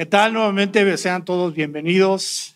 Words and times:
¿Qué 0.00 0.06
tal? 0.06 0.32
Nuevamente 0.32 0.96
sean 0.96 1.26
todos 1.26 1.52
bienvenidos 1.52 2.54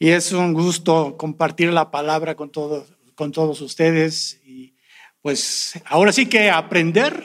y 0.00 0.08
es 0.08 0.32
un 0.32 0.52
gusto 0.52 1.16
compartir 1.16 1.72
la 1.72 1.92
palabra 1.92 2.34
con 2.34 2.50
todos, 2.50 2.88
con 3.14 3.30
todos 3.30 3.60
ustedes 3.60 4.40
y 4.44 4.74
pues 5.22 5.80
ahora 5.84 6.10
sí 6.10 6.26
que 6.26 6.50
aprender, 6.50 7.22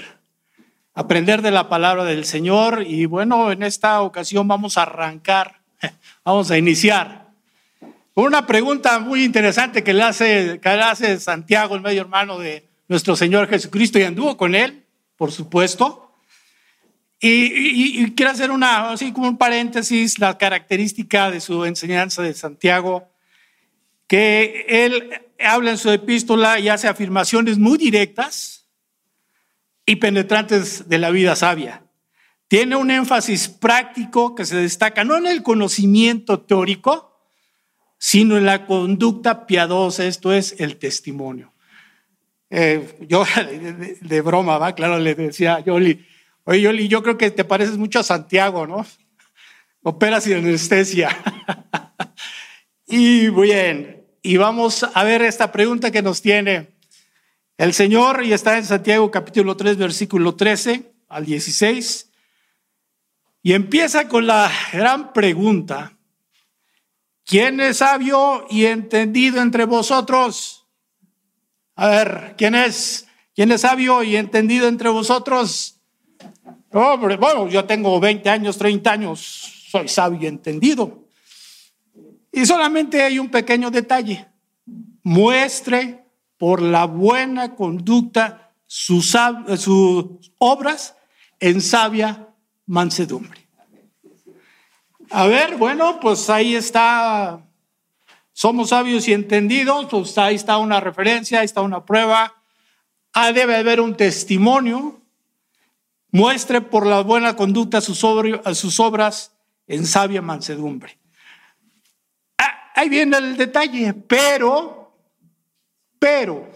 aprender 0.93 1.41
de 1.41 1.49
la 1.49 1.69
palabra 1.69 2.03
del 2.03 2.23
Señor 2.25 2.83
y 2.85 3.07
bueno, 3.07 3.51
en 3.51 3.63
esta 3.63 3.99
ocasión 4.03 4.47
vamos 4.47 4.77
a 4.77 4.83
arrancar, 4.83 5.59
vamos 6.23 6.51
a 6.51 6.59
iniciar 6.59 7.31
con 8.13 8.25
una 8.25 8.45
pregunta 8.45 8.99
muy 8.99 9.23
interesante 9.23 9.83
que 9.83 9.95
le 9.95 10.03
hace, 10.03 10.59
que 10.61 10.69
le 10.69 10.83
hace 10.83 11.19
Santiago, 11.19 11.73
el 11.73 11.81
medio 11.81 12.01
hermano 12.01 12.37
de 12.37 12.67
nuestro 12.87 13.15
Señor 13.15 13.47
Jesucristo 13.47 13.97
y 13.97 14.03
anduvo 14.03 14.37
con 14.37 14.53
él, 14.53 14.83
por 15.17 15.31
supuesto. 15.31 16.04
Y, 17.19 18.11
quiero 18.11 18.31
hacer 18.31 18.51
una, 18.51 18.91
así 18.91 19.11
como 19.11 19.27
un 19.27 19.37
paréntesis, 19.37 20.19
la 20.19 20.37
característica 20.37 21.31
de 21.31 21.39
su 21.39 21.65
enseñanza 21.65 22.21
de 22.21 22.33
Santiago, 22.33 23.09
que 24.07 24.65
él 24.67 25.09
habla 25.39 25.71
en 25.71 25.77
su 25.77 25.89
epístola 25.89 26.59
y 26.59 26.69
hace 26.69 26.87
afirmaciones 26.87 27.57
muy 27.57 27.77
directas 27.77 28.67
y 29.85 29.95
penetrantes 29.95 30.87
de 30.89 30.97
la 30.97 31.09
vida 31.11 31.35
sabia. 31.35 31.83
Tiene 32.47 32.75
un 32.75 32.91
énfasis 32.91 33.47
práctico 33.47 34.35
que 34.35 34.45
se 34.45 34.57
destaca 34.57 35.03
no 35.03 35.17
en 35.17 35.25
el 35.25 35.41
conocimiento 35.41 36.41
teórico, 36.41 37.15
sino 37.97 38.37
en 38.37 38.45
la 38.45 38.67
conducta 38.67 39.47
piadosa, 39.47 40.05
esto 40.05 40.31
es 40.31 40.55
el 40.59 40.77
testimonio. 40.77 41.53
Eh, 42.49 42.97
yo 43.07 43.25
de, 44.01 44.21
broma, 44.21 44.57
¿va? 44.57 44.75
Claro, 44.75 44.99
le 44.99 45.15
decía 45.15 45.55
a 45.55 45.59
Yoli, 45.61 46.05
Oye, 46.47 46.61
Yoli, 46.61 46.87
yo 46.87 47.01
creo 47.01 47.17
que 47.17 47.31
te 47.31 47.43
pareces 47.43 47.75
mucho 47.75 47.99
a 47.99 48.03
Santiago, 48.03 48.67
¿no? 48.67 48.85
Operas 49.81 50.27
y 50.27 50.33
anestesia. 50.33 51.09
y 52.87 53.29
bien, 53.29 54.05
y 54.21 54.37
vamos 54.37 54.83
a 54.83 55.03
ver 55.03 55.23
esta 55.23 55.51
pregunta 55.51 55.89
que 55.89 56.03
nos 56.03 56.21
tiene 56.21 56.69
el 57.57 57.73
Señor, 57.73 58.23
y 58.23 58.31
está 58.31 58.59
en 58.59 58.65
Santiago 58.65 59.09
capítulo 59.09 59.57
3, 59.57 59.77
versículo 59.77 60.35
13 60.35 60.93
al 61.07 61.25
16, 61.25 62.11
y 63.41 63.53
empieza 63.53 64.07
con 64.07 64.27
la 64.27 64.51
gran 64.71 65.13
pregunta, 65.13 65.97
¿quién 67.23 67.59
es 67.59 67.77
sabio 67.77 68.45
y 68.51 68.65
entendido 68.65 69.41
entre 69.41 69.65
vosotros? 69.65 70.67
A 71.75 71.87
ver, 71.87 72.35
¿quién 72.37 72.53
es? 72.53 73.07
¿Quién 73.33 73.51
es 73.51 73.61
sabio 73.61 74.03
y 74.03 74.15
entendido 74.15 74.67
entre 74.67 74.89
vosotros? 74.89 75.74
Hombre, 76.77 77.15
bueno, 77.15 77.47
yo 77.47 77.63
tengo 77.63 78.01
20 78.01 78.29
años, 78.29 78.57
30 78.57 78.91
años, 78.91 79.21
soy 79.71 79.87
sabio 79.87 80.19
y 80.21 80.25
entendido. 80.25 81.05
Y 82.33 82.45
solamente 82.45 83.01
hay 83.01 83.17
un 83.17 83.29
pequeño 83.29 83.71
detalle. 83.71 84.27
Muestre 85.01 86.03
por 86.37 86.61
la 86.61 86.83
buena 86.83 87.55
conducta 87.55 88.51
sus, 88.67 89.15
sus 89.57 90.05
obras 90.37 90.97
en 91.39 91.61
sabia 91.61 92.27
mansedumbre. 92.65 93.47
A 95.11 95.27
ver, 95.27 95.55
bueno, 95.55 95.97
pues 96.01 96.29
ahí 96.29 96.55
está. 96.55 97.39
Somos 98.33 98.67
sabios 98.67 99.07
y 99.07 99.13
entendidos, 99.13 99.85
pues 99.89 100.17
ahí 100.17 100.35
está 100.35 100.57
una 100.57 100.81
referencia, 100.81 101.39
ahí 101.39 101.45
está 101.45 101.61
una 101.61 101.85
prueba. 101.85 102.33
Ah, 103.13 103.31
debe 103.31 103.55
haber 103.55 103.79
un 103.79 103.95
testimonio 103.95 105.04
muestre 106.15 106.61
por 106.61 106.87
la 106.87 107.01
buena 107.01 107.35
conducta 107.35 107.81
sus, 107.81 108.01
obras 108.05 109.31
en 109.67 109.85
sabia 109.85 110.21
mansedumbre. 110.21 110.97
Ah, 112.37 112.71
ahí 112.73 112.87
viene 112.87 113.17
el 113.17 113.35
detalle, 113.35 113.93
pero, 113.93 114.97
pero, 115.99 116.47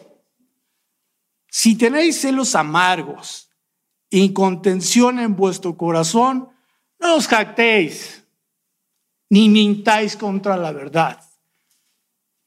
si 1.49 1.75
tenéis 1.75 2.21
celos 2.21 2.55
amargos, 2.55 3.49
incontención 4.09 5.19
en 5.19 5.35
vuestro 5.35 5.75
corazón, 5.75 6.49
no 6.97 7.15
os 7.15 7.27
jactéis, 7.27 8.23
ni 9.29 9.49
mintáis 9.49 10.15
contra 10.15 10.55
la 10.55 10.71
verdad. 10.71 11.21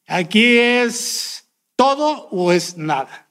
Aquí 0.06 0.56
es 0.56 1.46
todo 1.76 2.28
o 2.30 2.52
es 2.52 2.78
nada. 2.78 3.28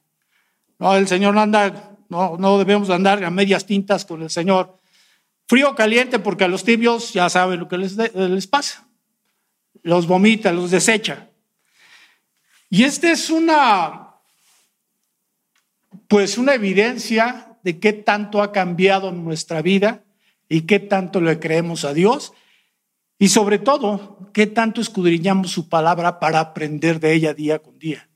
No, 0.78 0.96
el 0.96 1.08
Señor 1.08 1.34
no 1.34 1.42
anda 1.42 1.91
no, 2.12 2.36
no 2.38 2.58
debemos 2.58 2.90
andar 2.90 3.24
a 3.24 3.32
medias 3.32 3.66
tintas 3.66 4.04
con 4.04 4.22
el 4.22 4.30
Señor. 4.30 4.78
Frío 5.48 5.72
o 5.72 5.76
caliente, 5.76 6.20
porque 6.20 6.44
a 6.44 6.50
los 6.50 6.66
tibios 6.66 7.14
ya 7.14 7.30
saben 7.30 7.62
lo 7.62 7.70
que 7.70 7.78
les, 7.78 7.96
les 7.96 8.48
pasa. 8.48 8.86
Los 9.82 10.08
vomita, 10.08 10.52
los 10.52 10.72
desecha. 10.72 11.30
Y 12.70 12.84
esta 12.84 13.10
es 13.10 13.30
una, 13.30 14.10
pues 16.10 16.38
una 16.38 16.54
evidencia 16.54 17.58
de 17.64 17.80
qué 17.80 17.94
tanto 17.94 18.42
ha 18.42 18.52
cambiado 18.52 19.14
nuestra 19.14 19.62
vida 19.62 20.04
y 20.50 20.64
qué 20.64 20.80
tanto 20.80 21.22
le 21.22 21.40
creemos 21.40 21.86
a 21.86 21.94
Dios 21.94 22.34
y 23.18 23.30
sobre 23.30 23.58
todo 23.58 24.30
qué 24.34 24.48
tanto 24.48 24.82
escudriñamos 24.82 25.50
su 25.50 25.70
palabra 25.70 26.20
para 26.20 26.42
aprender 26.42 27.00
de 27.00 27.14
ella 27.14 27.34
día 27.34 27.60
con 27.60 27.80
día. 27.80 28.11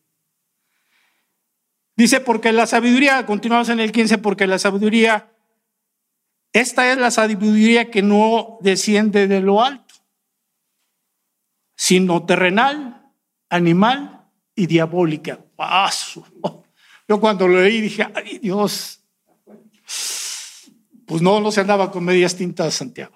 Dice, 1.95 2.19
porque 2.19 2.51
la 2.51 2.67
sabiduría, 2.67 3.25
continuamos 3.25 3.69
en 3.69 3.79
el 3.79 3.91
15, 3.91 4.17
porque 4.17 4.47
la 4.47 4.59
sabiduría, 4.59 5.31
esta 6.51 6.91
es 6.91 6.97
la 6.97 7.09
sabiduría 7.09 7.89
que 7.89 8.01
no 8.01 8.57
desciende 8.61 9.27
de 9.27 9.39
lo 9.39 9.63
alto, 9.63 9.95
sino 11.75 12.25
terrenal, 12.25 13.11
animal 13.49 14.27
y 14.55 14.65
diabólica. 14.67 15.39
Paso. 15.55 16.25
Yo 17.07 17.19
cuando 17.19 17.47
lo 17.47 17.61
leí 17.61 17.81
dije, 17.81 18.05
ay 18.13 18.39
Dios, 18.39 19.01
pues 21.05 21.21
no, 21.21 21.39
no 21.39 21.51
se 21.51 21.61
andaba 21.61 21.91
con 21.91 22.03
medias 22.03 22.35
tintas 22.35 22.73
Santiago. 22.73 23.15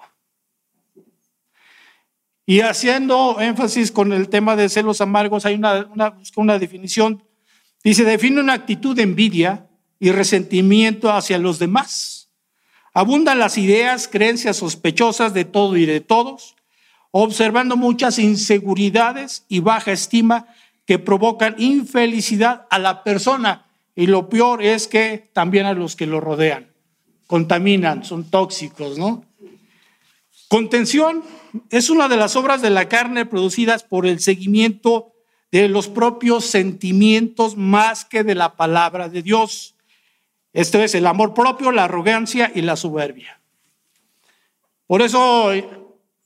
Y 2.46 2.60
haciendo 2.60 3.40
énfasis 3.40 3.92
con 3.92 4.12
el 4.12 4.28
tema 4.28 4.56
de 4.56 4.68
celos 4.68 5.00
amargos, 5.00 5.44
hay 5.44 5.54
una, 5.54 5.86
una, 5.86 6.18
una 6.36 6.58
definición 6.58 7.22
Dice, 7.82 8.04
define 8.04 8.40
una 8.40 8.52
actitud 8.52 8.94
de 8.94 9.02
envidia 9.02 9.68
y 9.98 10.10
resentimiento 10.10 11.10
hacia 11.10 11.38
los 11.38 11.58
demás. 11.58 12.30
Abundan 12.92 13.38
las 13.38 13.56
ideas, 13.56 14.08
creencias 14.08 14.56
sospechosas 14.56 15.32
de 15.32 15.44
todo 15.44 15.76
y 15.76 15.86
de 15.86 16.00
todos, 16.00 16.56
observando 17.10 17.76
muchas 17.76 18.18
inseguridades 18.18 19.44
y 19.48 19.60
baja 19.60 19.92
estima 19.92 20.46
que 20.86 20.98
provocan 20.98 21.54
infelicidad 21.58 22.66
a 22.70 22.78
la 22.78 23.04
persona. 23.04 23.66
Y 23.94 24.06
lo 24.06 24.28
peor 24.28 24.62
es 24.62 24.88
que 24.88 25.30
también 25.32 25.66
a 25.66 25.72
los 25.72 25.96
que 25.96 26.06
lo 26.06 26.20
rodean. 26.20 26.72
Contaminan, 27.26 28.04
son 28.04 28.24
tóxicos, 28.24 28.98
¿no? 28.98 29.24
Contención 30.48 31.22
es 31.70 31.90
una 31.90 32.08
de 32.08 32.16
las 32.16 32.34
obras 32.34 32.60
de 32.60 32.70
la 32.70 32.88
carne 32.88 33.24
producidas 33.24 33.84
por 33.84 34.04
el 34.04 34.18
seguimiento 34.18 35.12
de 35.50 35.68
los 35.68 35.88
propios 35.88 36.46
sentimientos 36.46 37.56
más 37.56 38.04
que 38.04 38.22
de 38.22 38.34
la 38.34 38.56
palabra 38.56 39.08
de 39.08 39.22
Dios. 39.22 39.74
Esto 40.52 40.78
es 40.82 40.94
el 40.94 41.06
amor 41.06 41.34
propio, 41.34 41.72
la 41.72 41.84
arrogancia 41.84 42.50
y 42.54 42.62
la 42.62 42.76
soberbia. 42.76 43.40
Por 44.86 45.02
eso 45.02 45.50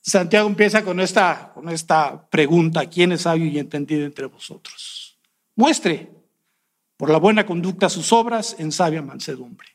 Santiago 0.00 0.48
empieza 0.48 0.84
con 0.84 1.00
esta, 1.00 1.52
con 1.54 1.68
esta 1.68 2.26
pregunta, 2.28 2.88
¿quién 2.88 3.12
es 3.12 3.22
sabio 3.22 3.46
y 3.46 3.58
entendido 3.58 4.04
entre 4.04 4.26
vosotros? 4.26 5.18
Muestre 5.56 6.10
por 6.96 7.10
la 7.10 7.18
buena 7.18 7.46
conducta 7.46 7.88
sus 7.88 8.12
obras 8.12 8.56
en 8.58 8.72
sabia 8.72 9.02
mansedumbre. 9.02 9.68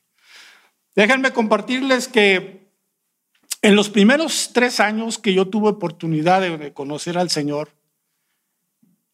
Déjenme 0.96 1.32
compartirles 1.32 2.08
que 2.08 2.70
en 3.62 3.76
los 3.76 3.90
primeros 3.90 4.52
tres 4.54 4.80
años 4.80 5.18
que 5.18 5.34
yo 5.34 5.48
tuve 5.48 5.70
oportunidad 5.70 6.42
de 6.42 6.74
conocer 6.74 7.18
al 7.18 7.30
Señor, 7.30 7.70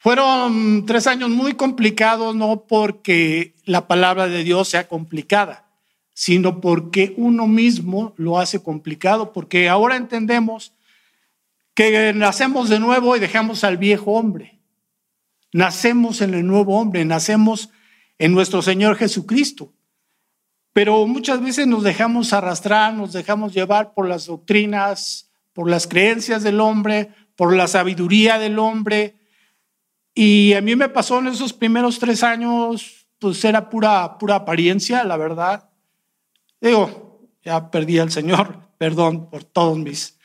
fueron 0.06 0.86
tres 0.86 1.08
años 1.08 1.32
muy 1.32 1.54
complicados, 1.54 2.36
no 2.36 2.66
porque 2.68 3.56
la 3.66 3.88
palabra 3.88 4.28
de 4.28 4.44
Dios 4.44 4.70
sea 4.70 4.88
complicada, 4.88 5.66
sino 6.14 6.62
porque 6.62 7.16
uno 7.18 7.48
mismo 7.48 8.14
lo 8.16 8.38
hace 8.38 8.62
complicado, 8.62 9.34
porque 9.34 9.68
ahora 9.68 9.96
entendemos 9.96 10.74
que 11.74 12.14
nacemos 12.14 12.70
de 12.70 12.80
nuevo 12.80 13.16
y 13.16 13.20
dejamos 13.20 13.64
al 13.64 13.78
viejo 13.78 14.12
hombre. 14.12 14.60
Nacemos 15.52 16.22
en 16.22 16.36
el 16.36 16.46
nuevo 16.46 16.80
hombre, 16.80 17.04
nacemos 17.04 17.72
en 18.20 18.32
nuestro 18.32 18.62
Señor 18.62 18.98
Jesucristo. 18.98 19.74
Pero 20.72 21.08
muchas 21.08 21.42
veces 21.42 21.66
nos 21.66 21.82
dejamos 21.82 22.32
arrastrar, 22.32 22.94
nos 22.94 23.12
dejamos 23.12 23.56
llevar 23.56 23.96
por 23.96 24.08
las 24.08 24.28
doctrinas, 24.28 25.32
por 25.52 25.68
las 25.68 25.88
creencias 25.88 26.44
del 26.44 26.62
hombre, 26.62 27.10
por 27.36 27.56
la 27.56 27.66
sabiduría 27.66 28.38
del 28.38 28.60
hombre, 28.60 29.16
y 30.16 30.54
a 30.54 30.62
mí 30.62 30.76
me 30.76 30.90
pasó 30.90 31.20
en 31.20 31.28
esos 31.28 31.54
primeros 31.54 32.00
tres 32.00 32.24
años, 32.24 33.06
pues 33.20 33.46
era 33.46 33.70
pura, 33.70 34.18
pura 34.18 34.36
apariencia, 34.36 35.04
la 35.04 35.18
verdad. 35.18 35.70
Digo, 36.60 37.30
ya 37.44 37.70
perdí 37.70 38.00
al 38.00 38.12
Señor, 38.12 38.58
perdón 38.80 39.30
por 39.30 39.44
todos 39.44 39.78
mis 39.78 40.16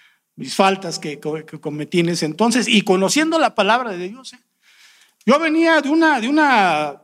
mis 0.40 0.54
faltas 0.54 0.98
que, 0.98 1.20
cometí 1.20 2.00
en 2.00 2.08
ese 2.08 2.24
entonces 2.24 2.66
y 2.66 2.80
conociendo 2.80 3.38
la 3.38 3.54
palabra 3.54 3.90
de 3.90 4.08
Dios. 4.08 4.32
¿eh? 4.32 4.38
Yo 5.26 5.38
venía 5.38 5.82
de 5.82 5.90
una, 5.90 6.18
de 6.18 6.28
una, 6.30 7.02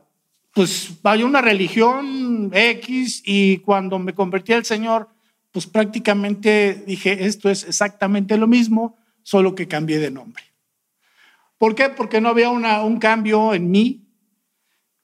pues 0.55 0.89
vaya, 1.03 1.23
una 1.23 1.39
religión 1.39 2.49
X 2.51 3.21
y 3.23 3.57
cuando 3.59 3.99
me 3.99 4.15
convertí 4.15 4.53
al 4.53 4.65
Señor, 4.65 5.07
pues 5.51 5.67
prácticamente 5.67 6.83
dije, 6.87 7.27
esto 7.27 7.47
es 7.47 7.63
exactamente 7.63 8.37
lo 8.37 8.47
mismo, 8.47 8.97
solo 9.21 9.53
que 9.53 9.67
cambié 9.67 9.99
de 9.99 10.09
nombre. 10.09 10.43
¿Por 11.57 11.75
qué? 11.75 11.89
Porque 11.89 12.21
no 12.21 12.29
había 12.29 12.49
un 12.49 12.99
cambio 12.99 13.53
en 13.53 13.71
mí, 13.71 14.07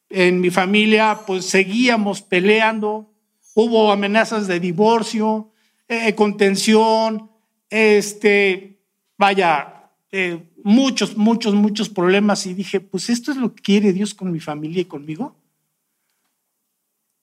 en 0.09 0.39
mi 0.39 0.51
familia, 0.51 1.21
pues 1.25 1.45
seguíamos 1.45 2.21
peleando, 2.21 3.11
hubo 3.55 3.91
amenazas 3.91 4.47
de 4.47 4.59
divorcio, 4.59 5.51
eh, 5.87 6.13
contención, 6.13 7.31
este, 7.69 8.79
vaya, 9.17 9.89
eh, 10.11 10.43
muchos, 10.63 11.17
muchos, 11.17 11.55
muchos 11.55 11.89
problemas 11.89 12.45
y 12.45 12.53
dije, 12.53 12.79
pues 12.79 13.09
esto 13.09 13.31
es 13.31 13.37
lo 13.37 13.55
que 13.55 13.63
quiere 13.63 13.93
Dios 13.93 14.13
con 14.13 14.31
mi 14.31 14.39
familia 14.39 14.81
y 14.81 14.85
conmigo. 14.85 15.35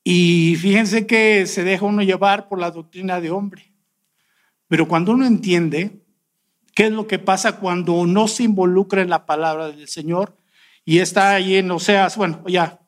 Y 0.02 0.56
fíjense 0.56 1.06
que 1.06 1.46
se 1.46 1.62
deja 1.62 1.86
uno 1.86 2.02
llevar 2.02 2.48
por 2.48 2.58
la 2.58 2.72
doctrina 2.72 3.20
de 3.20 3.30
hombre. 3.30 3.72
Pero 4.66 4.88
cuando 4.88 5.12
uno 5.12 5.26
entiende 5.26 5.99
qué 6.80 6.86
es 6.86 6.92
lo 6.92 7.06
que 7.06 7.18
pasa 7.18 7.58
cuando 7.58 8.06
no 8.06 8.26
se 8.26 8.44
involucra 8.44 9.02
en 9.02 9.10
la 9.10 9.26
palabra 9.26 9.68
del 9.68 9.86
Señor, 9.86 10.38
y 10.82 11.00
está 11.00 11.32
ahí 11.32 11.56
en 11.56 11.70
Oseas, 11.70 12.16
bueno, 12.16 12.42
ya 12.46 12.80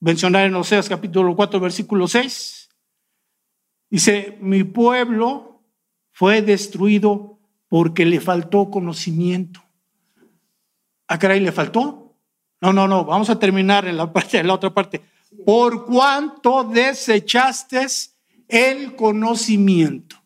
mencionar 0.00 0.46
en 0.46 0.56
Oseas 0.56 0.88
capítulo 0.88 1.36
4, 1.36 1.60
versículo 1.60 2.08
6, 2.08 2.68
dice, 3.88 4.36
mi 4.40 4.64
pueblo 4.64 5.62
fue 6.10 6.42
destruido 6.42 7.38
porque 7.68 8.04
le 8.04 8.20
faltó 8.20 8.68
conocimiento. 8.68 9.60
¿A 11.06 11.14
ah, 11.14 11.18
caray 11.20 11.38
le 11.38 11.52
faltó? 11.52 12.16
No, 12.60 12.72
no, 12.72 12.88
no, 12.88 13.04
vamos 13.04 13.30
a 13.30 13.38
terminar 13.38 13.86
en 13.86 13.96
la, 13.96 14.12
parte, 14.12 14.38
en 14.38 14.48
la 14.48 14.54
otra 14.54 14.74
parte. 14.74 15.02
Por 15.44 15.86
cuanto 15.86 16.64
desechaste 16.64 17.86
el 18.48 18.96
conocimiento. 18.96 20.16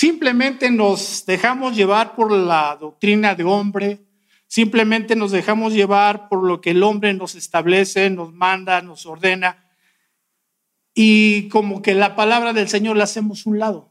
Simplemente 0.00 0.70
nos 0.70 1.26
dejamos 1.26 1.74
llevar 1.74 2.14
por 2.14 2.30
la 2.30 2.76
doctrina 2.80 3.34
de 3.34 3.42
hombre, 3.42 3.98
simplemente 4.46 5.16
nos 5.16 5.32
dejamos 5.32 5.72
llevar 5.72 6.28
por 6.28 6.44
lo 6.44 6.60
que 6.60 6.70
el 6.70 6.84
hombre 6.84 7.12
nos 7.14 7.34
establece, 7.34 8.08
nos 8.08 8.32
manda, 8.32 8.80
nos 8.80 9.06
ordena, 9.06 9.68
y 10.94 11.48
como 11.48 11.82
que 11.82 11.94
la 11.94 12.14
palabra 12.14 12.52
del 12.52 12.68
Señor 12.68 12.96
la 12.96 13.02
hacemos 13.02 13.44
un 13.44 13.58
lado. 13.58 13.90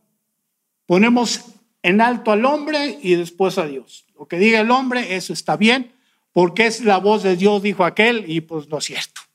Ponemos 0.85 1.43
en 1.83 1.99
alto 1.99 2.31
al 2.31 2.45
hombre 2.45 2.99
y 3.03 3.15
después 3.15 3.57
a 3.57 3.67
Dios. 3.67 4.05
Lo 4.17 4.29
que 4.29 4.39
diga 4.39 4.61
el 4.61 4.71
hombre, 4.71 5.17
eso 5.17 5.33
está 5.33 5.57
bien, 5.57 5.91
porque 6.31 6.67
es 6.67 6.85
la 6.85 6.99
voz 6.99 7.23
de 7.23 7.35
Dios, 7.35 7.61
dijo 7.61 7.83
aquel, 7.83 8.23
y 8.31 8.39
pues 8.39 8.69
no 8.69 8.77
es 8.77 8.85
cierto. 8.85 9.26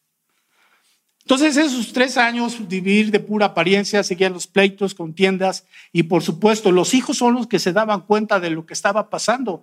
Entonces 1.23 1.57
esos 1.57 1.93
tres 1.93 2.17
años 2.19 2.69
vivir 2.69 3.11
de 3.11 3.21
pura 3.21 3.47
apariencia, 3.47 4.03
seguían 4.03 4.33
los 4.33 4.47
pleitos, 4.47 4.95
contiendas, 4.95 5.65
y 5.93 6.05
por 6.05 6.23
supuesto 6.23 6.73
los 6.73 6.95
hijos 6.95 7.17
son 7.17 7.35
los 7.35 7.47
que 7.47 7.59
se 7.59 7.73
daban 7.73 8.03
cuenta 8.03 8.41
de 8.41 8.51
lo 8.51 8.67
que 8.67 8.75
estaba 8.75 9.09
pasando, 9.09 9.63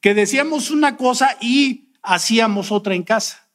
que 0.00 0.14
decíamos 0.14 0.70
una 0.70 0.96
cosa 0.96 1.36
y 1.40 1.88
hacíamos 2.02 2.70
otra 2.72 2.94
en 2.94 3.02
casa. 3.02 3.46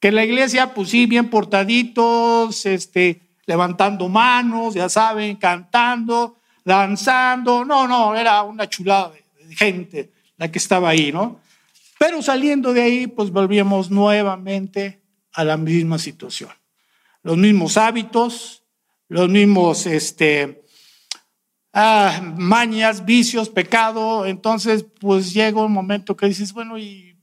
Que 0.00 0.12
la 0.12 0.24
iglesia, 0.24 0.74
pues 0.74 0.90
sí, 0.90 1.06
bien 1.06 1.28
portaditos, 1.28 2.66
este, 2.66 3.22
levantando 3.46 4.08
manos, 4.08 4.74
ya 4.74 4.88
saben, 4.88 5.36
cantando, 5.36 6.38
danzando. 6.64 7.64
No, 7.64 7.88
no, 7.88 8.14
era 8.14 8.42
una 8.42 8.68
chulada 8.68 9.10
de 9.10 9.56
gente 9.56 10.12
la 10.36 10.50
que 10.50 10.58
estaba 10.58 10.90
ahí, 10.90 11.12
¿no? 11.12 11.40
Pero 11.98 12.20
saliendo 12.22 12.72
de 12.72 12.82
ahí, 12.82 13.06
pues 13.06 13.30
volvíamos 13.30 13.90
nuevamente 13.90 15.00
a 15.32 15.44
la 15.44 15.56
misma 15.56 15.98
situación. 15.98 16.50
Los 17.26 17.36
mismos 17.36 17.76
hábitos, 17.76 18.62
los 19.08 19.28
mismos 19.28 19.84
este, 19.84 20.62
ah, 21.72 22.22
mañas, 22.36 23.04
vicios, 23.04 23.48
pecado. 23.48 24.26
Entonces, 24.26 24.86
pues 25.00 25.34
llega 25.34 25.60
un 25.60 25.72
momento 25.72 26.16
que 26.16 26.28
dices, 26.28 26.52
bueno, 26.52 26.78
y 26.78 27.16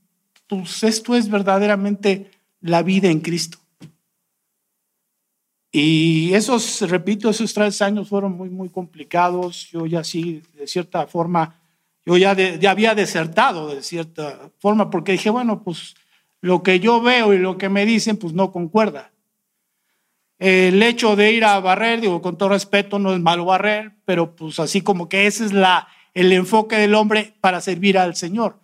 pues 0.46 0.82
esto 0.82 1.16
es 1.16 1.30
verdaderamente 1.30 2.30
la 2.60 2.82
vida 2.82 3.08
en 3.08 3.20
Cristo. 3.20 3.56
Y 5.72 6.34
esos, 6.34 6.82
repito, 6.82 7.30
esos 7.30 7.54
tres 7.54 7.80
años 7.80 8.10
fueron 8.10 8.36
muy, 8.36 8.50
muy 8.50 8.68
complicados. 8.68 9.70
Yo 9.70 9.86
ya 9.86 10.04
sí, 10.04 10.42
de 10.52 10.66
cierta 10.66 11.06
forma, 11.06 11.62
yo 12.04 12.18
ya, 12.18 12.34
ya 12.34 12.70
había 12.72 12.94
desertado 12.94 13.74
de 13.74 13.82
cierta 13.82 14.50
forma, 14.58 14.90
porque 14.90 15.12
dije, 15.12 15.30
bueno, 15.30 15.62
pues 15.62 15.94
lo 16.42 16.62
que 16.62 16.78
yo 16.78 17.00
veo 17.00 17.32
y 17.32 17.38
lo 17.38 17.56
que 17.56 17.70
me 17.70 17.86
dicen, 17.86 18.18
pues 18.18 18.34
no 18.34 18.52
concuerda. 18.52 19.13
El 20.46 20.82
hecho 20.82 21.16
de 21.16 21.32
ir 21.32 21.42
a 21.44 21.58
barrer, 21.58 22.02
digo, 22.02 22.20
con 22.20 22.36
todo 22.36 22.50
respeto, 22.50 22.98
no 22.98 23.14
es 23.14 23.20
malo 23.20 23.46
barrer, 23.46 23.92
pero 24.04 24.36
pues 24.36 24.60
así 24.60 24.82
como 24.82 25.08
que 25.08 25.26
ese 25.26 25.46
es 25.46 25.54
la, 25.54 25.88
el 26.12 26.30
enfoque 26.32 26.76
del 26.76 26.94
hombre 26.94 27.32
para 27.40 27.62
servir 27.62 27.96
al 27.96 28.14
Señor. 28.14 28.60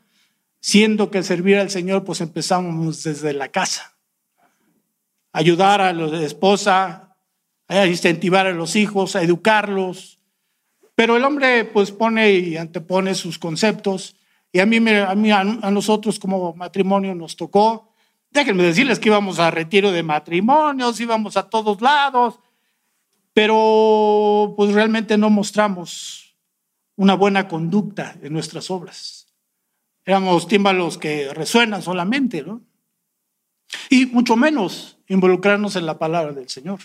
Siendo 0.60 1.10
que 1.10 1.22
servir 1.22 1.56
al 1.56 1.70
Señor, 1.70 2.04
pues 2.04 2.20
empezamos 2.20 3.02
desde 3.02 3.32
la 3.32 3.48
casa 3.48 3.94
ayudar 5.32 5.80
a 5.80 5.94
la 5.94 6.20
esposa, 6.20 7.16
a 7.66 7.86
incentivar 7.86 8.46
a 8.46 8.52
los 8.52 8.76
hijos, 8.76 9.16
a 9.16 9.22
educarlos. 9.22 10.18
Pero 10.94 11.16
el 11.16 11.24
hombre 11.24 11.64
pues 11.64 11.92
pone 11.92 12.30
y 12.32 12.56
antepone 12.58 13.14
sus 13.14 13.38
conceptos. 13.38 14.16
Y 14.52 14.58
a 14.58 14.66
mí, 14.66 14.76
a, 14.76 15.14
mí, 15.14 15.30
a 15.30 15.70
nosotros 15.70 16.18
como 16.18 16.54
matrimonio 16.54 17.14
nos 17.14 17.36
tocó. 17.36 17.89
Déjenme 18.30 18.62
decirles 18.62 18.98
que 18.98 19.08
íbamos 19.08 19.38
a 19.38 19.50
retiro 19.50 19.90
de 19.90 20.02
matrimonios, 20.02 21.00
íbamos 21.00 21.36
a 21.36 21.48
todos 21.48 21.80
lados, 21.80 22.38
pero 23.32 24.54
pues 24.56 24.72
realmente 24.72 25.18
no 25.18 25.30
mostramos 25.30 26.36
una 26.96 27.14
buena 27.14 27.48
conducta 27.48 28.16
en 28.22 28.32
nuestras 28.32 28.70
obras. 28.70 29.26
Éramos 30.04 30.46
tímbalos 30.46 30.98
que 30.98 31.32
resuenan 31.34 31.82
solamente, 31.82 32.42
¿no? 32.42 32.62
Y 33.88 34.06
mucho 34.06 34.36
menos 34.36 34.98
involucrarnos 35.08 35.76
en 35.76 35.86
la 35.86 35.98
palabra 35.98 36.32
del 36.32 36.48
Señor. 36.48 36.80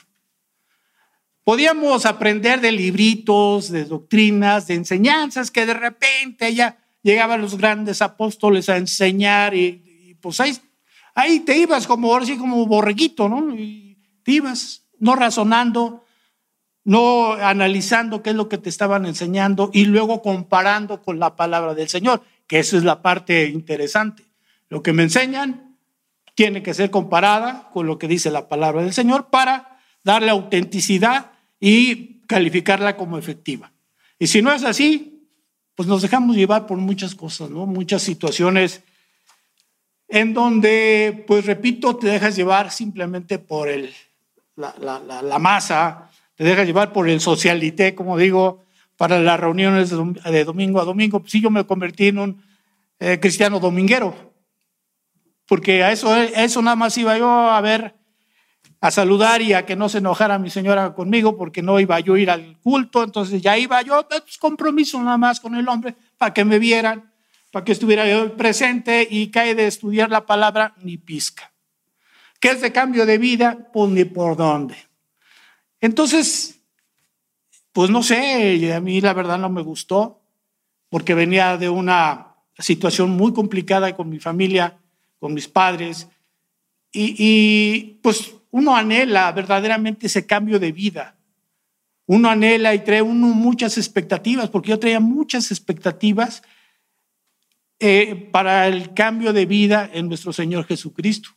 Podíamos 1.44 2.08
aprender 2.08 2.60
de 2.60 2.72
libritos, 2.72 3.70
de 3.70 3.86
doctrinas, 3.86 4.66
de 4.66 4.74
enseñanzas 4.74 5.52
que 5.52 5.66
de 5.66 5.76
repente 5.76 6.54
ya 6.56 6.80
llegaban 7.04 7.42
los 7.42 7.56
grandes 7.56 8.02
apóstoles 8.02 8.68
a 8.68 8.78
enseñar 8.78 9.54
y, 9.54 10.18
pues 10.22 10.40
ahí, 10.40 10.58
ahí, 11.16 11.40
te 11.40 11.58
ibas 11.58 11.88
como 11.88 12.16
así 12.16 12.38
como 12.38 12.66
borreguito, 12.68 13.28
¿no? 13.28 13.56
Y 13.56 13.98
te 14.24 14.34
ibas 14.34 14.84
no 15.00 15.16
razonando, 15.16 16.06
no 16.84 17.34
analizando 17.34 18.22
qué 18.22 18.30
es 18.30 18.36
lo 18.36 18.48
que 18.48 18.60
te 18.60 18.70
estaban 18.70 19.06
enseñando 19.06 19.72
y 19.74 19.86
luego 19.86 20.22
comparando 20.22 21.02
con 21.02 21.20
la 21.20 21.36
palabra 21.36 21.74
del 21.74 21.90
Señor, 21.90 22.22
que 22.46 22.60
eso 22.60 22.78
es 22.78 22.84
la 22.84 23.02
parte 23.02 23.48
interesante. 23.48 24.24
Lo 24.70 24.84
que 24.84 24.94
me 24.94 25.04
enseñan 25.04 25.78
tiene 26.36 26.62
que 26.62 26.74
ser 26.74 26.92
comparada 26.92 27.70
con 27.74 27.88
lo 27.88 27.98
que 27.98 28.08
dice 28.08 28.30
la 28.30 28.48
palabra 28.48 28.84
del 28.84 28.94
Señor 28.94 29.30
para 29.30 29.80
darle 30.04 30.30
autenticidad 30.30 31.32
y 31.60 32.20
calificarla 32.28 32.98
como 32.98 33.18
efectiva. 33.18 33.72
Y 34.20 34.28
si 34.28 34.42
no 34.42 34.52
es 34.52 34.64
así, 34.64 35.30
pues 35.76 35.88
nos 35.88 36.02
dejamos 36.02 36.36
llevar 36.36 36.68
por 36.68 36.78
muchas 36.78 37.16
cosas, 37.16 37.50
¿no? 37.50 37.66
Muchas 37.66 38.02
situaciones 38.02 38.84
en 40.08 40.34
donde, 40.34 41.24
pues 41.28 41.46
repito, 41.46 41.96
te 41.96 42.08
dejas 42.08 42.36
llevar 42.36 42.72
simplemente 42.72 43.40
por 43.40 43.70
el, 43.70 43.94
la, 44.56 45.40
masa, 45.40 46.10
te 46.36 46.44
dejas 46.44 46.66
llevar 46.66 46.94
por 46.94 47.10
el 47.10 47.20
socialité, 47.20 47.96
como 47.96 48.18
digo, 48.18 48.64
para 48.98 49.20
las 49.20 49.40
reuniones 49.40 49.90
de 49.90 50.46
domingo 50.46 50.80
a 50.80 50.86
domingo. 50.86 51.24
Si 51.26 51.42
yo 51.42 51.50
me 51.50 51.66
convertí 51.66 52.08
en 52.08 52.20
un 52.20 52.44
eh, 53.00 53.20
cristiano 53.20 53.60
dominguero, 53.60 54.34
porque 55.48 55.84
a 55.84 55.92
eso, 55.92 56.16
eso 56.16 56.62
nada 56.62 56.76
más 56.76 56.98
iba 56.98 57.18
yo 57.18 57.30
a 57.30 57.60
ver, 57.62 57.96
a 58.82 58.92
saludar 58.92 59.42
y 59.42 59.54
a 59.54 59.66
que 59.66 59.76
no 59.76 59.90
se 59.90 59.98
enojara 59.98 60.38
mi 60.38 60.50
señora 60.50 60.94
conmigo, 60.94 61.38
porque 61.38 61.62
no 61.62 61.80
iba 61.80 62.00
yo 62.00 62.14
a 62.14 62.20
ir 62.20 62.30
al 62.30 62.58
culto, 62.60 63.04
entonces 63.04 63.42
ya 63.42 63.58
iba 63.58 63.82
yo, 63.82 64.08
pues, 64.08 64.38
compromiso 64.38 65.02
nada 65.02 65.18
más 65.18 65.40
con 65.40 65.56
el 65.56 65.68
hombre, 65.68 65.96
para 66.18 66.34
que 66.34 66.46
me 66.46 66.60
vieran, 66.60 67.12
para 67.56 67.64
que 67.64 67.72
estuviera 67.72 68.06
yo 68.06 68.36
presente 68.36 69.08
y 69.10 69.28
cae 69.28 69.56
de 69.56 69.66
estudiar 69.66 70.10
la 70.10 70.26
palabra 70.26 70.76
ni 70.82 70.98
pizca. 70.98 71.54
¿Qué 72.42 72.50
es 72.50 72.60
de 72.60 72.74
cambio 72.74 73.06
de 73.06 73.18
vida? 73.18 73.70
Pues 73.72 73.90
ni 73.92 74.04
por 74.04 74.36
dónde. 74.36 74.76
Entonces, 75.80 76.60
pues 77.72 77.90
no 77.90 78.04
sé, 78.04 78.74
a 78.74 78.82
mí 78.82 79.00
la 79.00 79.14
verdad 79.14 79.38
no 79.38 79.48
me 79.48 79.62
gustó, 79.62 80.20
porque 80.90 81.14
venía 81.14 81.56
de 81.56 81.70
una 81.70 82.36
situación 82.60 83.12
muy 83.12 83.32
complicada 83.32 83.96
con 83.96 84.10
mi 84.10 84.20
familia 84.20 84.78
con 85.22 85.34
mis 85.34 85.48
padres. 85.48 86.10
Y, 86.92 88.00
pues 88.02 88.34
uno 88.52 88.76
anhela 88.76 89.32
verdaderamente 89.32 90.08
ese 90.08 90.26
cambio 90.26 90.60
de 90.60 90.74
vida. 90.74 91.16
uno 92.06 92.30
anhela 92.30 92.76
y 92.76 92.80
trae 92.80 93.02
uno 93.02 93.28
muchas 93.28 93.78
expectativas, 93.78 94.50
porque 94.50 94.72
yo 94.72 94.78
traía 94.78 95.00
muchas 95.00 95.52
expectativas 95.52 96.44
eh, 97.80 98.30
para 98.32 98.68
el 98.68 98.94
cambio 98.94 99.34
de 99.34 99.46
vida 99.46 99.90
en 99.94 100.08
nuestro 100.08 100.32
Señor 100.32 100.66
Jesucristo. 100.66 101.30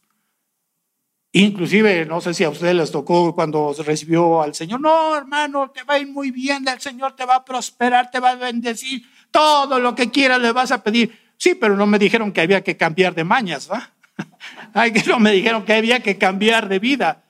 Inclusive, 1.33 2.07
no 2.07 2.21
sé 2.21 2.33
si 2.33 2.45
a 2.45 2.51
ustedes 2.51 2.75
les 2.75 2.91
tocó 2.91 3.35
cuando 3.35 3.75
recibió 3.85 4.41
al 4.41 4.55
Señor, 4.55 4.81
no, 4.81 5.15
hermano, 5.15 5.71
te 5.71 5.83
va 5.83 5.95
a 5.95 5.99
ir 5.99 6.09
muy 6.09 6.31
bien, 6.31 6.67
el 6.67 6.81
Señor 6.81 7.15
te 7.15 7.27
va 7.27 7.37
a 7.37 7.45
prosperar, 7.45 8.11
te 8.11 8.19
va 8.19 8.31
a 8.31 8.35
bendecir, 8.37 9.03
todo 9.31 9.79
lo 9.79 9.95
que 9.95 10.11
quieras 10.11 10.41
le 10.41 10.53
vas 10.53 10.73
a 10.73 10.83
pedir. 10.83 11.19
Sí, 11.37 11.55
pero 11.55 11.77
no 11.77 11.87
me 11.87 11.99
dijeron 11.99 12.33
que 12.33 12.41
había 12.41 12.63
que 12.63 12.77
cambiar 12.77 13.15
de 13.15 13.25
mañas, 13.25 13.71
¿va? 13.71 13.93
Ay, 14.75 14.93
que 14.93 15.03
no 15.05 15.19
me 15.19 15.33
dijeron 15.33 15.65
que 15.65 15.75
había 15.75 16.01
que 16.01 16.19
cambiar 16.19 16.69
de 16.69 16.79
vida. 16.79 17.25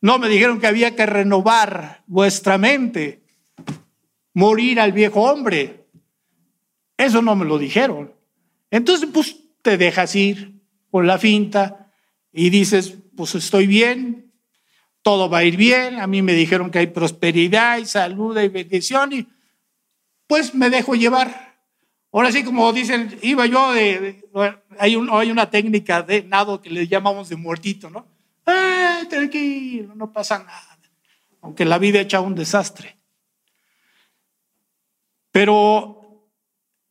No 0.00 0.18
me 0.18 0.28
dijeron 0.28 0.60
que 0.60 0.66
había 0.66 0.94
que 0.94 1.06
renovar 1.06 2.02
vuestra 2.06 2.56
mente, 2.56 3.22
morir 4.32 4.78
al 4.78 4.92
viejo 4.92 5.22
hombre. 5.22 5.86
Eso 6.96 7.20
no 7.20 7.34
me 7.34 7.44
lo 7.44 7.58
dijeron. 7.58 8.14
Entonces, 8.74 9.08
pues 9.12 9.36
te 9.62 9.78
dejas 9.78 10.16
ir 10.16 10.60
con 10.90 11.06
la 11.06 11.16
finta 11.16 11.92
y 12.32 12.50
dices, 12.50 12.98
pues 13.16 13.36
estoy 13.36 13.68
bien, 13.68 14.32
todo 15.00 15.30
va 15.30 15.38
a 15.38 15.44
ir 15.44 15.56
bien, 15.56 16.00
a 16.00 16.08
mí 16.08 16.22
me 16.22 16.32
dijeron 16.32 16.72
que 16.72 16.80
hay 16.80 16.88
prosperidad 16.88 17.78
y 17.78 17.86
salud 17.86 18.36
y 18.36 18.48
bendición 18.48 19.12
y 19.12 19.28
pues 20.26 20.56
me 20.56 20.70
dejo 20.70 20.96
llevar. 20.96 21.54
Ahora 22.10 22.32
sí, 22.32 22.42
como 22.42 22.72
dicen, 22.72 23.16
iba 23.22 23.46
yo 23.46 23.70
de, 23.74 24.24
hay, 24.76 24.98
hay 25.08 25.30
una 25.30 25.48
técnica 25.48 26.02
de 26.02 26.24
nado 26.24 26.60
que 26.60 26.70
le 26.70 26.88
llamamos 26.88 27.28
de 27.28 27.36
muertito, 27.36 27.90
¿no? 27.90 28.08
¡Ay, 28.44 29.06
tranquilo, 29.06 29.94
no 29.94 30.12
pasa 30.12 30.40
nada! 30.40 30.80
Aunque 31.42 31.64
la 31.64 31.78
vida 31.78 32.00
echa 32.00 32.20
un 32.20 32.34
desastre. 32.34 32.96
Pero 35.30 36.03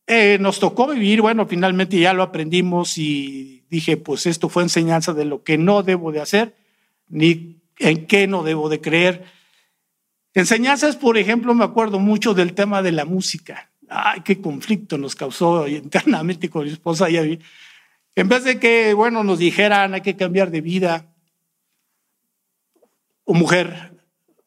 eh, 0.06 0.38
nos 0.38 0.60
tocó 0.60 0.86
vivir, 0.88 1.22
bueno, 1.22 1.46
finalmente 1.46 1.98
ya 1.98 2.12
lo 2.12 2.22
aprendimos 2.22 2.98
y 2.98 3.64
dije, 3.70 3.96
pues 3.96 4.26
esto 4.26 4.48
fue 4.48 4.62
enseñanza 4.62 5.14
de 5.14 5.24
lo 5.24 5.42
que 5.42 5.56
no 5.56 5.82
debo 5.82 6.12
de 6.12 6.20
hacer, 6.20 6.54
ni 7.08 7.62
en 7.78 8.06
qué 8.06 8.26
no 8.26 8.42
debo 8.42 8.68
de 8.68 8.80
creer. 8.80 9.24
Enseñanzas, 10.34 10.96
por 10.96 11.16
ejemplo, 11.16 11.54
me 11.54 11.64
acuerdo 11.64 11.98
mucho 11.98 12.34
del 12.34 12.54
tema 12.54 12.82
de 12.82 12.92
la 12.92 13.04
música. 13.04 13.70
Ay, 13.88 14.20
qué 14.22 14.40
conflicto 14.40 14.98
nos 14.98 15.14
causó 15.14 15.66
internamente 15.68 16.50
con 16.50 16.64
mi 16.64 16.70
esposa. 16.70 17.08
En 17.08 18.28
vez 18.28 18.44
de 18.44 18.58
que, 18.58 18.94
bueno, 18.94 19.24
nos 19.24 19.38
dijeran 19.38 19.94
hay 19.94 20.00
que 20.02 20.16
cambiar 20.16 20.50
de 20.50 20.60
vida, 20.60 21.14
o 23.24 23.32
mujer, 23.32 23.94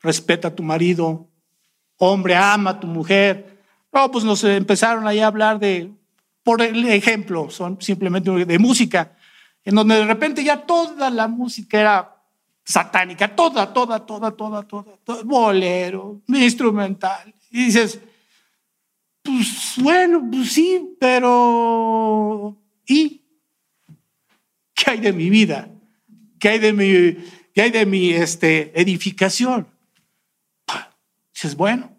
respeta 0.02 0.50
a 0.50 0.56
tu 0.56 0.62
marido, 0.62 1.28
hombre, 1.98 2.36
ama 2.36 2.72
a 2.72 2.80
tu 2.80 2.88
mujer. 2.88 3.57
No, 3.92 4.12
pues 4.12 4.24
nos 4.24 4.44
empezaron 4.44 5.08
ahí 5.08 5.20
a 5.20 5.28
hablar 5.28 5.60
de, 5.60 5.92
por 6.44 6.62
el 6.62 6.88
ejemplo, 6.88 7.50
son 7.50 7.82
simplemente 7.82 8.32
de 8.32 8.60
música, 8.60 9.18
en 9.64 9.76
donde 9.76 9.96
de 9.96 10.06
repente 10.06 10.44
ya 10.44 10.66
toda 10.66 11.10
la 11.10 11.28
música 11.28 11.80
era 11.80 12.16
satánica, 12.64 13.34
toda, 13.34 13.72
toda, 13.74 14.06
toda, 14.06 14.32
toda, 14.32 14.62
toda, 14.64 14.98
toda 15.04 15.24
bolero, 15.24 16.22
instrumental. 16.28 17.34
Y 17.50 17.66
dices, 17.66 18.00
pues 19.24 19.74
bueno, 19.78 20.28
pues 20.30 20.52
sí, 20.52 20.96
pero 21.00 22.56
¿y 22.86 23.22
qué 24.74 24.92
hay 24.92 25.00
de 25.00 25.14
mi 25.14 25.30
vida? 25.30 25.70
¿Qué 26.40 26.50
hay 26.50 26.60
de 26.60 26.74
mi, 26.74 27.26
qué 27.54 27.62
hay 27.62 27.72
de 27.72 27.86
mi 27.86 28.12
este, 28.12 28.80
edificación? 28.80 29.68
Dices, 31.34 31.56
bueno. 31.56 31.97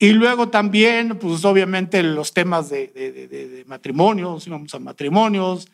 Y 0.00 0.10
luego 0.10 0.48
también, 0.48 1.18
pues 1.18 1.44
obviamente 1.44 2.02
los 2.02 2.32
temas 2.32 2.70
de, 2.70 2.88
de, 2.88 3.12
de, 3.12 3.28
de 3.28 3.64
matrimonios, 3.66 4.46
íbamos 4.46 4.74
a 4.74 4.80
matrimonios, 4.80 5.68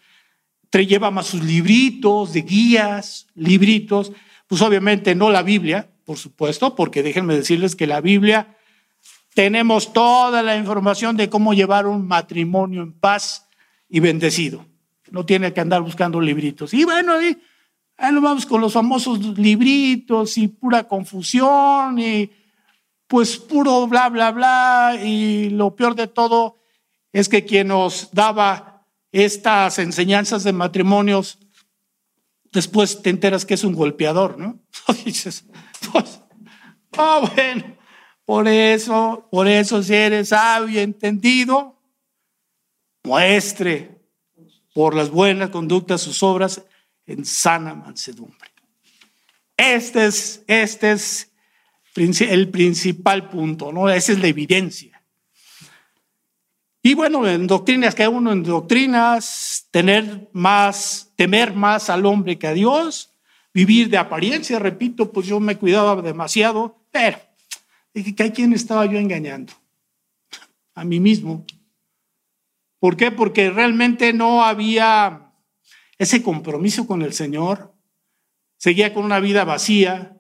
lleva 0.85 1.11
más 1.11 1.27
sus 1.27 1.43
libritos 1.43 2.33
de 2.33 2.43
guías, 2.43 3.27
libritos, 3.35 4.13
pues 4.47 4.61
obviamente 4.61 5.15
no 5.15 5.31
la 5.31 5.43
Biblia, 5.43 5.89
por 6.05 6.19
supuesto, 6.19 6.75
porque 6.75 7.03
déjenme 7.03 7.35
decirles 7.35 7.75
que 7.75 7.87
la 7.87 8.01
Biblia 8.01 8.57
tenemos 9.35 9.93
toda 9.93 10.43
la 10.43 10.57
información 10.57 11.17
de 11.17 11.29
cómo 11.29 11.55
llevar 11.55 11.87
un 11.87 12.07
matrimonio 12.07 12.83
en 12.83 12.93
paz 12.93 13.49
y 13.89 14.01
bendecido. 14.01 14.67
No 15.11 15.25
tiene 15.25 15.53
que 15.53 15.61
andar 15.61 15.83
buscando 15.83 16.21
libritos. 16.21 16.75
Y 16.75 16.85
bueno, 16.85 17.15
ahí, 17.15 17.37
ahí 17.97 18.13
nos 18.13 18.23
vamos 18.23 18.47
con 18.47 18.61
los 18.61 18.73
famosos 18.73 19.21
libritos 19.39 20.37
y 20.39 20.49
pura 20.49 20.85
confusión 20.85 21.99
y 21.99 22.31
pues 23.07 23.37
puro 23.37 23.87
bla, 23.87 24.09
bla, 24.09 24.33
bla. 24.33 24.99
Y 25.03 25.51
lo 25.51 25.75
peor 25.75 25.95
de 25.95 26.07
todo 26.07 26.59
es 27.13 27.29
que 27.29 27.45
quien 27.45 27.69
nos 27.69 28.11
daba 28.13 28.85
estas 29.13 29.79
enseñanzas 29.79 30.45
de 30.45 30.53
matrimonios, 30.53 31.39
después 32.53 33.03
te 33.03 33.11
enteras 33.11 33.45
que 33.45 33.55
es 33.55 33.65
un 33.65 33.75
golpeador, 33.75 34.39
¿no? 34.39 34.61
dices, 35.05 35.45
pues, 35.93 36.21
oh, 36.99 37.29
bueno, 37.35 37.77
por 38.25 38.49
eso, 38.49 39.29
por 39.31 39.49
eso 39.49 39.83
si 39.83 39.95
eres 39.95 40.31
sabio 40.31 40.81
y 40.81 40.83
entendido, 40.83 41.81
muestre 43.05 43.97
por 44.75 44.95
las 44.95 45.11
buenas 45.11 45.51
conductas 45.51 46.03
sus 46.03 46.23
obras 46.23 46.63
en 47.07 47.25
sana 47.25 47.75
mansedumbre. 47.75 48.51
Este 49.57 50.07
es, 50.07 50.45
este 50.47 50.93
es 50.93 51.33
el 51.97 52.51
principal 52.51 53.29
punto, 53.29 53.73
¿no? 53.73 53.89
Esa 53.89 54.13
es 54.13 54.19
la 54.19 54.29
evidencia. 54.29 55.03
Y 56.83 56.95
bueno, 56.95 57.27
en 57.27 57.47
doctrinas, 57.47 57.95
que 57.95 58.07
uno 58.07 58.33
en 58.33 58.45
doctrinas, 58.45 59.67
tener 59.71 60.29
más, 60.33 61.13
temer 61.17 61.55
más 61.55 61.91
al 61.91 62.07
hombre 62.07 62.39
que 62.39 62.47
a 62.47 62.53
Dios, 62.53 63.13
vivir 63.53 63.89
de 63.89 63.99
apariencia, 63.99 64.59
repito, 64.59 65.11
pues 65.11 65.27
yo 65.27 65.41
me 65.41 65.57
cuidaba 65.57 66.01
demasiado, 66.01 66.79
pero 66.93 67.19
que 68.15 68.23
a 68.23 68.33
quién 68.33 68.53
estaba 68.53 68.87
yo 68.87 68.99
engañando? 68.99 69.53
A 70.75 70.85
mí 70.85 71.01
mismo. 71.01 71.45
¿Por 72.79 72.97
qué? 72.97 73.11
Porque 73.11 73.51
realmente 73.51 74.13
no 74.13 74.45
había 74.45 75.33
ese 75.99 76.23
compromiso 76.23 76.87
con 76.87 77.03
el 77.03 77.13
Señor. 77.13 77.75
Seguía 78.59 78.93
con 78.93 79.05
una 79.05 79.21
vida 79.21 79.45
vacía, 79.45 80.16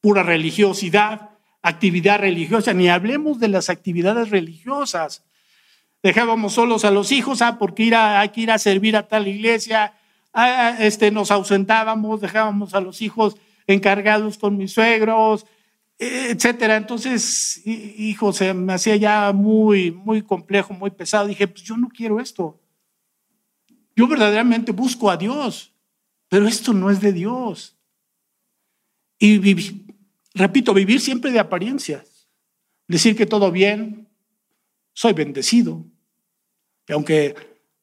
pura 0.00 0.22
religiosidad, 0.22 1.30
actividad 1.62 2.20
religiosa, 2.20 2.72
ni 2.72 2.88
hablemos 2.88 3.40
de 3.40 3.48
las 3.48 3.70
actividades 3.70 4.30
religiosas 4.30 5.24
dejábamos 6.02 6.54
solos 6.54 6.84
a 6.84 6.90
los 6.90 7.12
hijos, 7.12 7.42
ah, 7.42 7.58
porque 7.58 7.84
ir 7.84 7.94
hay 7.94 8.28
que 8.30 8.42
ir 8.42 8.50
a 8.50 8.58
servir 8.58 8.96
a 8.96 9.08
tal 9.08 9.26
iglesia, 9.26 9.94
ah, 10.32 10.76
este, 10.78 11.10
nos 11.10 11.30
ausentábamos, 11.30 12.20
dejábamos 12.20 12.74
a 12.74 12.80
los 12.80 13.02
hijos 13.02 13.36
encargados 13.66 14.38
con 14.38 14.56
mis 14.56 14.72
suegros, 14.72 15.44
etcétera. 15.98 16.76
Entonces, 16.76 17.60
hijo, 17.66 18.32
se 18.32 18.54
me 18.54 18.72
hacía 18.72 18.96
ya 18.96 19.32
muy, 19.32 19.90
muy 19.90 20.22
complejo, 20.22 20.72
muy 20.72 20.90
pesado. 20.90 21.26
Dije, 21.26 21.48
pues 21.48 21.62
yo 21.64 21.76
no 21.76 21.88
quiero 21.88 22.20
esto. 22.20 22.58
Yo 23.94 24.06
verdaderamente 24.06 24.70
busco 24.72 25.10
a 25.10 25.16
Dios, 25.16 25.72
pero 26.28 26.46
esto 26.46 26.72
no 26.72 26.88
es 26.90 27.00
de 27.00 27.12
Dios. 27.12 27.76
Y 29.18 29.38
repito, 30.34 30.74
vivir 30.74 31.00
siempre 31.00 31.30
de 31.30 31.38
apariencias. 31.38 32.28
Decir 32.86 33.16
que 33.16 33.26
todo 33.26 33.50
bien, 33.50 34.08
soy 34.94 35.12
bendecido. 35.12 35.84
Y 36.88 36.92
aunque 36.92 37.34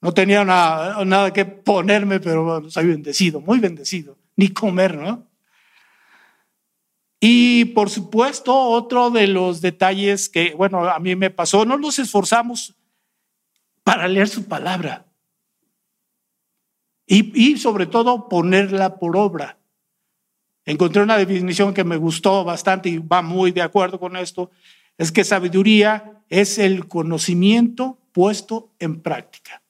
no 0.01 0.13
tenía 0.13 0.43
nada, 0.43 1.31
que 1.31 1.45
ponerme, 1.45 2.19
pero 2.19 2.69
soy 2.69 2.87
bendecido, 2.87 3.39
muy 3.41 3.59
bendecido. 3.59 4.17
Ni 4.35 4.49
comer, 4.49 4.95
¿no? 4.95 5.27
Y 7.19 7.65
por 7.65 7.89
supuesto, 7.89 8.53
otro 8.55 9.09
de 9.09 9.27
los 9.27 9.61
detalles 9.61 10.29
que, 10.29 10.53
bueno, 10.53 10.87
a 10.87 10.99
mí 10.99 11.15
me 11.15 11.31
pasó, 11.31 11.65
no 11.65 11.77
nos 11.77 11.97
esforzamos 11.97 12.75
para 13.83 14.07
leer 14.07 14.27
su 14.27 14.45
palabra. 14.45 15.05
Y, 17.07 17.31
y, 17.39 17.57
sobre 17.57 17.85
todo 17.85 18.27
ponerla 18.29 18.97
por 18.97 19.15
obra. 19.15 19.57
Encontré 20.65 21.03
una 21.03 21.17
definición 21.17 21.73
que 21.73 21.83
me 21.83 21.97
gustó 21.97 22.43
bastante 22.43 22.89
y 22.89 22.97
va 22.97 23.21
muy 23.21 23.51
de 23.51 23.61
acuerdo 23.61 23.99
con 23.99 24.17
esto. 24.17 24.49
Es 24.97 25.11
que 25.11 25.23
sabiduría 25.23 26.23
es 26.29 26.57
el 26.57 26.87
conocimiento 26.87 27.99
puesto 28.11 28.71
en 28.79 29.01
práctica. 29.01 29.61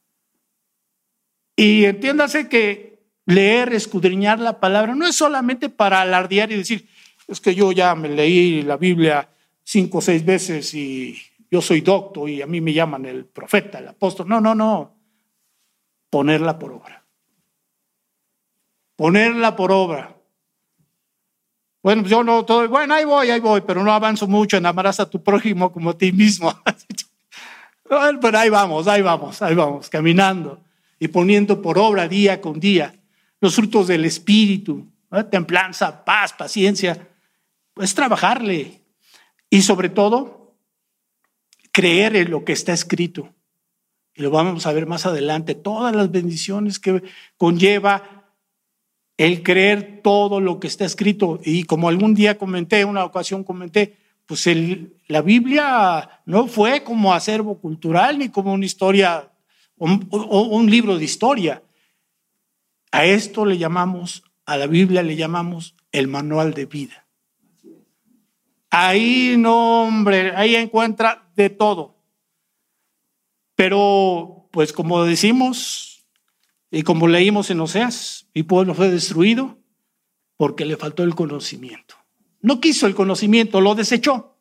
Y 1.56 1.86
entiéndase 1.86 2.48
que 2.48 3.00
leer, 3.26 3.74
escudriñar 3.74 4.40
la 4.40 4.60
palabra 4.60 4.96
no 4.96 5.06
es 5.06 5.16
solamente 5.16 5.70
para 5.70 6.02
alardear 6.02 6.52
y 6.52 6.58
decir, 6.58 6.88
es 7.28 7.42
que 7.42 7.56
yo 7.56 7.72
ya 7.72 7.96
me 7.96 8.10
leí 8.10 8.62
la 8.62 8.78
Biblia 8.78 9.30
cinco 9.64 9.98
o 9.98 10.02
seis 10.02 10.24
veces 10.24 10.74
y 10.74 11.18
yo 11.50 11.62
soy 11.62 11.82
doctor 11.82 12.30
y 12.30 12.42
a 12.42 12.48
mí 12.48 12.62
me 12.62 12.74
llaman 12.74 13.06
el 13.06 13.26
profeta, 13.26 13.80
el 13.80 13.88
apóstol. 13.88 14.28
No, 14.28 14.40
no, 14.40 14.56
no. 14.56 14.96
Ponerla 16.10 16.58
por 16.60 16.72
obra. 16.72 17.04
Ponerla 18.96 19.56
por 19.56 19.72
obra. 19.72 20.15
Bueno, 21.86 22.02
yo 22.08 22.24
no, 22.24 22.44
todo, 22.44 22.68
bueno, 22.68 22.96
ahí 22.96 23.06
voy, 23.06 23.30
ahí 23.30 23.40
voy, 23.40 23.62
pero 23.62 23.84
no 23.84 23.94
avanzo 23.94 24.28
mucho 24.28 24.58
en 24.58 24.66
amarás 24.66 25.00
a 25.00 25.08
tu 25.08 25.22
prójimo 25.22 25.72
como 25.72 25.92
a 25.92 25.94
ti 25.96 26.12
mismo. 26.12 26.52
pero 28.20 28.40
ahí 28.40 28.50
vamos, 28.50 28.88
ahí 28.88 29.04
vamos, 29.04 29.40
ahí 29.44 29.54
vamos, 29.54 29.88
caminando 29.92 30.64
y 30.98 31.10
poniendo 31.10 31.62
por 31.62 31.78
obra 31.78 32.08
día 32.08 32.42
con 32.42 32.60
día 32.60 32.96
los 33.40 33.54
frutos 33.54 33.86
del 33.86 34.04
Espíritu, 34.04 34.88
templanza, 35.30 36.04
paz, 36.04 36.34
paciencia, 36.34 37.08
pues 37.76 37.94
trabajarle 37.94 38.82
y 39.52 39.62
sobre 39.62 39.90
todo 39.90 40.56
creer 41.72 42.16
en 42.16 42.32
lo 42.32 42.44
que 42.44 42.54
está 42.54 42.74
escrito. 42.74 43.32
Y 44.16 44.24
lo 44.24 44.32
vamos 44.32 44.66
a 44.66 44.74
ver 44.74 44.88
más 44.88 45.06
adelante, 45.06 45.54
todas 45.54 45.96
las 45.96 46.10
bendiciones 46.10 46.80
que 46.80 47.04
conlleva 47.38 48.15
el 49.18 49.44
creer 49.44 50.02
todo 50.04 50.42
lo 50.42 50.60
que 50.60 50.68
está 50.68 50.86
escrito. 50.86 51.40
Y 51.44 51.64
como 51.64 51.90
algún 51.90 52.14
día 52.14 52.38
comenté, 52.38 52.86
una 52.86 53.06
ocasión 53.06 53.44
comenté, 53.44 53.98
pues 54.26 54.46
la 55.08 55.22
Biblia 55.22 56.22
no 56.26 56.48
fue 56.48 56.84
como 56.84 57.14
acervo 57.14 57.60
cultural 57.60 58.20
ni 58.20 58.30
como 58.30 58.54
una 58.54 58.66
historia 58.66 59.32
o 59.78 60.42
un 60.42 60.70
libro 60.70 60.98
de 60.98 61.06
historia. 61.06 61.64
A 62.92 63.06
esto 63.06 63.46
le 63.46 63.58
llamamos, 63.58 64.24
a 64.46 64.58
la 64.58 64.68
Biblia 64.68 65.04
le 65.04 65.16
llamamos 65.16 65.76
el 65.92 66.08
manual 66.08 66.54
de 66.54 66.66
vida. 66.66 67.06
Ahí 68.70 69.36
no, 69.38 69.84
hombre, 69.84 70.36
ahí 70.36 70.56
encuentra 70.56 71.30
de 71.36 71.50
todo. 71.50 71.96
Pero, 73.56 74.50
pues 74.52 74.74
como 74.74 75.06
decimos 75.06 75.95
y 76.76 76.84
como 76.84 77.08
leímos 77.08 77.50
en 77.52 77.62
Oseas, 77.62 78.28
mi 78.34 78.44
pueblo 78.44 78.74
fue 78.74 78.90
destruido 78.90 79.58
porque 80.36 80.66
le 80.66 80.76
faltó 80.76 81.04
el 81.04 81.16
conocimiento. 81.16 81.96
No 82.42 82.60
quiso 82.60 82.86
el 82.86 82.94
conocimiento, 82.94 83.62
lo 83.62 83.76
desechó. 83.76 84.36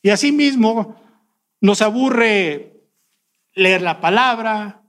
Y 0.00 0.08
asimismo 0.08 0.96
nos 1.60 1.82
aburre 1.82 2.88
leer 3.54 3.82
la 3.82 4.00
palabra, 4.00 4.82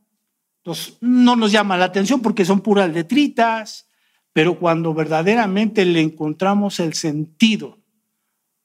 no 1.01 1.35
nos 1.35 1.51
llama 1.51 1.75
la 1.75 1.83
atención 1.83 2.21
porque 2.21 2.45
son 2.45 2.61
puras 2.61 2.89
letritas, 2.93 3.89
pero 4.31 4.57
cuando 4.57 4.93
verdaderamente 4.93 5.83
le 5.83 5.99
encontramos 5.99 6.79
el 6.79 6.93
sentido 6.93 7.77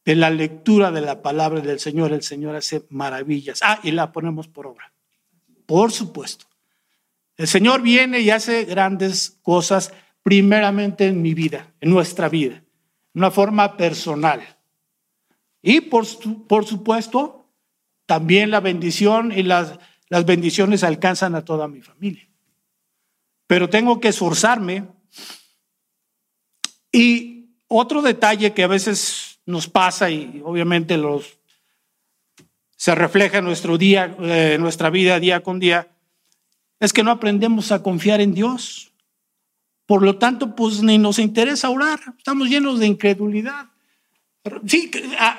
de 0.04 0.14
la 0.14 0.30
lectura 0.30 0.92
de 0.92 1.00
la 1.00 1.20
palabra 1.20 1.60
del 1.60 1.80
Señor, 1.80 2.12
el 2.12 2.22
Señor 2.22 2.54
hace 2.54 2.86
maravillas. 2.90 3.58
Ah, 3.64 3.80
y 3.82 3.90
la 3.90 4.12
ponemos 4.12 4.46
por 4.46 4.68
obra. 4.68 4.92
Por 5.66 5.90
supuesto. 5.90 6.49
El 7.40 7.48
Señor 7.48 7.80
viene 7.82 8.20
y 8.20 8.30
hace 8.30 8.64
grandes 8.64 9.38
cosas 9.42 9.92
primeramente 10.22 11.06
en 11.06 11.22
mi 11.22 11.32
vida, 11.32 11.72
en 11.80 11.90
nuestra 11.90 12.28
vida, 12.28 12.56
de 12.56 13.18
una 13.18 13.30
forma 13.30 13.76
personal. 13.76 14.58
Y 15.62 15.80
por, 15.80 16.06
por 16.46 16.66
supuesto, 16.66 17.46
también 18.06 18.50
la 18.50 18.60
bendición 18.60 19.32
y 19.32 19.42
las 19.42 19.78
las 20.10 20.26
bendiciones 20.26 20.82
alcanzan 20.82 21.36
a 21.36 21.44
toda 21.44 21.68
mi 21.68 21.80
familia. 21.80 22.28
Pero 23.46 23.70
tengo 23.70 24.00
que 24.00 24.08
esforzarme. 24.08 24.88
Y 26.92 27.54
otro 27.68 28.02
detalle 28.02 28.52
que 28.52 28.64
a 28.64 28.66
veces 28.66 29.38
nos 29.46 29.68
pasa 29.68 30.10
y 30.10 30.42
obviamente 30.44 30.96
los 30.98 31.38
se 32.76 32.94
refleja 32.94 33.38
en 33.38 33.44
nuestro 33.44 33.78
día, 33.78 34.16
eh, 34.20 34.56
nuestra 34.58 34.90
vida 34.90 35.20
día 35.20 35.42
con 35.42 35.60
día, 35.60 35.88
es 36.80 36.92
que 36.94 37.04
no 37.04 37.10
aprendemos 37.10 37.70
a 37.72 37.82
confiar 37.82 38.20
en 38.20 38.34
Dios. 38.34 38.92
Por 39.86 40.02
lo 40.02 40.16
tanto, 40.18 40.56
pues 40.56 40.82
ni 40.82 40.98
nos 40.98 41.18
interesa 41.18 41.68
orar. 41.68 42.00
Estamos 42.16 42.48
llenos 42.48 42.80
de 42.80 42.86
incredulidad. 42.86 43.66
Sí, 44.66 44.90
ah, 45.18 45.38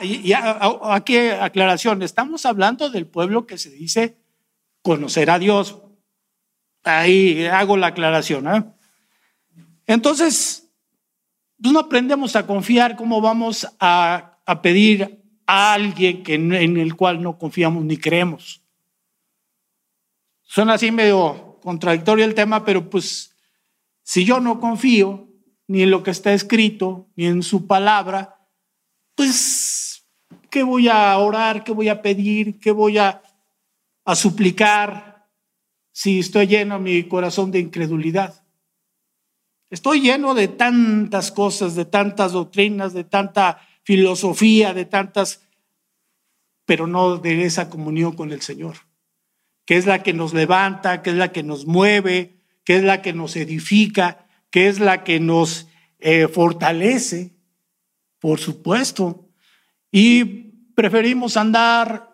ah, 0.60 0.95
aquí 0.95 1.17
aclaración, 1.17 2.03
estamos 2.03 2.45
hablando 2.45 2.91
del 2.91 3.07
pueblo 3.07 3.48
que 3.48 3.57
se 3.57 3.71
dice 3.71 4.17
conocer 4.83 5.31
a 5.31 5.39
Dios. 5.39 5.81
Ahí 6.83 7.45
hago 7.45 7.77
la 7.77 7.88
aclaración. 7.88 8.47
¿eh? 8.47 8.63
Entonces, 9.88 10.69
pues 11.60 11.73
no 11.73 11.80
aprendemos 11.80 12.36
a 12.36 12.45
confiar, 12.45 12.95
¿cómo 12.95 13.21
vamos 13.21 13.67
a, 13.80 14.38
pedir 14.62 15.23
a 15.47 15.73
alguien 15.73 16.23
que, 16.23 16.36
en 16.36 16.77
el 16.77 16.95
cual 16.95 17.23
no 17.23 17.39
confiamos 17.39 17.84
ni 17.84 17.97
creemos? 17.97 18.61
Suena 20.52 20.74
así 20.74 20.92
medio 20.92 21.60
contradictorio 21.62 22.26
el 22.26 22.36
tema, 22.36 22.66
pero 22.66 22.90
pues 22.90 23.36
si 24.04 24.26
yo 24.26 24.40
no 24.40 24.60
confío 24.60 25.30
ni 25.68 25.84
en 25.84 25.92
lo 25.92 26.04
que 26.04 26.12
está 26.12 26.34
escrito, 26.34 27.08
ni 27.16 27.26
en 27.26 27.44
su 27.44 27.68
palabra, 27.68 28.38
pues, 29.16 30.06
¿qué 30.50 30.64
voy 30.64 30.90
a 30.90 31.18
orar? 31.18 31.64
¿Qué 31.64 31.72
voy 31.72 31.88
a 31.88 32.02
pedir? 32.02 32.60
¿Qué 32.60 32.72
voy 32.72 32.98
a 32.98 33.22
a 34.06 34.16
suplicar 34.16 35.30
si 35.92 36.20
estoy 36.20 36.48
lleno 36.48 36.80
mi 36.80 37.04
corazón 37.04 37.52
de 37.52 37.60
incredulidad. 37.60 38.44
Estoy 39.70 40.02
lleno 40.02 40.34
de 40.34 40.48
tantas 40.48 41.32
cosas, 41.32 41.76
de 41.76 41.86
tantas 41.86 42.34
doctrinas, 42.34 42.94
de 42.94 43.04
tanta 43.04 43.62
filosofía, 43.84 44.74
de 44.74 44.86
tantas, 44.86 45.48
pero 46.66 46.88
no 46.88 47.18
de 47.18 47.46
esa 47.46 47.70
comunión 47.70 48.14
con 48.14 48.32
el 48.32 48.42
Señor, 48.42 48.78
que 49.71 49.77
es 49.77 49.86
la 49.86 50.03
que 50.03 50.12
nos 50.12 50.34
levanta, 50.34 51.01
que 51.01 51.12
es 51.12 51.15
la 51.15 51.31
que 51.31 51.43
nos 51.43 51.65
mueve, 51.65 52.41
que 52.65 52.75
es 52.75 52.84
la 52.84 53.01
que 53.01 53.13
nos 53.13 53.38
edifica, 53.38 54.27
que 54.49 54.67
es 54.67 54.81
la 54.81 55.05
que 55.05 55.21
nos 55.21 55.69
eh, 55.99 56.27
fortalece, 56.27 57.38
por 58.19 58.41
supuesto. 58.41 59.29
Y 59.89 60.25
preferimos 60.75 61.38
andar 61.38 62.12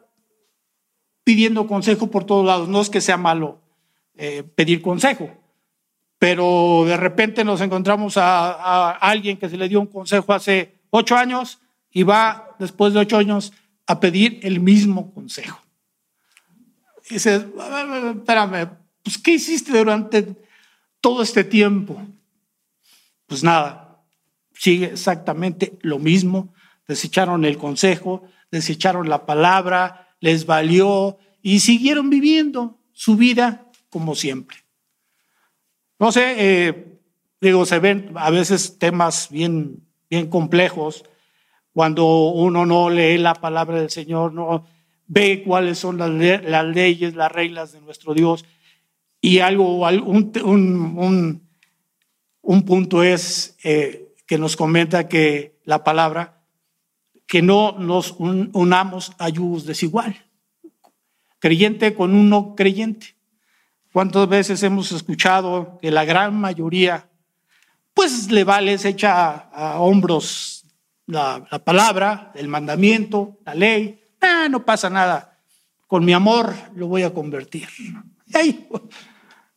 pidiendo 1.24 1.66
consejo 1.66 2.12
por 2.12 2.26
todos 2.26 2.46
lados. 2.46 2.70
No 2.70 2.80
es 2.80 2.92
que 2.92 3.02
sea 3.02 3.18
malo 3.18 3.60
eh, 4.14 4.44
pedir 4.44 4.84
consejo, 4.84 5.32
pero 6.20 6.84
de 6.86 6.96
repente 6.96 7.44
nos 7.44 7.60
encontramos 7.62 8.18
a, 8.18 8.92
alguien 8.92 9.38
que 9.38 9.50
se 9.50 9.58
le 9.58 9.68
dio 9.68 9.80
un 9.80 9.88
consejo 9.88 10.32
hace 10.32 10.76
ocho 10.92 11.16
años 11.16 11.58
y 11.90 12.04
va 12.04 12.56
después 12.60 12.94
de 12.94 13.00
ocho 13.00 13.18
años 13.18 13.52
a 13.88 14.00
pedir 14.00 14.42
el 14.44 14.60
mismo 14.60 15.12
consejo. 15.12 15.67
Y 17.10 17.16
dice, 17.16 17.36
espérame, 17.36 18.70
pues 19.04 19.18
¿qué 19.18 19.32
hiciste 19.32 19.78
durante 19.78 20.36
todo 21.00 21.22
este 21.22 21.44
tiempo? 21.44 22.02
Pues 23.26 23.44
nada, 23.44 24.04
sigue 24.54 24.88
exactamente 24.88 25.78
lo 25.82 26.00
mismo. 26.00 26.54
Desecharon 26.88 27.46
el 27.46 27.58
consejo, 27.58 28.24
desecharon 28.52 29.10
la 29.10 29.26
palabra, 29.26 30.16
les 30.20 30.46
valió 30.46 31.18
y 31.42 31.60
siguieron 31.60 32.10
viviendo 32.10 32.80
su 32.92 33.16
vida 33.16 33.66
como 33.90 34.16
siempre. 34.16 34.58
No 36.00 36.12
sé, 36.12 36.36
eh, 36.38 37.00
digo, 37.40 37.66
se 37.66 37.80
ven 37.80 38.12
a 38.16 38.30
veces 38.30 38.78
temas 38.78 39.30
bien, 39.30 39.84
bien 40.10 40.30
complejos 40.30 41.04
cuando 41.74 42.30
uno 42.30 42.66
no 42.66 42.90
lee 42.90 43.18
la 43.18 43.36
palabra 43.36 43.80
del 43.80 43.92
Señor, 43.92 44.34
no 44.34 44.66
ve 45.08 45.44
cuáles 45.46 45.80
son 45.80 45.98
las, 45.98 46.10
leyes, 46.10 47.16
las 47.16 47.32
reglas 47.32 47.72
de 47.72 47.82
nuestro 47.82 48.14
Dios. 48.14 48.46
Y 49.22 49.40
algo, 49.40 49.80
un, 49.80 50.32
un, 50.44 51.48
un 52.42 52.62
punto 52.64 53.04
es 53.04 53.58
eh, 53.64 54.14
que 54.26 54.38
nos 54.38 54.56
comenta 54.56 55.08
que 55.08 55.58
la 55.64 55.84
palabra 55.84 56.38
que 57.28 57.42
no 57.42 57.74
nos 57.78 58.16
unamos 58.18 59.12
a 59.20 59.30
yugos 59.30 59.66
desigual. 59.66 60.26
Creyente 61.40 61.94
con 61.94 62.16
un 62.16 62.30
no 62.30 62.56
creyente. 62.56 63.16
¿Cuántas 63.92 64.28
veces 64.30 64.64
hemos 64.64 64.92
escuchado 64.92 65.78
que 65.82 65.92
la 65.92 66.06
gran 66.06 66.40
mayoría, 66.40 67.10
pues 67.94 68.32
le 68.32 68.44
vale, 68.44 68.78
se 68.78 68.90
echa 68.90 69.50
a, 69.52 69.80
hombros 69.80 70.66
la, 71.06 71.46
palabra, 71.64 72.32
el 72.36 72.48
mandamiento, 72.48 73.38
la 73.46 73.56
ley? 73.56 74.02
Ah, 74.22 74.48
no 74.50 74.66
pasa 74.66 74.90
nada. 74.90 75.38
Con 75.88 76.04
mi 76.04 76.14
amor 76.14 76.54
lo 76.76 76.88
voy 76.88 77.04
a 77.04 77.14
convertir. 77.14 77.68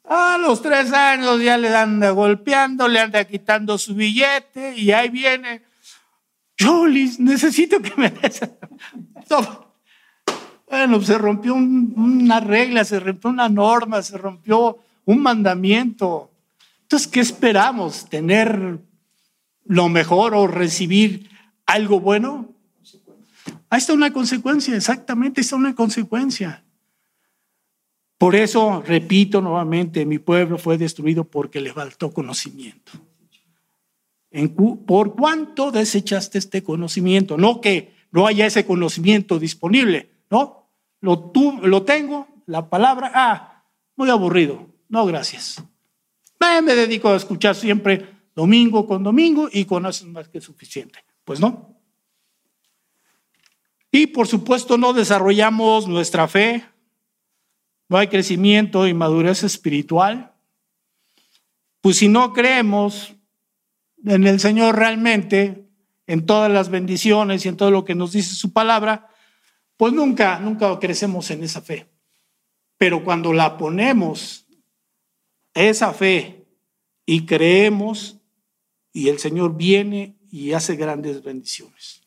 a 0.05 0.39
los 0.39 0.63
tres 0.63 0.93
años 0.93 1.41
ya 1.43 1.57
le 1.57 1.75
anda 1.75 2.11
golpeando, 2.11 2.89
le 2.89 3.01
anda 3.01 3.25
quitando 3.25 3.79
su 3.79 3.95
billete 3.95 4.77
y 4.77 4.93
ahí 4.93 5.09
viene 5.09 5.63
Jolis, 6.61 7.19
necesito 7.19 7.81
que 7.81 7.93
me 7.97 8.11
des. 8.11 8.41
Bueno, 10.69 11.03
se 11.03 11.19
rompió 11.19 11.55
una 11.55 12.39
regla, 12.39 12.85
se 12.85 13.01
rompió 13.01 13.29
una 13.29 13.49
norma, 13.49 14.03
se 14.03 14.17
rompió 14.17 14.79
un 15.05 15.21
mandamiento. 15.21 16.31
Entonces, 16.83 17.09
¿qué 17.09 17.19
esperamos? 17.19 18.09
¿Tener 18.09 18.79
lo 19.65 19.89
mejor 19.89 20.33
o 20.35 20.47
recibir 20.47 21.29
algo 21.67 21.99
bueno? 21.99 22.51
Ahí 23.71 23.79
está 23.79 23.93
una 23.93 24.13
consecuencia, 24.13 24.77
exactamente, 24.77 25.41
está 25.41 25.55
una 25.55 25.77
consecuencia. 25.77 26.65
Por 28.19 28.35
eso, 28.35 28.83
repito 28.83 29.41
nuevamente, 29.41 30.05
mi 30.05 30.19
pueblo 30.19 30.59
fue 30.59 30.77
destruido 30.77 31.25
porque 31.25 31.61
le 31.61 31.73
faltó 31.73 32.13
conocimiento. 32.13 32.93
¿Por 34.87 35.15
cuánto 35.15 35.71
desechaste 35.71 36.39
este 36.39 36.63
conocimiento? 36.63 37.39
No 37.39 37.61
que 37.61 37.95
no 38.11 38.27
haya 38.27 38.45
ese 38.45 38.67
conocimiento 38.67 39.39
disponible, 39.39 40.11
¿no? 40.31 40.69
Lo, 41.01 41.31
tú, 41.31 41.61
lo 41.63 41.85
tengo, 41.85 42.29
la 42.47 42.69
palabra, 42.69 43.11
ah, 43.15 43.65
muy 43.97 44.11
aburrido, 44.11 44.67
no 44.89 45.07
gracias. 45.07 45.63
Me 46.39 46.75
dedico 46.75 47.11
a 47.11 47.17
escuchar 47.17 47.55
siempre 47.55 48.07
domingo 48.35 48.87
con 48.87 49.03
domingo 49.03 49.49
y 49.51 49.65
con 49.65 49.87
eso 49.87 50.05
es 50.05 50.11
más 50.11 50.29
que 50.29 50.41
suficiente. 50.41 50.99
Pues 51.25 51.41
no. 51.41 51.80
Y 53.91 54.09
por 54.09 54.27
supuesto 54.27 54.79
no 54.79 54.93
desarrollamos 54.93 55.89
nuestra 55.89 56.29
fe, 56.29 56.65
no 57.89 57.99
hay 57.99 58.09
crecimiento 58.09 58.87
y 58.87 58.95
madurez 58.95 59.43
espiritual. 59.43 60.33
Pues 61.81 61.97
si 61.97 62.09
no 62.09 62.33
creemos 62.33 63.15
en 64.05 64.27
el 64.27 64.39
Señor 64.39 64.77
realmente, 64.77 65.67
en 66.07 66.27
todas 66.27 66.51
las 66.51 66.71
bendiciones 66.71 67.45
y 67.45 67.49
en 67.49 67.57
todo 67.57 67.71
lo 67.71 67.85
que 67.85 67.95
nos 67.95 68.13
dice 68.13 68.35
su 68.35 68.53
palabra, 68.53 69.09
pues 69.77 69.93
nunca, 69.93 70.39
nunca 70.39 70.79
crecemos 70.79 71.31
en 71.31 71.43
esa 71.43 71.63
fe. 71.63 71.89
Pero 72.77 73.03
cuando 73.03 73.33
la 73.33 73.57
ponemos, 73.57 74.47
esa 75.55 75.93
fe, 75.93 76.47
y 77.07 77.27
creemos, 77.27 78.19
y 78.93 79.09
el 79.09 79.19
Señor 79.19 79.57
viene 79.57 80.17
y 80.31 80.53
hace 80.53 80.77
grandes 80.77 81.23
bendiciones. 81.23 82.00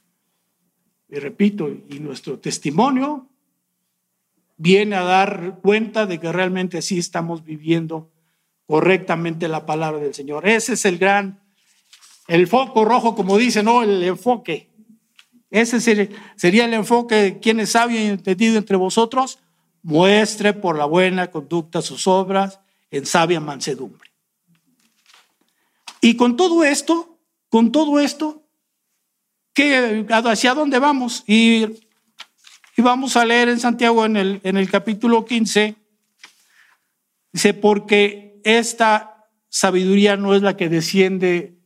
Y 1.13 1.19
repito, 1.19 1.69
y 1.69 1.99
nuestro 1.99 2.39
testimonio 2.39 3.29
viene 4.57 4.95
a 4.95 5.03
dar 5.03 5.59
cuenta 5.61 6.07
de 6.07 6.19
que 6.19 6.31
realmente 6.31 6.81
sí 6.81 6.97
estamos 6.97 7.43
viviendo 7.43 8.09
correctamente 8.65 9.47
la 9.47 9.67
palabra 9.67 9.99
del 9.99 10.15
Señor. 10.15 10.47
Ese 10.47 10.73
es 10.73 10.85
el 10.85 10.97
gran, 10.97 11.39
el 12.27 12.47
foco 12.47 12.83
rojo, 12.83 13.13
como 13.13 13.37
dice, 13.37 13.61
¿no? 13.61 13.83
El 13.83 14.01
enfoque. 14.01 14.71
Ese 15.51 15.79
sería 16.35 16.65
el 16.65 16.73
enfoque. 16.73 17.37
¿Quién 17.39 17.59
es 17.59 17.69
sabio 17.69 18.01
y 18.01 18.05
entendido 18.05 18.57
entre 18.57 18.75
vosotros? 18.75 19.37
Muestre 19.83 20.51
por 20.53 20.79
la 20.79 20.85
buena 20.85 21.29
conducta 21.29 21.83
sus 21.83 22.07
obras 22.07 22.59
en 22.89 23.05
sabia 23.05 23.39
mansedumbre. 23.39 24.09
Y 26.01 26.15
con 26.15 26.35
todo 26.35 26.63
esto, 26.63 27.19
con 27.49 27.71
todo 27.71 27.99
esto, 27.99 28.42
¿qué, 29.53 30.05
¿hacia 30.09 30.53
dónde 30.53 30.79
vamos? 30.79 31.23
Y, 31.27 31.65
vamos 32.77 33.15
a 33.15 33.25
leer 33.25 33.49
en 33.49 33.59
Santiago 33.59 34.05
en 34.05 34.17
el, 34.17 34.41
en 34.43 34.57
el 34.57 34.69
capítulo 34.69 35.25
15, 35.25 35.75
dice, 37.31 37.53
porque 37.53 38.41
esta 38.43 39.27
sabiduría 39.49 40.17
no 40.17 40.33
es 40.35 40.41
la 40.41 40.57
que 40.57 40.69
desciende 40.69 41.57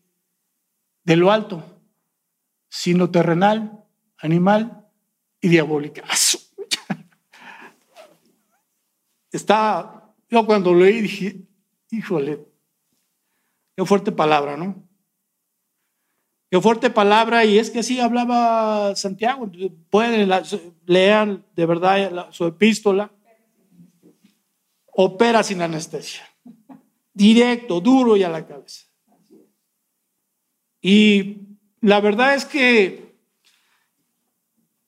de 1.03 1.15
lo 1.15 1.31
alto, 1.31 1.81
sino 2.69 3.09
terrenal, 3.09 3.83
animal 4.17 4.85
y 5.39 5.47
diabólica. 5.47 6.03
Está, 9.31 10.13
yo 10.29 10.45
cuando 10.45 10.73
leí 10.75 11.01
dije, 11.01 11.41
híjole, 11.89 12.47
Qué 13.77 13.85
fuerte 13.85 14.11
palabra, 14.11 14.57
¿no? 14.57 14.86
Qué 16.49 16.61
fuerte 16.61 16.89
palabra, 16.89 17.43
y 17.43 17.59
es 17.59 17.69
que 17.69 17.79
así 17.79 17.99
hablaba 17.99 18.95
Santiago. 18.95 19.51
Pueden 19.89 20.29
leer 20.85 21.39
de 21.55 21.65
verdad 21.65 22.27
su 22.31 22.45
epístola. 22.45 23.11
Opera 24.87 25.43
sin 25.43 25.61
anestesia. 25.61 26.23
Directo, 27.13 27.81
duro 27.81 28.15
y 28.15 28.23
a 28.23 28.29
la 28.29 28.45
cabeza. 28.45 28.85
Y 30.81 31.37
la 31.81 31.99
verdad 31.99 32.35
es 32.35 32.45
que 32.45 33.13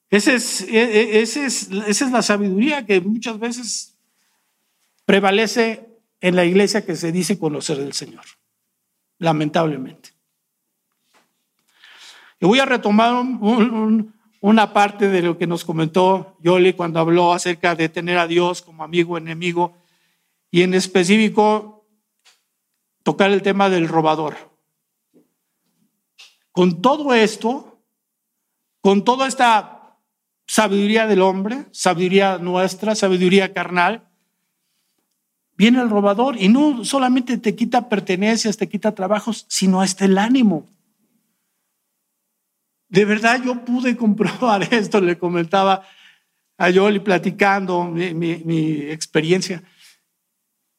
ese 0.08 0.34
es, 0.34 0.62
e, 0.62 0.78
e, 0.78 1.20
ese 1.20 1.44
es, 1.44 1.70
esa 1.70 2.06
es 2.06 2.10
la 2.10 2.22
sabiduría 2.22 2.86
que 2.86 3.00
muchas 3.00 3.38
veces 3.38 3.96
prevalece 5.04 5.86
en 6.20 6.36
la 6.36 6.44
iglesia 6.44 6.84
que 6.84 6.96
se 6.96 7.12
dice 7.12 7.38
conocer 7.38 7.78
del 7.78 7.92
Señor 7.92 8.24
lamentablemente. 9.20 10.10
Y 12.40 12.46
voy 12.46 12.58
a 12.58 12.64
retomar 12.64 13.22
una 14.40 14.72
parte 14.72 15.08
de 15.08 15.22
lo 15.22 15.36
que 15.36 15.46
nos 15.46 15.64
comentó 15.64 16.36
Yoli 16.40 16.72
cuando 16.72 16.98
habló 16.98 17.34
acerca 17.34 17.74
de 17.74 17.90
tener 17.90 18.16
a 18.16 18.26
Dios 18.26 18.62
como 18.62 18.82
amigo, 18.82 19.18
enemigo, 19.18 19.74
y 20.50 20.62
en 20.62 20.72
específico 20.72 21.84
tocar 23.02 23.30
el 23.30 23.42
tema 23.42 23.68
del 23.68 23.88
robador. 23.88 24.36
Con 26.50 26.80
todo 26.80 27.14
esto, 27.14 27.78
con 28.80 29.04
toda 29.04 29.28
esta 29.28 29.98
sabiduría 30.46 31.06
del 31.06 31.22
hombre, 31.22 31.66
sabiduría 31.72 32.38
nuestra, 32.38 32.94
sabiduría 32.94 33.52
carnal, 33.52 34.08
viene 35.56 35.80
el 35.82 35.90
robador 35.90 36.40
y 36.40 36.48
no 36.48 36.86
solamente 36.86 37.36
te 37.36 37.54
quita 37.54 37.90
pertenencias, 37.90 38.56
te 38.56 38.68
quita 38.68 38.94
trabajos, 38.94 39.44
sino 39.48 39.82
hasta 39.82 40.06
el 40.06 40.16
ánimo. 40.16 40.66
De 42.90 43.04
verdad 43.04 43.40
yo 43.42 43.64
pude 43.64 43.96
comprobar 43.96 44.62
esto, 44.74 45.00
le 45.00 45.16
comentaba 45.16 45.82
a 46.58 46.68
Yoli 46.68 46.98
platicando 46.98 47.84
mi, 47.84 48.90
experiencia. 48.90 49.62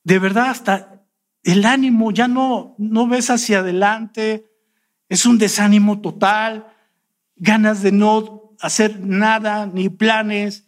De 0.03 0.19
verdad 0.19 0.51
hasta 0.51 1.03
el 1.43 1.65
ánimo 1.65 2.11
ya 2.11 2.27
no, 2.27 2.75
no 2.77 3.07
ves 3.07 3.31
hacia 3.31 3.59
adelante, 3.59 4.45
es 5.09 5.25
un 5.25 5.37
desánimo 5.39 6.01
total, 6.01 6.67
ganas 7.35 7.81
de 7.81 7.91
no 7.91 8.55
hacer 8.59 8.99
nada, 8.99 9.65
ni 9.65 9.89
planes, 9.89 10.67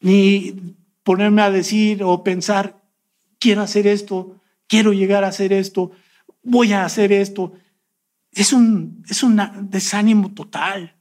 ni 0.00 0.76
ponerme 1.02 1.42
a 1.42 1.50
decir 1.50 2.02
o 2.02 2.24
pensar 2.24 2.80
quiero 3.38 3.62
hacer 3.62 3.86
esto, 3.86 4.40
quiero 4.68 4.92
llegar 4.92 5.24
a 5.24 5.28
hacer 5.28 5.52
esto, 5.52 5.90
voy 6.42 6.72
a 6.72 6.84
hacer 6.84 7.12
esto. 7.12 7.52
Es 8.32 8.52
un, 8.52 9.04
es 9.08 9.24
desánimo 9.70 10.32
total. 10.32 10.96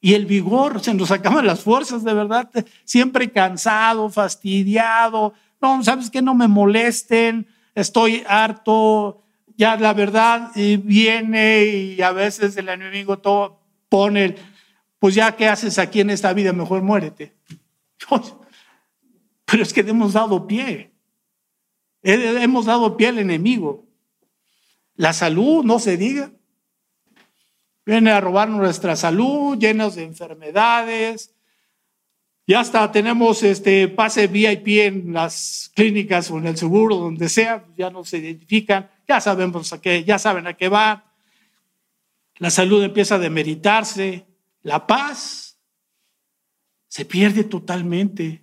Y 0.00 0.14
el 0.14 0.26
vigor, 0.26 0.80
se 0.80 0.92
nos 0.92 1.10
acaban 1.10 1.46
las 1.46 1.62
fuerzas, 1.62 2.04
de 2.04 2.12
verdad, 2.12 2.50
siempre 2.84 3.32
cansado, 3.32 4.10
fastidiado. 4.10 5.32
No, 5.62 5.82
sabes 5.82 6.10
que 6.10 6.20
no 6.20 6.34
me 6.34 6.46
molesten, 6.46 7.46
estoy 7.74 8.22
harto. 8.28 9.22
Ya 9.56 9.76
la 9.76 9.94
verdad 9.94 10.50
viene 10.54 11.64
y 11.64 12.02
a 12.02 12.12
veces 12.12 12.56
el 12.56 12.68
enemigo 12.68 13.18
todo 13.18 13.60
pone, 13.88 14.34
pues 14.98 15.14
ya 15.14 15.36
qué 15.36 15.48
haces 15.48 15.78
aquí 15.78 16.00
en 16.00 16.10
esta 16.10 16.32
vida, 16.32 16.52
mejor 16.52 16.82
muérete. 16.82 17.34
Pero 19.46 19.62
es 19.62 19.72
que 19.72 19.80
hemos 19.80 20.12
dado 20.12 20.46
pie. 20.46 20.92
Hemos 22.02 22.66
dado 22.66 22.96
pie 22.96 23.08
al 23.08 23.20
enemigo. 23.20 23.86
La 24.96 25.12
salud, 25.12 25.64
no 25.64 25.78
se 25.78 25.96
diga. 25.96 26.30
Viene 27.84 28.10
a 28.10 28.20
robar 28.20 28.48
nuestra 28.48 28.96
salud, 28.96 29.58
llenos 29.58 29.96
de 29.96 30.04
enfermedades. 30.04 31.34
Ya 32.46 32.60
hasta 32.60 32.90
tenemos 32.92 33.42
este 33.42 33.88
pase 33.88 34.26
VIP 34.26 34.68
en 34.80 35.12
las 35.12 35.70
clínicas 35.74 36.30
o 36.30 36.38
en 36.38 36.46
el 36.46 36.56
seguro, 36.56 36.96
donde 36.96 37.28
sea, 37.28 37.64
ya 37.76 37.90
no 37.90 38.04
se 38.04 38.18
identifican, 38.18 38.90
ya 39.08 39.20
sabemos 39.20 39.72
a 39.72 39.80
qué, 39.80 40.04
ya 40.04 40.18
saben 40.18 40.46
a 40.46 40.54
qué 40.54 40.68
va. 40.68 41.10
La 42.36 42.50
salud 42.50 42.82
empieza 42.82 43.14
a 43.14 43.18
demeritarse, 43.18 44.26
la 44.62 44.86
paz 44.86 45.58
se 46.88 47.04
pierde 47.04 47.44
totalmente. 47.44 48.42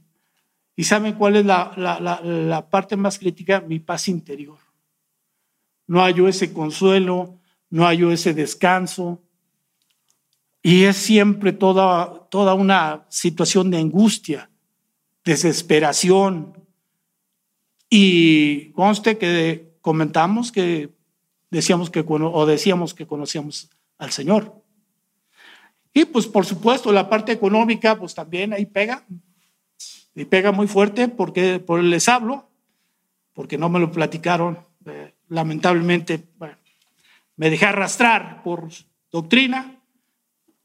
¿Y 0.76 0.84
saben 0.84 1.14
cuál 1.14 1.36
es 1.36 1.46
la, 1.46 2.68
parte 2.72 2.96
más 2.96 3.20
crítica? 3.20 3.62
Mi 3.62 3.80
paz 3.80 4.08
interior. 4.08 4.58
No 5.92 6.00
hallo 6.00 6.30
ese 6.30 6.54
consuelo, 6.54 7.38
no 7.70 7.84
hallo 7.84 8.14
ese 8.14 8.34
descanso. 8.34 9.22
Y 10.64 10.86
es 10.86 10.96
siempre 10.96 11.52
toda, 11.52 12.30
toda 12.30 12.54
una 12.54 13.06
situación 13.10 13.70
de 13.70 13.80
angustia, 13.80 14.50
desesperación. 15.26 16.54
Y 17.90 18.72
conste 18.72 19.18
que 19.18 19.74
comentamos 19.82 20.54
que 20.54 20.96
decíamos 21.50 21.90
que 21.90 22.06
o 22.08 22.46
decíamos 22.46 22.94
que 22.94 23.06
conocíamos 23.06 23.70
al 23.98 24.12
Señor. 24.14 24.64
Y 25.94 26.06
pues 26.06 26.26
por 26.26 26.46
supuesto 26.46 26.94
la 26.94 27.10
parte 27.10 27.34
económica 27.34 28.00
pues 28.00 28.16
también 28.16 28.54
ahí 28.54 28.66
pega, 28.66 29.06
y 30.16 30.24
pega 30.24 30.54
muy 30.54 30.68
fuerte 30.68 31.10
porque 31.10 31.60
por 31.60 31.84
les 31.84 32.08
hablo, 32.08 32.48
porque 33.34 33.58
no 33.58 33.68
me 33.68 33.82
lo 33.82 33.92
platicaron. 33.92 34.71
Eh, 35.32 35.36
lamentablemente, 35.36 36.24
me 37.38 37.50
dejé 37.50 37.66
arrastrar 37.66 38.44
por 38.44 38.70
doctrina 39.12 39.80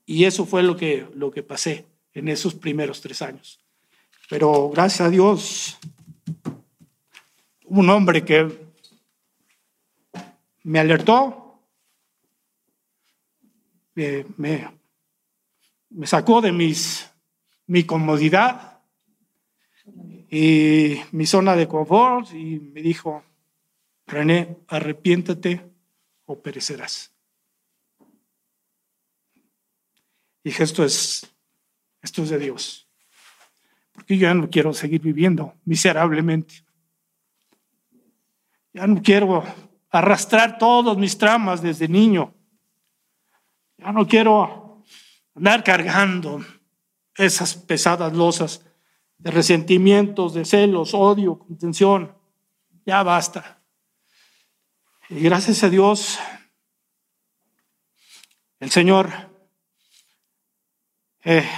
y 0.04 0.24
eso 0.24 0.44
fue 0.44 0.62
lo 0.62 0.76
que, 0.76 1.06
lo 1.14 1.30
que 1.30 1.42
pasé 1.42 1.86
en 2.12 2.28
esos 2.28 2.54
primeros 2.54 3.00
tres 3.00 3.22
años. 3.22 3.60
Pero 4.28 4.70
gracias 4.70 5.02
a 5.02 5.10
Dios, 5.10 5.78
un 7.64 7.88
hombre 7.90 8.24
que 8.24 8.66
me 10.64 10.80
alertó 10.80 11.42
me, 13.94 14.26
me, 14.36 16.06
sacó 16.06 16.42
de 16.42 16.52
mis, 16.52 17.10
mi 17.66 17.84
comodidad 17.84 18.80
y 20.28 20.96
mi 21.12 21.24
zona 21.24 21.56
de 21.56 21.66
confort 21.66 22.30
y 22.34 22.60
me 22.60 22.82
dijo, 22.82 23.22
René, 24.06 24.58
arrepiéntate 24.68 25.68
o 26.26 26.40
perecerás. 26.40 27.12
Dije, 30.44 30.62
esto 30.62 30.84
es, 30.84 31.26
esto 32.00 32.22
es 32.22 32.30
de 32.30 32.38
Dios. 32.38 32.88
Porque 33.92 34.16
yo 34.16 34.28
ya 34.28 34.34
no 34.34 34.48
quiero 34.48 34.72
seguir 34.72 35.00
viviendo 35.00 35.54
miserablemente. 35.64 36.64
Ya 38.72 38.86
no 38.86 39.02
quiero 39.02 39.42
arrastrar 39.90 40.58
todos 40.58 40.96
mis 40.98 41.18
tramas 41.18 41.62
desde 41.62 41.88
niño. 41.88 42.32
Ya 43.78 43.90
no 43.90 44.06
quiero 44.06 44.84
andar 45.34 45.64
cargando 45.64 46.44
esas 47.16 47.54
pesadas 47.56 48.12
losas 48.12 48.64
de 49.18 49.30
resentimientos, 49.30 50.34
de 50.34 50.44
celos, 50.44 50.94
odio, 50.94 51.38
contención. 51.38 52.14
Ya 52.84 53.02
basta. 53.02 53.55
Gracias 55.08 55.62
a 55.62 55.70
Dios, 55.70 56.18
el 58.58 58.72
Señor 58.72 59.08
eh, 61.22 61.48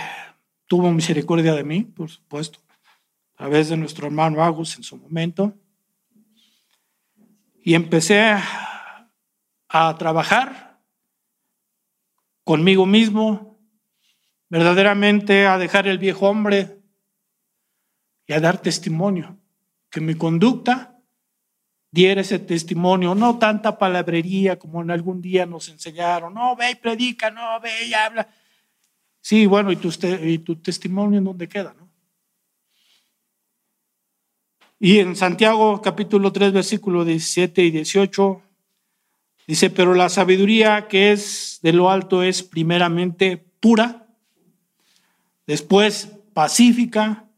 tuvo 0.66 0.92
misericordia 0.92 1.54
de 1.54 1.64
mí, 1.64 1.82
por 1.82 2.11
supuesto, 2.11 2.61
a 2.68 3.38
través 3.38 3.70
de 3.70 3.78
nuestro 3.78 4.06
hermano 4.06 4.44
Agus 4.44 4.76
en 4.76 4.82
su 4.82 4.98
momento. 4.98 5.54
Y 7.62 7.72
empecé 7.72 8.20
a 9.70 9.96
trabajar 9.98 10.82
conmigo 12.44 12.84
mismo, 12.84 13.58
verdaderamente 14.50 15.46
a 15.46 15.56
dejar 15.56 15.88
el 15.88 15.96
viejo 15.96 16.28
hombre 16.28 16.82
y 18.26 18.34
a 18.34 18.40
dar 18.40 18.61
testimonio, 18.61 19.38
que 19.88 20.02
mi 20.02 20.14
conducta 20.16 20.97
diera 21.90 22.20
ese 22.20 22.38
testimonio, 22.38 23.14
no 23.14 23.38
tanta 23.38 23.79
palabrería 23.79 24.59
como 24.59 24.83
en 24.83 24.90
algún 24.90 25.22
día 25.22 25.46
nos 25.46 25.68
enseñaron, 25.68 26.35
no, 26.35 26.55
ve 26.57 26.72
y 26.72 26.74
predica, 26.74 27.31
no, 27.31 27.61
ve 27.61 27.87
y 27.87 27.94
habla. 27.94 28.29
Sí, 29.20 29.46
bueno, 29.46 29.72
¿y 29.72 29.77
tu, 29.77 29.90
y 30.22 30.38
tu 30.38 30.57
testimonio 30.57 31.18
en 31.18 31.24
dónde 31.24 31.48
queda? 31.48 31.74
No? 31.79 31.88
Y 34.81 35.01
en 35.01 35.16
Santiago 35.16 35.83
capítulo 35.83 36.33
3, 36.33 36.53
versículo 36.53 37.05
17 37.05 37.64
y 37.64 37.70
18, 37.72 38.42
dice, 39.48 39.70
pero 39.70 39.94
la 39.94 40.09
sabiduría 40.09 40.87
que 40.87 41.11
es 41.11 41.59
de 41.62 41.72
lo 41.72 41.90
alto 41.90 42.22
es 42.22 42.44
primeramente 42.44 43.37
pura, 43.37 44.07
después 45.48 46.12
pacífica, 46.33 47.29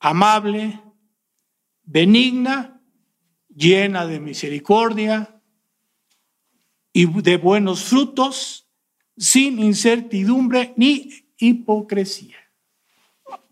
amable, 0.00 0.80
benigna, 1.84 2.73
llena 3.54 4.06
de 4.06 4.20
misericordia 4.20 5.40
y 6.92 7.06
de 7.06 7.36
buenos 7.36 7.84
frutos, 7.84 8.68
sin 9.16 9.58
incertidumbre 9.58 10.74
ni 10.76 11.10
hipocresía. 11.38 12.36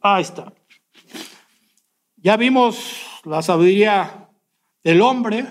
Ahí 0.01 0.23
está. 0.23 0.53
Ya 2.17 2.37
vimos 2.37 3.03
la 3.25 3.43
sabiduría 3.43 4.29
del 4.85 5.01
hombre, 5.01 5.47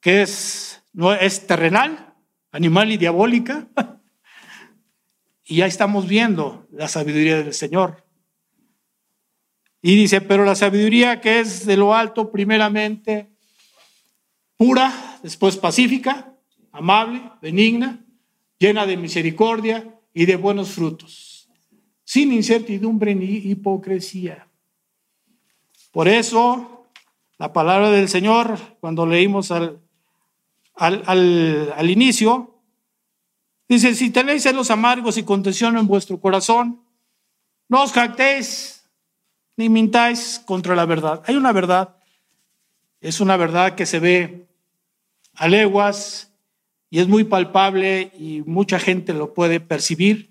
que 0.00 0.22
es, 0.22 0.82
no, 0.92 1.12
es 1.12 1.46
terrenal, 1.46 2.14
animal 2.52 2.92
y 2.92 2.96
diabólica. 2.96 3.68
Y 5.42 5.56
ya 5.56 5.66
estamos 5.66 6.06
viendo 6.06 6.68
la 6.70 6.86
sabiduría 6.86 7.38
del 7.38 7.52
Señor. 7.52 8.04
Y 9.82 9.96
dice, 9.96 10.20
pero 10.20 10.44
la 10.44 10.54
sabiduría 10.54 11.20
que 11.20 11.40
es 11.40 11.64
de 11.64 11.76
lo 11.76 11.94
alto, 11.94 12.30
primeramente 12.30 13.30
pura, 14.56 15.18
después 15.22 15.56
pacífica, 15.56 16.34
amable, 16.70 17.22
benigna, 17.40 18.04
llena 18.58 18.84
de 18.84 18.98
misericordia 18.98 19.98
y 20.12 20.26
de 20.26 20.36
buenos 20.36 20.72
frutos, 20.72 21.48
sin 22.04 22.32
incertidumbre 22.32 23.14
ni 23.14 23.36
hipocresía. 23.36 24.46
Por 25.92 26.08
eso, 26.08 26.86
la 27.38 27.52
palabra 27.52 27.90
del 27.90 28.08
Señor, 28.08 28.58
cuando 28.80 29.06
leímos 29.06 29.50
al, 29.50 29.80
al, 30.74 31.72
al, 31.74 31.90
inicio, 31.90 32.60
dice, 33.66 33.94
si 33.94 34.10
tenéis 34.10 34.42
celos 34.42 34.70
amargos 34.70 35.16
y 35.16 35.22
contención 35.22 35.78
en 35.78 35.86
vuestro 35.86 36.20
corazón, 36.20 36.82
no 37.68 37.82
os 37.82 37.92
jactéis 37.92 38.79
ni 39.56 39.68
mintáis 39.68 40.40
contra 40.44 40.74
la 40.74 40.86
verdad. 40.86 41.22
Hay 41.26 41.36
una 41.36 41.52
verdad, 41.52 41.96
es 43.00 43.20
una 43.20 43.36
verdad 43.36 43.74
que 43.74 43.86
se 43.86 43.98
ve 43.98 44.46
a 45.34 45.48
leguas 45.48 46.32
y 46.90 47.00
es 47.00 47.08
muy 47.08 47.24
palpable 47.24 48.12
y 48.18 48.42
mucha 48.46 48.78
gente 48.78 49.14
lo 49.14 49.34
puede 49.34 49.60
percibir. 49.60 50.30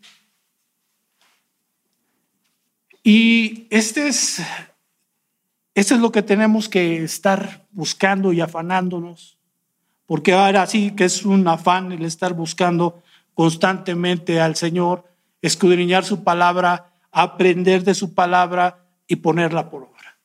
Y 3.04 3.68
este 3.70 4.08
es 4.08 4.42
eso 5.80 5.96
es 5.96 6.02
lo 6.02 6.12
que 6.12 6.22
tenemos 6.22 6.68
que 6.68 7.04
estar 7.04 7.66
buscando 7.72 8.34
y 8.34 8.42
afanándonos, 8.42 9.38
porque 10.06 10.34
ahora 10.34 10.68
sí 10.68 10.92
que 10.92 11.06
es 11.06 11.24
un 11.24 11.48
afán 11.48 11.94
el 11.94 12.04
estar 12.04 12.34
buscando 12.34 13.02
constantemente 13.34 14.42
al 14.42 14.58
Señor, 14.58 15.06
escudriñar 15.42 16.04
su 16.04 16.22
palabra, 16.22 16.92
aprender 17.14 17.86
de 17.86 17.94
su 17.94 18.14
palabra 18.14 18.89
y 19.10 19.18
ponerla 19.18 19.70
por 19.70 19.84
obra. 19.84 20.18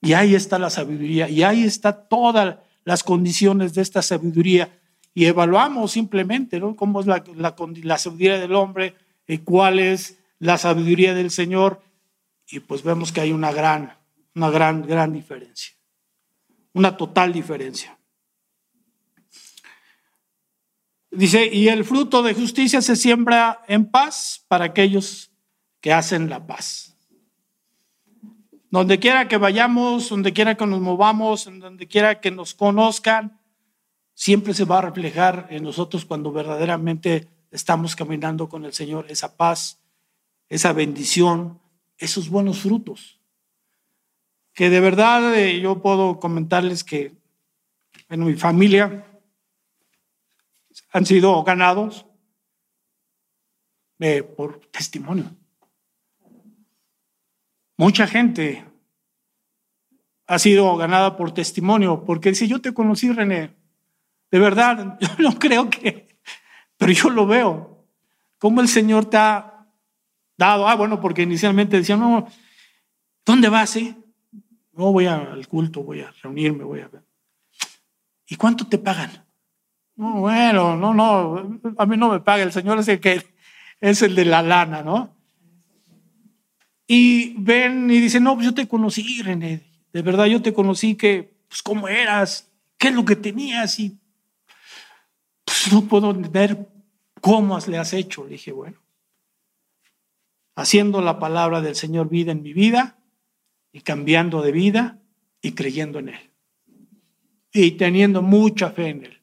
Y 0.00 0.12
ahí 0.12 0.36
está 0.36 0.60
la 0.60 0.70
sabiduría, 0.70 1.28
y 1.28 1.42
ahí 1.42 1.64
está 1.64 2.06
todas 2.06 2.58
las 2.84 3.02
condiciones 3.02 3.74
de 3.74 3.82
esta 3.82 4.02
sabiduría. 4.02 4.78
Y 5.14 5.24
evaluamos 5.24 5.90
simplemente 5.90 6.60
¿no? 6.60 6.76
cómo 6.76 7.00
es 7.00 7.06
la, 7.06 7.24
la 7.34 7.98
sabiduría 7.98 8.38
del 8.38 8.54
hombre 8.54 8.94
y 9.26 9.38
cuál 9.38 9.80
es 9.80 10.18
la 10.38 10.58
sabiduría 10.58 11.14
del 11.14 11.32
Señor 11.32 11.82
y 12.48 12.60
pues 12.60 12.82
vemos 12.82 13.12
que 13.12 13.20
hay 13.20 13.32
una 13.32 13.52
gran, 13.52 13.96
una 14.34 14.50
gran, 14.50 14.82
gran 14.86 15.12
diferencia, 15.12 15.74
una 16.72 16.96
total 16.96 17.32
diferencia. 17.32 17.98
Dice, 21.10 21.46
y 21.46 21.68
el 21.68 21.84
fruto 21.84 22.22
de 22.22 22.34
justicia 22.34 22.82
se 22.82 22.94
siembra 22.94 23.62
en 23.68 23.90
paz 23.90 24.44
para 24.48 24.66
aquellos 24.66 25.32
que 25.80 25.92
hacen 25.92 26.28
la 26.28 26.46
paz. 26.46 26.96
Donde 28.70 28.98
quiera 28.98 29.28
que 29.28 29.36
vayamos, 29.36 30.08
donde 30.08 30.32
quiera 30.32 30.56
que 30.56 30.66
nos 30.66 30.80
movamos, 30.80 31.44
donde 31.44 31.86
quiera 31.86 32.20
que 32.20 32.30
nos 32.30 32.54
conozcan, 32.54 33.40
siempre 34.14 34.54
se 34.54 34.64
va 34.64 34.78
a 34.78 34.82
reflejar 34.82 35.46
en 35.50 35.62
nosotros 35.62 36.04
cuando 36.04 36.32
verdaderamente 36.32 37.28
estamos 37.50 37.94
caminando 37.94 38.48
con 38.48 38.64
el 38.64 38.72
Señor 38.72 39.06
esa 39.08 39.36
paz, 39.36 39.80
esa 40.48 40.72
bendición, 40.72 41.60
esos 41.98 42.28
buenos 42.28 42.60
frutos. 42.60 43.20
Que 44.52 44.70
de 44.70 44.80
verdad 44.80 45.34
eh, 45.38 45.60
yo 45.60 45.80
puedo 45.80 46.18
comentarles 46.18 46.82
que 46.82 47.14
en 48.08 48.24
mi 48.24 48.34
familia 48.34 49.06
han 50.90 51.06
sido 51.06 51.42
ganados 51.44 52.06
eh, 53.98 54.22
por 54.22 54.60
testimonio. 54.70 55.30
Mucha 57.76 58.06
gente 58.06 58.64
ha 60.26 60.38
sido 60.38 60.76
ganada 60.76 61.16
por 61.16 61.32
testimonio, 61.32 62.04
porque 62.04 62.34
si 62.34 62.48
yo 62.48 62.60
te 62.60 62.74
conocí, 62.74 63.10
René, 63.12 63.54
de 64.30 64.38
verdad, 64.38 64.98
yo 65.00 65.08
no 65.18 65.38
creo 65.38 65.70
que, 65.70 66.18
pero 66.76 66.92
yo 66.92 67.10
lo 67.10 67.26
veo, 67.26 67.86
cómo 68.38 68.60
el 68.60 68.68
Señor 68.68 69.06
te 69.06 69.16
ha 69.16 69.66
dado. 70.36 70.68
Ah, 70.68 70.74
bueno, 70.74 71.00
porque 71.00 71.22
inicialmente 71.22 71.76
decían, 71.76 72.00
no, 72.00 72.26
¿dónde 73.24 73.48
vas? 73.48 73.76
Eh? 73.76 73.94
No 74.72 74.92
voy 74.92 75.06
al 75.06 75.46
culto, 75.48 75.82
voy 75.82 76.00
a 76.00 76.12
reunirme, 76.22 76.64
voy 76.64 76.80
a 76.80 76.88
ver. 76.88 77.02
¿Y 78.28 78.36
cuánto 78.36 78.66
te 78.66 78.78
pagan? 78.78 79.24
No, 79.94 80.20
bueno, 80.20 80.76
no, 80.76 80.92
no, 80.92 81.60
a 81.78 81.86
mí 81.86 81.96
no 81.96 82.10
me 82.10 82.20
paga, 82.20 82.42
el 82.42 82.52
Señor 82.52 82.78
es 82.78 83.00
que 83.00 83.24
es 83.80 84.02
el 84.02 84.14
de 84.14 84.24
la 84.24 84.42
lana, 84.42 84.82
¿no? 84.82 85.15
Y 86.86 87.34
ven 87.38 87.90
y 87.90 88.00
dicen, 88.00 88.22
no, 88.22 88.34
pues 88.34 88.46
yo 88.46 88.54
te 88.54 88.68
conocí, 88.68 89.22
René, 89.22 89.62
de 89.92 90.02
verdad 90.02 90.26
yo 90.26 90.40
te 90.40 90.54
conocí 90.54 90.94
que, 90.94 91.34
pues 91.48 91.62
cómo 91.62 91.88
eras, 91.88 92.50
qué 92.78 92.88
es 92.88 92.94
lo 92.94 93.04
que 93.04 93.16
tenías 93.16 93.78
y 93.80 93.98
pues 95.44 95.72
no 95.72 95.82
puedo 95.82 96.12
ver 96.14 96.68
cómo 97.20 97.58
le 97.66 97.78
has 97.78 97.92
hecho. 97.92 98.24
Le 98.24 98.30
dije, 98.30 98.52
bueno, 98.52 98.78
haciendo 100.54 101.00
la 101.00 101.18
palabra 101.18 101.60
del 101.60 101.74
Señor 101.74 102.08
vida 102.08 102.32
en 102.32 102.42
mi 102.42 102.52
vida 102.52 102.98
y 103.72 103.80
cambiando 103.80 104.42
de 104.42 104.52
vida 104.52 105.00
y 105.40 105.52
creyendo 105.52 105.98
en 105.98 106.10
Él. 106.10 106.30
Y 107.52 107.72
teniendo 107.72 108.22
mucha 108.22 108.70
fe 108.70 108.88
en 108.88 109.04
Él. 109.04 109.22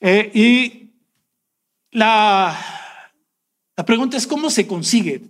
Eh, 0.00 0.30
y 0.34 0.90
la, 1.92 2.81
la 3.76 3.84
pregunta 3.84 4.16
es, 4.16 4.26
¿cómo 4.26 4.50
se 4.50 4.66
consigue 4.66 5.22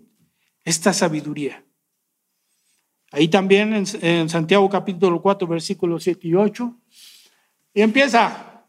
esta 0.64 0.92
sabiduría? 0.92 1.64
Ahí 3.12 3.28
también 3.28 3.84
en, 4.00 4.28
Santiago 4.28 4.68
capítulo 4.70 5.20
4, 5.20 5.46
versículos 5.46 6.02
7 6.02 6.28
y 6.28 6.34
8. 6.34 6.74
Y 7.74 7.82
empieza, 7.82 8.64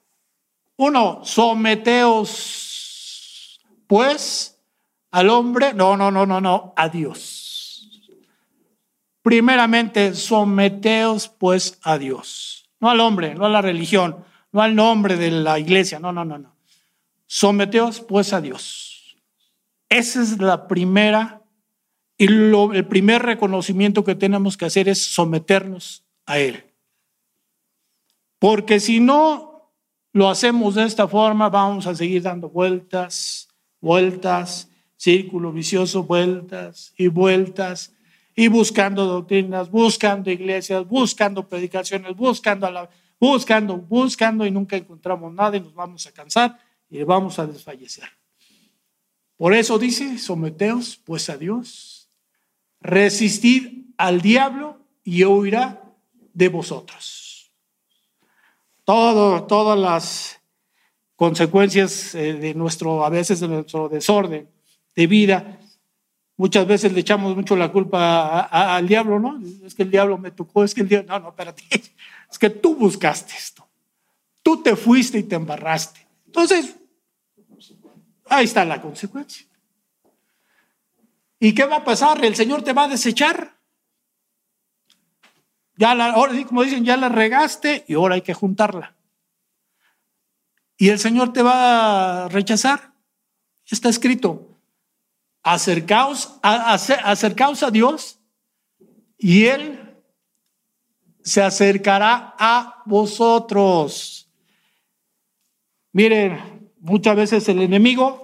uno, 0.75 1.21
someteos 1.23 2.59
pues 3.87 4.59
al 5.11 5.29
hombre, 5.29 5.73
no, 5.73 5.95
no, 5.95 6.11
no, 6.11 6.25
no, 6.25 6.41
no, 6.41 6.73
a 6.75 6.89
Dios. 6.89 8.01
Primeramente, 9.21 10.13
someteos 10.13 11.29
pues 11.29 11.79
a 11.83 11.97
Dios, 11.97 12.69
no 12.81 12.89
al 12.89 12.99
hombre, 12.99 13.35
no 13.35 13.45
a 13.45 13.49
la 13.49 13.61
religión, 13.61 14.25
no 14.51 14.61
al 14.61 14.75
nombre 14.75 15.15
de 15.15 15.31
la 15.31 15.57
iglesia, 15.57 15.99
no, 15.99 16.11
no, 16.11 16.25
no, 16.25 16.37
no. 16.37 16.57
Someteos 17.25 18.01
pues 18.01 18.33
a 18.33 18.41
Dios. 18.41 19.02
Esa 19.93 20.23
es 20.23 20.39
la 20.39 20.67
primera 20.67 21.43
y 22.17 22.25
el 22.25 22.87
primer 22.87 23.21
reconocimiento 23.21 24.03
que 24.03 24.15
tenemos 24.15 24.57
que 24.57 24.65
hacer 24.65 24.89
es 24.89 25.13
someternos 25.13 26.03
a 26.25 26.39
Él. 26.39 26.63
Porque 28.39 28.79
si 28.79 28.99
no 28.99 29.71
lo 30.11 30.29
hacemos 30.31 30.73
de 30.73 30.85
esta 30.85 31.07
forma, 31.07 31.47
vamos 31.49 31.85
a 31.85 31.93
seguir 31.93 32.23
dando 32.23 32.49
vueltas, 32.49 33.49
vueltas, 33.81 34.67
círculo 34.95 35.51
vicioso, 35.51 36.03
vueltas 36.05 36.91
y 36.97 37.07
vueltas, 37.07 37.93
y 38.35 38.47
buscando 38.47 39.05
doctrinas, 39.05 39.69
buscando 39.69 40.31
iglesias, 40.31 40.87
buscando 40.87 41.47
predicaciones, 41.47 42.15
buscando, 42.15 42.65
a 42.65 42.71
la, 42.71 42.89
buscando, 43.19 43.77
buscando, 43.77 44.43
y 44.43 44.49
nunca 44.49 44.75
encontramos 44.75 45.31
nada 45.31 45.55
y 45.55 45.59
nos 45.61 45.75
vamos 45.75 46.07
a 46.07 46.11
cansar 46.11 46.57
y 46.89 47.03
vamos 47.03 47.37
a 47.37 47.45
desfallecer. 47.45 48.09
Por 49.43 49.53
eso 49.53 49.77
dice, 49.77 50.19
someteos 50.19 51.01
pues 51.03 51.29
a 51.29 51.35
Dios, 51.35 52.07
resistid 52.79 53.87
al 53.97 54.21
diablo 54.21 54.77
y 55.03 55.25
huirá 55.25 55.83
de 56.33 56.47
vosotros. 56.47 57.51
Todas 58.85 59.77
las 59.77 60.39
consecuencias 61.17 62.15
eh, 62.15 62.35
de 62.35 62.53
nuestro, 62.53 63.03
a 63.03 63.09
veces 63.09 63.41
de 63.41 63.49
nuestro 63.49 63.89
desorden 63.89 64.47
de 64.95 65.07
vida, 65.07 65.59
muchas 66.37 66.65
veces 66.65 66.93
le 66.93 67.01
echamos 67.01 67.35
mucho 67.35 67.57
la 67.57 67.69
culpa 67.69 68.43
al 68.43 68.87
diablo, 68.87 69.19
¿no? 69.19 69.41
Es 69.65 69.75
que 69.75 69.83
el 69.83 69.91
diablo 69.91 70.17
me 70.17 70.31
tocó, 70.31 70.63
es 70.63 70.73
que 70.73 70.83
el 70.83 70.87
diablo, 70.87 71.11
no, 71.11 71.19
no, 71.19 71.29
espérate, 71.31 71.63
es 72.31 72.39
que 72.39 72.49
tú 72.49 72.75
buscaste 72.75 73.33
esto, 73.37 73.67
tú 74.41 74.63
te 74.63 74.77
fuiste 74.77 75.17
y 75.17 75.23
te 75.23 75.35
embarraste. 75.35 76.07
Entonces, 76.27 76.77
ahí 78.37 78.45
está 78.45 78.65
la 78.65 78.81
consecuencia. 78.81 79.45
¿Y 81.39 81.53
qué 81.53 81.65
va 81.65 81.77
a 81.77 81.83
pasar? 81.83 82.23
¿El 82.23 82.35
Señor 82.35 82.63
te 82.63 82.73
va 82.73 82.85
a 82.85 82.87
desechar? 82.87 83.57
Ya 85.75 85.95
la, 85.95 86.13
como 86.47 86.63
dicen, 86.63 86.85
ya 86.85 86.95
la 86.97 87.09
regaste 87.09 87.83
y 87.87 87.95
ahora 87.95 88.15
hay 88.15 88.21
que 88.21 88.33
juntarla. 88.33 88.95
¿Y 90.77 90.89
el 90.89 90.99
Señor 90.99 91.33
te 91.33 91.41
va 91.41 92.25
a 92.25 92.29
rechazar? 92.29 92.93
Está 93.65 93.89
escrito, 93.89 94.57
acercaos 95.41 96.39
a, 96.43 96.73
acercaos 96.73 97.63
a 97.63 97.71
Dios 97.71 98.19
y 99.17 99.45
Él 99.45 99.97
se 101.23 101.41
acercará 101.41 102.35
a 102.37 102.83
vosotros. 102.85 104.29
Miren, 105.91 106.71
muchas 106.79 107.15
veces 107.15 107.47
el 107.49 107.61
enemigo 107.61 108.22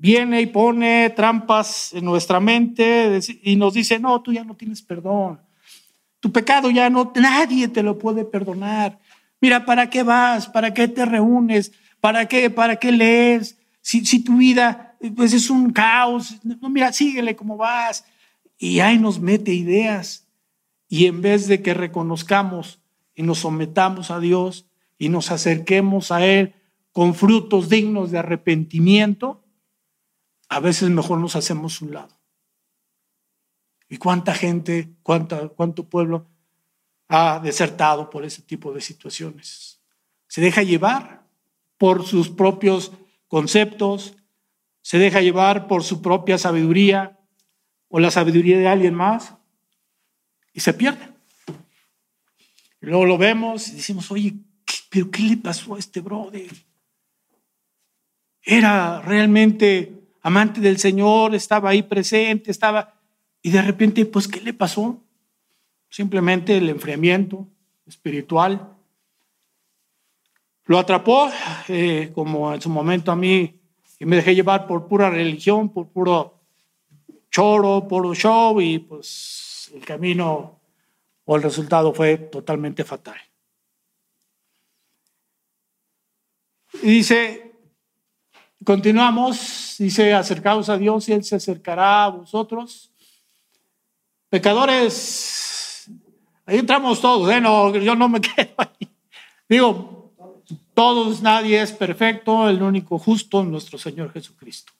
viene 0.00 0.40
y 0.40 0.46
pone 0.46 1.10
trampas 1.10 1.92
en 1.92 2.06
nuestra 2.06 2.40
mente 2.40 3.20
y 3.42 3.56
nos 3.56 3.74
dice, 3.74 3.98
no, 3.98 4.22
tú 4.22 4.32
ya 4.32 4.44
no 4.44 4.56
tienes 4.56 4.80
perdón. 4.80 5.38
Tu 6.20 6.32
pecado 6.32 6.70
ya 6.70 6.88
no, 6.88 7.12
nadie 7.14 7.68
te 7.68 7.82
lo 7.82 7.98
puede 7.98 8.24
perdonar. 8.24 8.98
Mira, 9.42 9.66
¿para 9.66 9.90
qué 9.90 10.02
vas? 10.02 10.48
¿Para 10.48 10.72
qué 10.72 10.88
te 10.88 11.04
reúnes? 11.04 11.72
¿Para 12.00 12.26
qué, 12.26 12.48
para 12.48 12.76
qué 12.76 12.92
lees? 12.92 13.58
Si, 13.82 14.06
si 14.06 14.24
tu 14.24 14.38
vida 14.38 14.96
pues 15.16 15.34
es 15.34 15.50
un 15.50 15.70
caos, 15.70 16.36
no, 16.44 16.70
mira, 16.70 16.92
síguele 16.94 17.36
como 17.36 17.58
vas. 17.58 18.06
Y 18.58 18.80
ahí 18.80 18.98
nos 18.98 19.20
mete 19.20 19.52
ideas. 19.52 20.26
Y 20.88 21.06
en 21.06 21.20
vez 21.20 21.46
de 21.46 21.60
que 21.60 21.74
reconozcamos 21.74 22.80
y 23.14 23.22
nos 23.22 23.40
sometamos 23.40 24.10
a 24.10 24.18
Dios 24.18 24.66
y 24.98 25.10
nos 25.10 25.30
acerquemos 25.30 26.10
a 26.10 26.24
Él 26.24 26.54
con 26.92 27.14
frutos 27.14 27.68
dignos 27.68 28.10
de 28.10 28.18
arrepentimiento, 28.18 29.44
a 30.50 30.58
veces 30.58 30.90
mejor 30.90 31.18
nos 31.18 31.36
hacemos 31.36 31.80
un 31.80 31.94
lado. 31.94 32.20
¿Y 33.88 33.96
cuánta 33.96 34.34
gente, 34.34 34.90
cuánta, 35.02 35.48
cuánto 35.48 35.88
pueblo 35.88 36.26
ha 37.08 37.38
desertado 37.38 38.10
por 38.10 38.24
ese 38.24 38.42
tipo 38.42 38.72
de 38.72 38.80
situaciones? 38.80 39.80
Se 40.26 40.40
deja 40.40 40.62
llevar 40.62 41.24
por 41.78 42.04
sus 42.04 42.28
propios 42.28 42.92
conceptos, 43.28 44.16
se 44.82 44.98
deja 44.98 45.20
llevar 45.20 45.68
por 45.68 45.84
su 45.84 46.02
propia 46.02 46.36
sabiduría 46.36 47.18
o 47.88 48.00
la 48.00 48.10
sabiduría 48.10 48.58
de 48.58 48.68
alguien 48.68 48.94
más 48.94 49.34
y 50.52 50.60
se 50.60 50.74
pierde. 50.74 51.12
Y 52.82 52.86
luego 52.86 53.06
lo 53.06 53.18
vemos 53.18 53.68
y 53.68 53.76
decimos, 53.76 54.10
oye, 54.10 54.34
¿pero 54.88 55.10
qué 55.12 55.22
le 55.22 55.36
pasó 55.36 55.76
a 55.76 55.78
este 55.78 56.00
brother? 56.00 56.50
Era 58.42 59.00
realmente 59.00 59.99
amante 60.22 60.60
del 60.60 60.78
Señor, 60.78 61.34
estaba 61.34 61.70
ahí 61.70 61.82
presente, 61.82 62.50
estaba... 62.50 62.94
Y 63.42 63.50
de 63.50 63.62
repente, 63.62 64.04
pues, 64.06 64.28
¿qué 64.28 64.40
le 64.40 64.52
pasó? 64.52 65.00
Simplemente 65.88 66.56
el 66.56 66.68
enfriamiento 66.68 67.46
espiritual. 67.86 68.76
Lo 70.66 70.78
atrapó, 70.78 71.30
eh, 71.68 72.10
como 72.14 72.52
en 72.52 72.60
su 72.60 72.68
momento 72.68 73.10
a 73.10 73.16
mí, 73.16 73.58
y 73.98 74.04
me 74.04 74.16
dejé 74.16 74.34
llevar 74.34 74.66
por 74.66 74.86
pura 74.86 75.10
religión, 75.10 75.70
por 75.70 75.88
puro 75.88 76.38
choro, 77.30 77.86
puro 77.88 78.14
show, 78.14 78.60
y 78.60 78.78
pues 78.78 79.70
el 79.74 79.84
camino 79.84 80.60
o 81.24 81.36
el 81.36 81.42
resultado 81.42 81.92
fue 81.92 82.18
totalmente 82.18 82.84
fatal. 82.84 83.18
Y 86.82 86.90
dice, 86.90 87.49
Continuamos, 88.64 89.76
dice, 89.78 90.12
acercaos 90.12 90.68
a 90.68 90.76
Dios 90.76 91.08
y 91.08 91.12
Él 91.12 91.24
se 91.24 91.36
acercará 91.36 92.04
a 92.04 92.08
vosotros. 92.08 92.92
Pecadores, 94.28 95.90
ahí 96.44 96.58
entramos 96.58 97.00
todos, 97.00 97.30
¿eh? 97.32 97.40
no, 97.40 97.74
yo 97.76 97.94
no 97.94 98.08
me 98.08 98.20
quedo 98.20 98.54
ahí. 98.58 98.88
Digo, 99.48 100.12
todos, 100.74 101.22
nadie 101.22 101.60
es 101.60 101.72
perfecto, 101.72 102.48
el 102.48 102.62
único 102.62 102.98
justo, 102.98 103.42
nuestro 103.42 103.78
Señor 103.78 104.12
Jesucristo. 104.12 104.72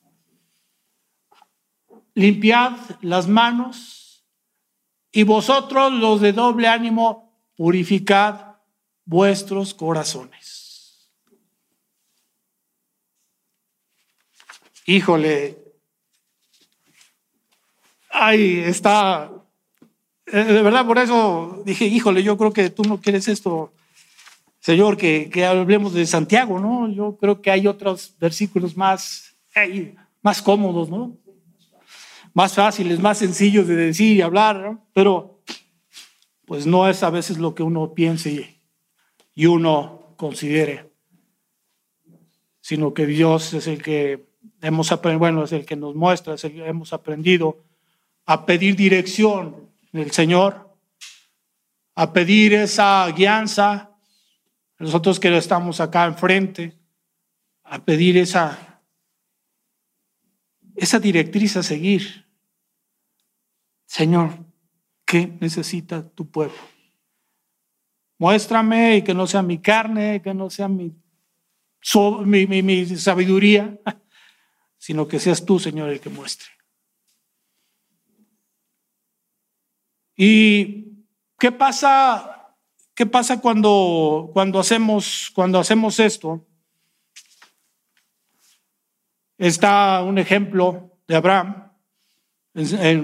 Limpiad 2.15 2.77
las 3.01 3.27
manos 3.29 4.25
y 5.11 5.23
vosotros 5.23 5.93
los 5.93 6.21
de 6.21 6.33
doble 6.33 6.69
ánimo, 6.69 7.33
purificad 7.57 8.57
vuestros 9.05 9.75
corazones. 9.75 10.60
Híjole, 14.91 15.57
ahí 18.11 18.59
está. 18.59 19.31
Eh, 20.27 20.45
de 20.45 20.63
verdad, 20.63 20.87
por 20.87 20.99
eso 20.99 21.63
dije, 21.65 21.87
híjole, 21.87 22.23
yo 22.23 22.37
creo 22.37 22.53
que 22.53 22.71
tú 22.71 22.83
no 22.83 23.01
quieres 23.01 23.29
esto, 23.29 23.73
Señor, 24.59 24.97
que, 24.97 25.31
hablemos 25.45 25.93
de 25.93 26.07
Santiago, 26.07 26.59
¿no? 26.59 26.89
Yo 26.89 27.17
creo 27.19 27.41
que 27.41 27.51
hay 27.51 27.67
otros 27.67 28.15
versículos 28.19 28.77
más, 28.77 29.37
más 30.23 30.43
cómodos, 30.43 30.91
¿no? 30.91 31.17
Más 32.35 32.55
fáciles, 32.55 33.01
más 33.01 33.19
sencillos 33.19 33.67
de 33.67 33.77
decir 33.77 34.17
y 34.17 34.23
hablar, 34.23 34.57
¿no? 34.61 34.87
Pero 34.93 35.41
pues 36.47 36.67
no 36.67 36.89
es 36.89 37.03
a 37.05 37.11
veces 37.11 37.39
lo 37.39 37.55
que 37.55 37.63
uno 37.63 37.95
piense 37.95 38.61
y 39.35 39.47
uno 39.47 40.15
considere, 40.17 40.91
sino 42.61 42.93
que 42.93 43.07
Dios 43.07 43.55
es 43.55 43.69
el 43.69 43.83
que 43.83 44.30
hemos 44.63 44.93
aprendido, 44.93 45.19
bueno, 45.19 45.45
es 45.45 45.53
el 45.53 45.65
que 45.65 45.77
nos 45.77 45.95
muestra, 45.95 46.37
hemos 46.43 46.93
aprendido 46.93 47.65
a 48.27 48.47
pedir 48.47 48.77
dirección 48.77 49.71
del 49.93 50.11
Señor, 50.13 50.77
a 51.95 52.13
pedir 52.13 52.55
esa 52.55 53.11
guianza, 53.11 53.91
nosotros 54.79 55.21
que 55.21 55.37
estamos 55.37 55.81
acá 55.81 56.07
enfrente, 56.07 56.79
a 57.65 57.85
pedir 57.85 58.17
esa, 58.17 58.83
esa 60.77 60.99
directriz 60.99 61.57
a 61.57 61.63
seguir. 61.63 62.27
Señor, 63.87 64.31
¿qué 65.05 65.27
necesita 65.41 66.09
tu 66.09 66.31
pueblo? 66.31 66.57
Muéstrame 68.19 68.97
y 68.97 69.03
que 69.03 69.15
no 69.15 69.27
sea 69.27 69.43
mi 69.43 69.59
carne, 69.59 70.23
que 70.23 70.33
no 70.33 70.51
sea 70.51 70.69
mi, 70.69 70.95
mi 72.47 72.87
sabiduría, 72.87 73.79
sino 74.81 75.07
que 75.07 75.21
seas 75.21 75.45
tú, 75.45 75.59
Señor, 75.59 75.91
el 75.91 76.01
que 76.01 76.09
muestre. 76.09 76.49
¿Y 80.17 81.05
qué 81.39 81.53
pasa? 81.53 82.57
¿Qué 82.95 83.05
pasa 83.05 83.43
cuando, 83.43 84.31
cuando, 84.33 84.59
hacemos, 84.59 85.31
cuando 85.35 85.59
hacemos 85.59 86.01
esto? 86.01 86.47
Está 89.37 90.03
un 90.03 90.17
ejemplo 90.19 90.99
de 91.07 91.17
Abraham, 91.17 91.73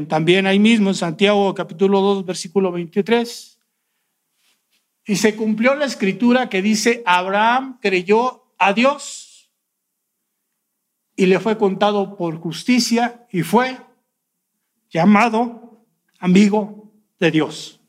también 0.08 0.46
ahí 0.46 0.58
mismo 0.58 0.88
en 0.88 0.94
Santiago 0.94 1.54
capítulo 1.54 2.00
2, 2.00 2.24
versículo 2.24 2.72
23. 2.72 3.58
Y 5.04 5.16
se 5.16 5.36
cumplió 5.36 5.74
la 5.74 5.84
escritura 5.84 6.48
que 6.48 6.62
dice, 6.62 7.02
Abraham 7.04 7.78
creyó 7.82 8.46
a 8.58 8.72
Dios 8.72 9.25
y 11.16 11.26
le 11.26 11.40
fue 11.40 11.56
contado 11.56 12.16
por 12.16 12.38
justicia 12.38 13.26
y 13.32 13.42
fue 13.42 13.78
llamado 14.90 15.84
amigo 16.18 16.92
de 17.18 17.30
Dios. 17.30 17.80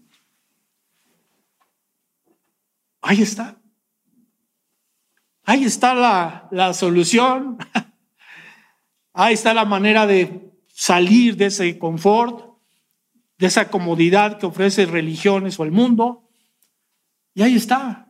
Ahí 3.02 3.22
está. 3.22 3.58
Ahí 5.44 5.66
está 5.66 5.94
la, 5.94 6.48
la 6.52 6.74
solución. 6.74 7.58
Ahí 9.14 9.34
está 9.34 9.54
la 9.54 9.66
manera 9.66 10.06
de 10.06 10.52
salir 10.68 11.36
de 11.38 11.48
ese 11.48 11.80
confort, 11.80 12.56
de 13.38 13.48
esa 13.48 13.70
comodidad 13.70 14.38
que 14.38 14.46
ofrece 14.46 14.86
religiones 14.86 15.60
o 15.60 15.64
el 15.64 15.72
mundo. 15.72 16.30
Y 17.34 17.42
ahí 17.42 17.56
está. 17.56 18.07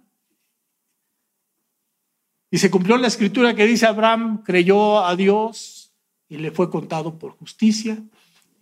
Y 2.50 2.58
se 2.58 2.72
cumplió 2.72 2.98
la 2.98 3.08
escritura 3.08 3.56
que 3.56 3.66
dice 3.66 3.86
Abraham 3.86 4.43
creyó 4.43 5.06
a 5.06 5.16
Dios 5.16 5.91
y 6.30 6.38
le 6.38 6.52
fue 6.52 6.70
contado 6.70 7.18
por 7.18 7.32
justicia 7.38 8.02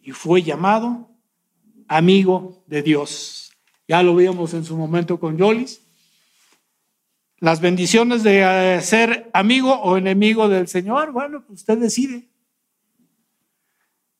y 0.01 0.11
fue 0.11 0.41
llamado 0.41 1.09
amigo 1.87 2.63
de 2.67 2.81
Dios. 2.81 3.51
Ya 3.87 4.01
lo 4.01 4.15
vimos 4.15 4.53
en 4.53 4.65
su 4.65 4.75
momento 4.75 5.19
con 5.19 5.37
Yolis. 5.37 5.81
Las 7.39 7.61
bendiciones 7.61 8.23
de 8.23 8.77
eh, 8.77 8.81
ser 8.81 9.29
amigo 9.33 9.73
o 9.73 9.97
enemigo 9.97 10.49
del 10.49 10.67
Señor, 10.67 11.11
bueno, 11.11 11.43
pues 11.45 11.59
usted 11.59 11.77
decide. 11.77 12.27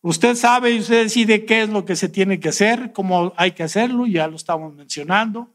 Usted 0.01 0.36
sabe 0.36 0.72
y 0.72 0.80
usted 0.80 1.03
decide 1.03 1.45
qué 1.45 1.63
es 1.63 1.70
lo 1.70 1.86
que 1.86 1.95
se 1.95 2.09
tiene 2.09 2.39
que 2.39 2.49
hacer, 2.49 2.93
cómo 2.93 3.34
hay 3.38 3.53
que 3.53 3.63
hacerlo, 3.63 4.05
ya 4.05 4.28
lo 4.28 4.36
estamos 4.36 4.76
mencionando. 4.76 5.49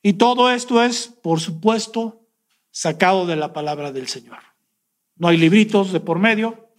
Y 0.00 0.12
todo 0.12 0.50
esto 0.50 0.80
es, 0.80 1.08
por 1.08 1.40
supuesto, 1.40 2.23
sacado 2.74 3.24
de 3.24 3.36
la 3.36 3.52
palabra 3.52 3.92
del 3.92 4.08
Señor. 4.08 4.38
No 5.14 5.28
hay 5.28 5.36
libritos 5.36 5.92
de 5.92 6.00
por 6.00 6.18
medio, 6.18 6.70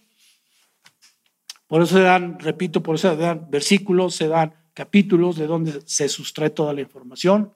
por 1.66 1.80
eso 1.80 1.96
se 1.96 2.02
dan, 2.02 2.38
repito, 2.38 2.82
por 2.82 2.96
eso 2.96 3.10
se 3.10 3.16
dan 3.16 3.50
versículos, 3.50 4.14
se 4.14 4.28
dan 4.28 4.54
capítulos 4.74 5.36
de 5.36 5.46
donde 5.46 5.80
se 5.86 6.10
sustrae 6.10 6.50
toda 6.50 6.74
la 6.74 6.82
información. 6.82 7.50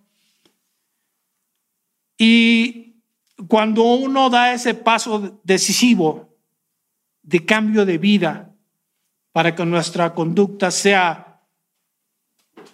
Y 2.16 3.02
cuando 3.46 3.82
uno 3.82 4.30
da 4.30 4.54
ese 4.54 4.72
paso 4.72 5.38
decisivo 5.44 6.34
de 7.22 7.44
cambio 7.44 7.84
de 7.84 7.98
vida 7.98 8.54
para 9.32 9.54
que 9.54 9.66
nuestra 9.66 10.14
conducta 10.14 10.70
sea 10.70 11.42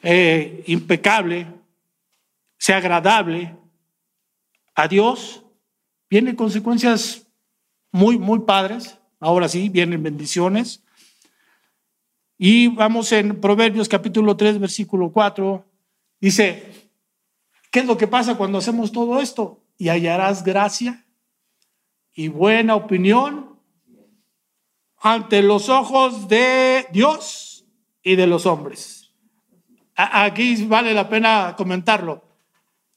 eh, 0.01 0.63
impecable, 0.69 1.49
sea 2.57 2.77
agradable 2.77 3.57
a 4.77 4.87
Dios, 4.87 5.43
vienen 6.09 6.37
consecuencias 6.37 7.27
muy, 7.93 8.19
muy 8.19 8.41
padres. 8.41 8.99
Ahora 9.21 9.49
sí, 9.49 9.69
vienen 9.69 10.03
bendiciones. 10.03 10.83
Y 12.39 12.69
vamos 12.69 13.11
en 13.13 13.41
Proverbios 13.41 13.89
capítulo 13.89 14.37
3, 14.37 14.61
versículo 14.61 15.11
4. 15.11 15.65
Dice, 16.21 16.91
¿qué 17.71 17.81
es 17.81 17.87
lo 17.87 17.97
que 17.97 18.07
pasa 18.07 18.37
cuando 18.37 18.59
hacemos 18.59 18.93
todo 18.93 19.21
esto? 19.21 19.63
Y 19.79 19.89
hallarás 19.89 20.45
gracia 20.45 21.07
y 22.13 22.29
buena 22.29 22.75
opinión 22.75 23.59
ante 24.99 25.43
los 25.43 25.69
ojos 25.69 26.29
de 26.29 26.87
Dios 26.93 27.67
y 28.03 28.17
de 28.17 28.27
los 28.27 28.47
hombres. 28.47 29.13
Aquí 29.95 30.65
vale 30.65 30.93
la 30.93 31.09
pena 31.09 31.55
comentarlo. 31.57 32.23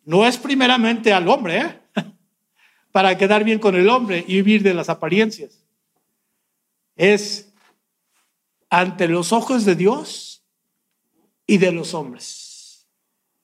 No 0.05 0.26
es 0.26 0.38
primeramente 0.38 1.14
al 1.14 1.28
hombre, 1.28 1.57
¿eh? 1.60 1.79
Para 2.92 3.18
quedar 3.18 3.44
bien 3.44 3.60
con 3.60 3.76
el 3.76 3.90
hombre 3.90 4.24
y 4.28 4.36
vivir 4.36 4.64
de 4.64 4.74
las 4.74 4.90
apariencias. 4.90 5.64
Es 6.96 7.54
ante 8.70 9.08
los 9.08 9.32
ojos 9.32 9.66
de 9.66 9.76
Dios 9.76 10.44
y 11.46 11.58
de 11.58 11.72
los 11.72 11.94
hombres, 11.94 12.88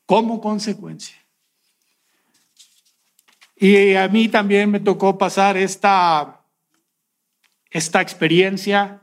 como 0.05 0.39
consecuencia. 0.41 1.15
Y 3.55 3.95
a 3.95 4.07
mí 4.07 4.27
también 4.27 4.69
me 4.69 4.79
tocó 4.79 5.17
pasar 5.17 5.57
esta, 5.57 6.45
esta 7.71 8.01
experiencia 8.01 9.01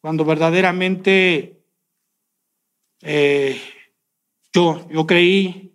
cuando 0.00 0.24
verdaderamente 0.24 1.62
eh, 3.02 3.60
yo, 4.52 4.86
yo 4.90 5.06
creí, 5.06 5.69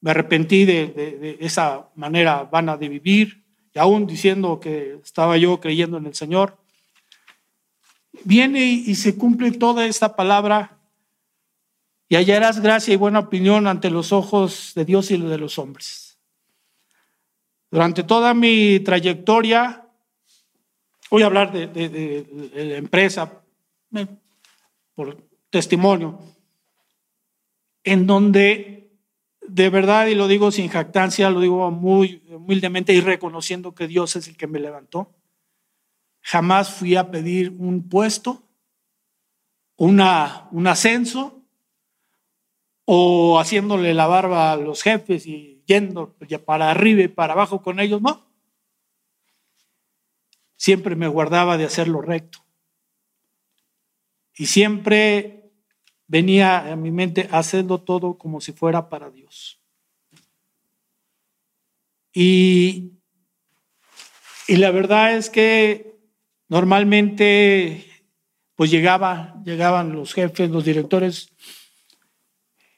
me 0.00 0.10
arrepentí 0.12 0.64
de, 0.64 0.86
de, 0.86 1.36
esa 1.40 1.88
manera 1.94 2.44
vana 2.44 2.76
de 2.76 2.88
vivir, 2.88 3.44
y 3.72 3.78
aún 3.78 4.06
diciendo 4.06 4.58
que 4.58 4.98
estaba 5.04 5.36
yo 5.36 5.60
creyendo 5.60 5.98
en 5.98 6.06
el 6.06 6.14
Señor 6.14 6.60
viene 8.24 8.64
y 8.64 8.94
se 8.94 9.16
cumple 9.16 9.52
toda 9.52 9.86
esta 9.86 10.16
palabra 10.16 10.78
y 12.08 12.16
hallarás 12.16 12.60
gracia 12.60 12.92
y 12.92 12.96
buena 12.96 13.20
opinión 13.20 13.66
ante 13.66 13.90
los 13.90 14.12
ojos 14.12 14.72
de 14.74 14.84
Dios 14.84 15.10
y 15.10 15.16
de 15.16 15.38
los 15.38 15.58
hombres. 15.58 16.18
Durante 17.70 18.02
toda 18.02 18.34
mi 18.34 18.80
trayectoria, 18.80 19.86
voy 21.08 21.22
a 21.22 21.26
hablar 21.26 21.52
de, 21.52 22.26
la 22.52 22.76
empresa 22.76 23.40
eh, 23.94 24.06
por 24.92 25.22
testimonio, 25.50 26.18
en 27.84 28.08
donde 28.08 28.79
de 29.52 29.70
verdad, 29.70 30.06
y 30.06 30.14
lo 30.14 30.28
digo 30.28 30.50
sin 30.50 30.68
jactancia, 30.68 31.30
lo 31.30 31.40
digo 31.40 31.70
muy 31.70 32.22
humildemente 32.28 32.92
y 32.92 33.00
reconociendo 33.00 33.74
que 33.74 33.86
Dios 33.86 34.16
es 34.16 34.28
el 34.28 34.36
que 34.36 34.46
me 34.46 34.60
levantó, 34.60 35.14
Jamás 36.22 36.70
fui 36.70 36.96
a 36.96 37.10
pedir 37.10 37.50
un 37.50 37.88
puesto, 37.88 38.42
una, 39.76 40.48
un 40.52 40.66
ascenso 40.66 41.42
o 42.84 43.38
haciéndole 43.40 43.94
la 43.94 44.06
barba 44.06 44.52
a 44.52 44.56
los 44.56 44.82
jefes 44.82 45.26
y 45.26 45.62
yendo 45.66 46.14
para 46.44 46.70
arriba 46.70 47.02
y 47.02 47.08
para 47.08 47.32
abajo 47.32 47.62
con 47.62 47.80
ellos, 47.80 48.02
no. 48.02 48.26
Siempre 50.56 50.94
me 50.94 51.08
guardaba 51.08 51.56
de 51.56 51.64
hacer 51.64 51.88
lo 51.88 52.02
recto. 52.02 52.44
Y 54.34 54.46
siempre 54.46 55.39
venía 56.10 56.72
a 56.72 56.76
mi 56.76 56.90
mente 56.90 57.28
hacerlo 57.30 57.78
todo 57.78 58.18
como 58.18 58.40
si 58.40 58.52
fuera 58.52 58.88
para 58.88 59.10
Dios. 59.10 59.60
Y, 62.12 62.92
y 64.48 64.56
la 64.56 64.70
verdad 64.72 65.16
es 65.16 65.30
que 65.30 65.90
Normalmente, 66.50 67.86
pues 68.56 68.72
llegaba, 68.72 69.40
llegaban 69.44 69.92
los 69.92 70.12
jefes, 70.12 70.50
los 70.50 70.64
directores, 70.64 71.30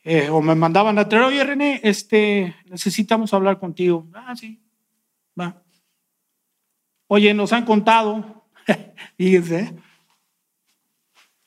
eh, 0.04 0.28
o 0.28 0.42
me 0.42 0.54
mandaban 0.54 0.98
a 0.98 1.08
traer, 1.08 1.24
oye 1.24 1.42
René, 1.42 1.80
este, 1.82 2.54
necesitamos 2.66 3.32
hablar 3.32 3.58
contigo. 3.58 4.06
Ah, 4.12 4.36
sí, 4.36 4.62
va. 5.40 5.62
Oye, 7.06 7.32
nos 7.32 7.54
han 7.54 7.64
contado, 7.64 8.44
fíjense, 9.16 9.74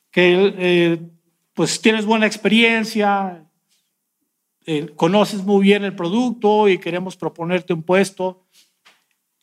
que 0.10 0.52
eh, 0.58 1.00
pues 1.56 1.82
tienes 1.82 2.06
buena 2.06 2.28
experiencia, 2.28 3.50
eh, 4.66 4.94
conoces 4.96 5.44
muy 5.44 5.64
bien 5.64 5.84
el 5.84 5.96
producto 5.96 6.68
y 6.68 6.78
queremos 6.78 7.16
proponerte 7.16 7.74
un 7.74 7.82
puesto 7.82 8.46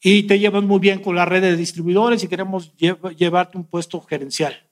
y 0.00 0.24
te 0.24 0.38
llevan 0.38 0.66
muy 0.66 0.78
bien 0.78 1.00
con 1.00 1.16
la 1.16 1.24
red 1.24 1.40
de 1.40 1.56
distribuidores 1.56 2.22
y 2.22 2.28
queremos 2.28 2.76
llevarte 2.76 3.56
un 3.56 3.64
puesto 3.64 4.00
gerencial. 4.02 4.68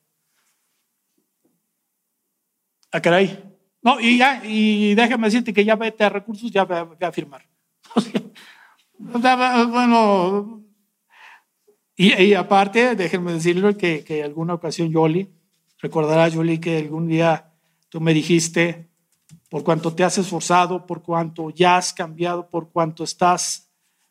Ah, 2.93 3.01
caray. 3.01 3.43
No, 3.81 3.99
y 3.99 4.19
ya, 4.19 4.43
y 4.45 4.95
déjame 4.95 5.29
decirte 5.29 5.55
que 5.55 5.65
ya 5.65 5.77
vete 5.77 6.05
a 6.05 6.11
recursos, 6.11 6.51
ya 6.51 6.65
voy 6.65 6.97
a, 7.01 7.13
firmar. 7.13 7.49
bueno, 8.99 10.63
y, 11.97 12.35
aparte, 12.35 12.97
déjenme 12.97 13.33
decirle 13.33 13.77
que, 13.77 14.05
que 14.05 14.23
alguna 14.23 14.53
ocasión, 14.55 14.91
Yoli, 14.91 15.31
recordará, 15.81 16.29
Yoli, 16.29 16.59
que 16.59 16.79
algún 16.79 17.09
día 17.09 17.53
tú 17.89 18.01
me 18.01 18.15
dijiste, 18.15 18.89
por 19.49 19.65
cuanto 19.65 19.93
te 19.93 20.05
has 20.05 20.17
esforzado, 20.19 20.87
por 20.87 21.03
cuanto 21.03 21.51
ya 21.51 21.77
has 21.77 21.93
cambiado, 21.93 22.49
por 22.49 22.71
cuanto 22.71 23.05
estás 23.05 23.69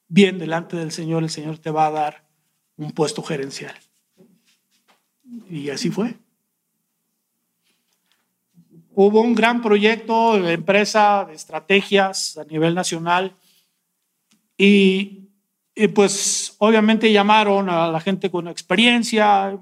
bien 0.07 0.39
delante 0.39 0.75
del 0.75 0.91
Señor, 0.91 1.23
el 1.23 1.29
Señor 1.29 1.59
te 1.59 1.71
va 1.71 1.87
a 1.87 1.91
dar 1.91 2.25
un 2.75 2.91
puesto 2.91 3.23
gerencial. 3.23 3.75
Y 5.49 5.69
así 5.69 5.91
fue. 5.91 6.15
Hubo 8.93 9.21
un 9.21 9.35
gran 9.35 9.61
proyecto 9.61 10.41
de 10.41 10.53
empresa 10.53 11.25
de 11.25 11.35
estrategias 11.35 12.37
a 12.37 12.43
nivel 12.43 12.75
nacional 12.75 13.35
y, 14.57 15.29
pues 15.95 16.55
obviamente 16.57 17.11
llamaron 17.13 17.69
a 17.69 17.87
la 17.87 18.01
gente 18.01 18.29
con 18.29 18.49
experiencia, 18.49 19.57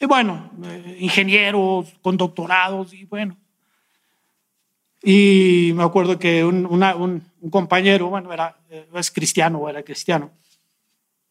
y 0.00 0.06
bueno, 0.06 0.50
eh, 0.64 0.96
ingenieros 1.00 1.92
con 2.00 2.16
doctorados 2.16 2.94
y 2.94 3.04
bueno. 3.04 3.36
Y 5.02 5.72
me 5.74 5.82
acuerdo 5.82 6.18
que 6.18 6.42
un, 6.44 6.66
un, 6.66 7.50
compañero, 7.50 8.08
bueno, 8.08 8.32
era, 8.32 8.56
es 8.94 9.10
cristiano 9.10 9.68
era 9.68 9.82
cristiano, 9.82 10.30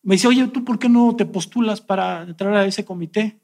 me 0.02 0.16
dice, 0.16 0.28
oye, 0.28 0.48
¿tú 0.48 0.64
por 0.64 0.80
qué 0.80 0.88
no 0.88 1.16
te 1.16 1.26
postulas 1.26 1.82
para 1.82 2.24
entrar 2.24 2.54
a 2.56 2.66
ese 2.66 2.86
comité? 2.86 3.38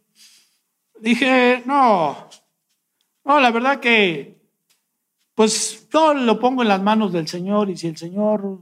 Dije, 0.99 1.61
no, 1.65 2.30
no, 3.23 3.39
la 3.39 3.51
verdad 3.51 3.80
que, 3.80 4.39
pues 5.34 5.88
yo 5.91 6.13
lo 6.13 6.39
pongo 6.39 6.61
en 6.61 6.69
las 6.69 6.82
manos 6.82 7.11
del 7.11 7.28
Señor 7.28 7.69
y 7.69 7.78
si 7.78 7.88
el 7.88 7.97
Señor 7.97 8.61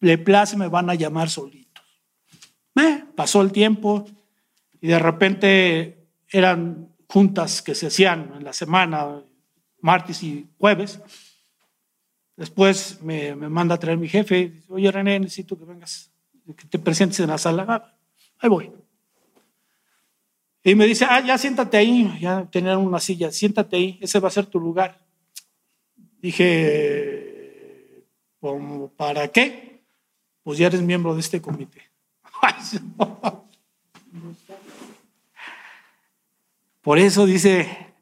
le 0.00 0.18
place 0.18 0.56
me 0.56 0.68
van 0.68 0.90
a 0.90 0.94
llamar 0.94 1.30
solitos. 1.30 1.84
Me 2.74 3.04
pasó 3.16 3.42
el 3.42 3.52
tiempo 3.52 4.04
y 4.80 4.88
de 4.88 4.98
repente 4.98 5.99
eran 6.30 6.94
juntas 7.08 7.62
que 7.62 7.74
se 7.74 7.88
hacían 7.88 8.32
en 8.36 8.44
la 8.44 8.52
semana, 8.52 9.22
martes 9.80 10.22
y 10.22 10.48
jueves. 10.58 11.00
Después 12.36 13.02
me, 13.02 13.34
manda 13.34 13.74
a 13.74 13.78
traer 13.78 13.98
mi 13.98 14.08
jefe, 14.08 14.62
oye 14.68 14.90
René, 14.90 15.20
necesito 15.20 15.58
que 15.58 15.64
vengas, 15.64 16.10
que 16.56 16.66
te 16.66 16.78
presentes 16.78 17.20
en 17.20 17.28
la 17.28 17.38
sala. 17.38 17.66
Ah, 17.68 17.96
ahí 18.38 18.48
voy. 18.48 18.72
Y 20.62 20.74
me 20.74 20.86
dice, 20.86 21.06
ah, 21.08 21.20
ya 21.20 21.36
siéntate 21.38 21.76
ahí, 21.76 22.18
ya 22.20 22.46
tener 22.50 22.76
una 22.76 23.00
silla, 23.00 23.30
siéntate 23.32 23.76
ahí, 23.76 23.98
ese 24.00 24.20
va 24.20 24.28
a 24.28 24.32
ser 24.32 24.46
tu 24.46 24.60
lugar. 24.60 25.04
Dije, 26.20 28.04
¿para 28.96 29.28
qué? 29.28 29.84
Pues 30.42 30.58
ya 30.58 30.66
eres 30.66 30.82
miembro 30.82 31.14
de 31.14 31.20
este 31.20 31.40
comité. 31.40 31.90
Por 36.82 36.98
eso 36.98 37.26
dice, 37.26 37.94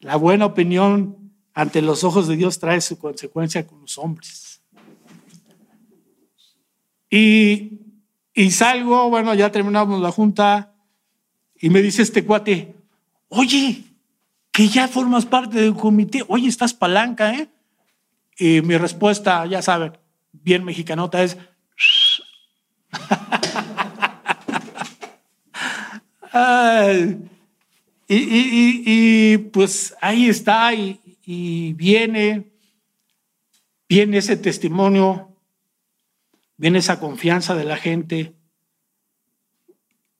la 0.00 0.16
buena 0.16 0.46
opinión 0.46 1.32
ante 1.54 1.80
los 1.82 2.02
ojos 2.02 2.26
de 2.26 2.36
Dios 2.36 2.58
trae 2.58 2.80
su 2.80 2.98
consecuencia 2.98 3.66
con 3.66 3.80
los 3.80 3.96
hombres. 3.96 4.60
Y, 7.08 7.78
y 8.34 8.50
salgo, 8.50 9.08
bueno, 9.08 9.34
ya 9.34 9.52
terminamos 9.52 10.00
la 10.00 10.10
junta 10.10 10.74
y 11.60 11.70
me 11.70 11.80
dice 11.80 12.02
este 12.02 12.24
cuate, 12.24 12.74
oye, 13.28 13.84
que 14.50 14.68
ya 14.68 14.88
formas 14.88 15.26
parte 15.26 15.60
del 15.60 15.74
comité, 15.74 16.24
oye, 16.26 16.48
estás 16.48 16.74
palanca, 16.74 17.34
¿eh? 17.34 17.48
Y 18.36 18.60
mi 18.62 18.76
respuesta, 18.76 19.46
ya 19.46 19.62
saben, 19.62 19.96
bien 20.32 20.64
mexicanota 20.64 21.22
es... 21.22 21.36
y, 28.08 29.38
pues 29.38 29.94
ahí 30.00 30.28
está 30.28 30.74
y, 30.74 31.00
y 31.24 31.72
viene, 31.72 32.50
viene 33.88 34.18
ese 34.18 34.36
testimonio, 34.36 35.36
viene 36.56 36.78
esa 36.78 37.00
confianza 37.00 37.54
de 37.54 37.64
la 37.64 37.76
gente 37.76 38.34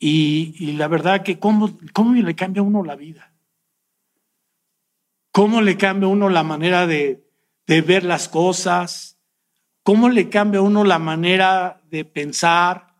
y, 0.07 0.72
la 0.72 0.87
verdad 0.87 1.22
que 1.22 1.39
cómo, 1.39 1.78
cómo 1.95 2.12
le 2.12 2.35
cambia 2.35 2.61
a 2.61 2.64
uno 2.64 2.85
la 2.85 2.95
vida. 2.95 3.32
Cómo 5.32 5.62
le 5.62 5.78
cambia 5.78 6.09
a 6.09 6.12
uno 6.12 6.28
la 6.28 6.43
manera 6.43 6.87
de, 6.87 7.24
ver 7.66 8.05
las 8.05 8.28
cosas. 8.28 9.18
Cómo 9.82 10.11
le 10.11 10.28
cambia 10.28 10.61
a 10.61 10.62
uno 10.62 10.85
la 10.85 10.99
manera 10.99 11.80
de 11.91 12.05
pensar. 12.05 12.95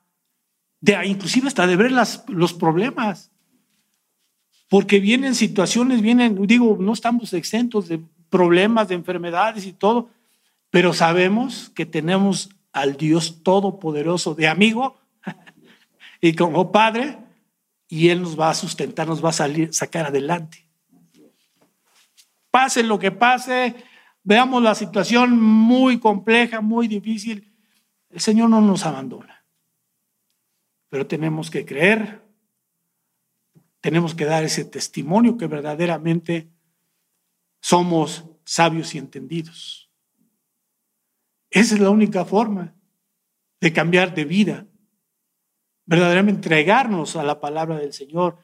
De, 0.80 0.99
inclusive 1.07 1.49
hasta 1.49 1.66
de 1.66 1.76
ver 1.76 1.93
las, 1.93 2.24
los 2.28 2.55
problemas. 2.55 3.30
Porque 4.75 4.99
vienen 4.99 5.37
situaciones, 5.37 6.03
vienen, 6.03 6.49
digo, 6.49 6.77
no 6.81 6.95
estamos 6.95 7.33
exentos 7.33 7.87
de 7.87 8.01
problemas, 8.29 8.89
de 8.89 8.97
enfermedades 8.97 9.66
y 9.66 9.72
todo, 9.72 10.11
pero 10.68 10.93
sabemos 10.93 11.70
que 11.77 11.87
tenemos 11.87 12.51
al 12.72 12.97
Dios 12.97 13.45
Todopoderoso 13.45 14.35
de 14.35 14.49
amigo 14.49 14.99
y 16.20 16.35
como 16.35 16.72
Padre, 16.72 17.18
y 17.87 18.09
Él 18.09 18.22
nos 18.22 18.37
va 18.37 18.51
a 18.51 18.55
sustentar, 18.55 19.07
nos 19.07 19.25
va 19.25 19.29
a 19.29 19.35
salir, 19.35 19.72
sacar 19.72 20.07
adelante. 20.07 20.66
Pase 22.51 22.83
lo 22.83 22.99
que 22.99 23.12
pase, 23.12 23.77
veamos 24.25 24.61
la 24.61 24.75
situación 24.75 25.41
muy 25.41 26.01
compleja, 26.01 26.61
muy 26.61 26.89
difícil, 26.89 27.55
el 28.11 28.20
Señor 28.20 28.51
no 28.51 28.61
nos 28.61 28.85
abandona. 28.85 29.45
Pero 30.89 31.07
tenemos 31.07 31.49
que 31.49 31.64
creer, 31.64 32.24
tenemos 33.85 34.14
que 34.14 34.24
dar 34.24 34.45
ese 34.45 34.64
testimonio 34.64 35.37
que 35.37 35.47
verdaderamente 35.47 36.49
somos 37.61 38.24
sabios 38.43 38.95
y 38.95 38.99
entendidos. 38.99 39.91
Esa 41.51 41.74
es 41.74 41.80
la 41.82 41.91
única 41.91 42.24
forma 42.24 42.74
de 43.61 43.74
cambiar 43.74 44.14
de 44.14 44.24
vida 44.24 44.66
verdaderamente 45.85 46.39
entregarnos 46.39 47.14
a 47.16 47.24
la 47.24 47.41
palabra 47.41 47.76
del 47.76 47.93
Señor. 47.93 48.39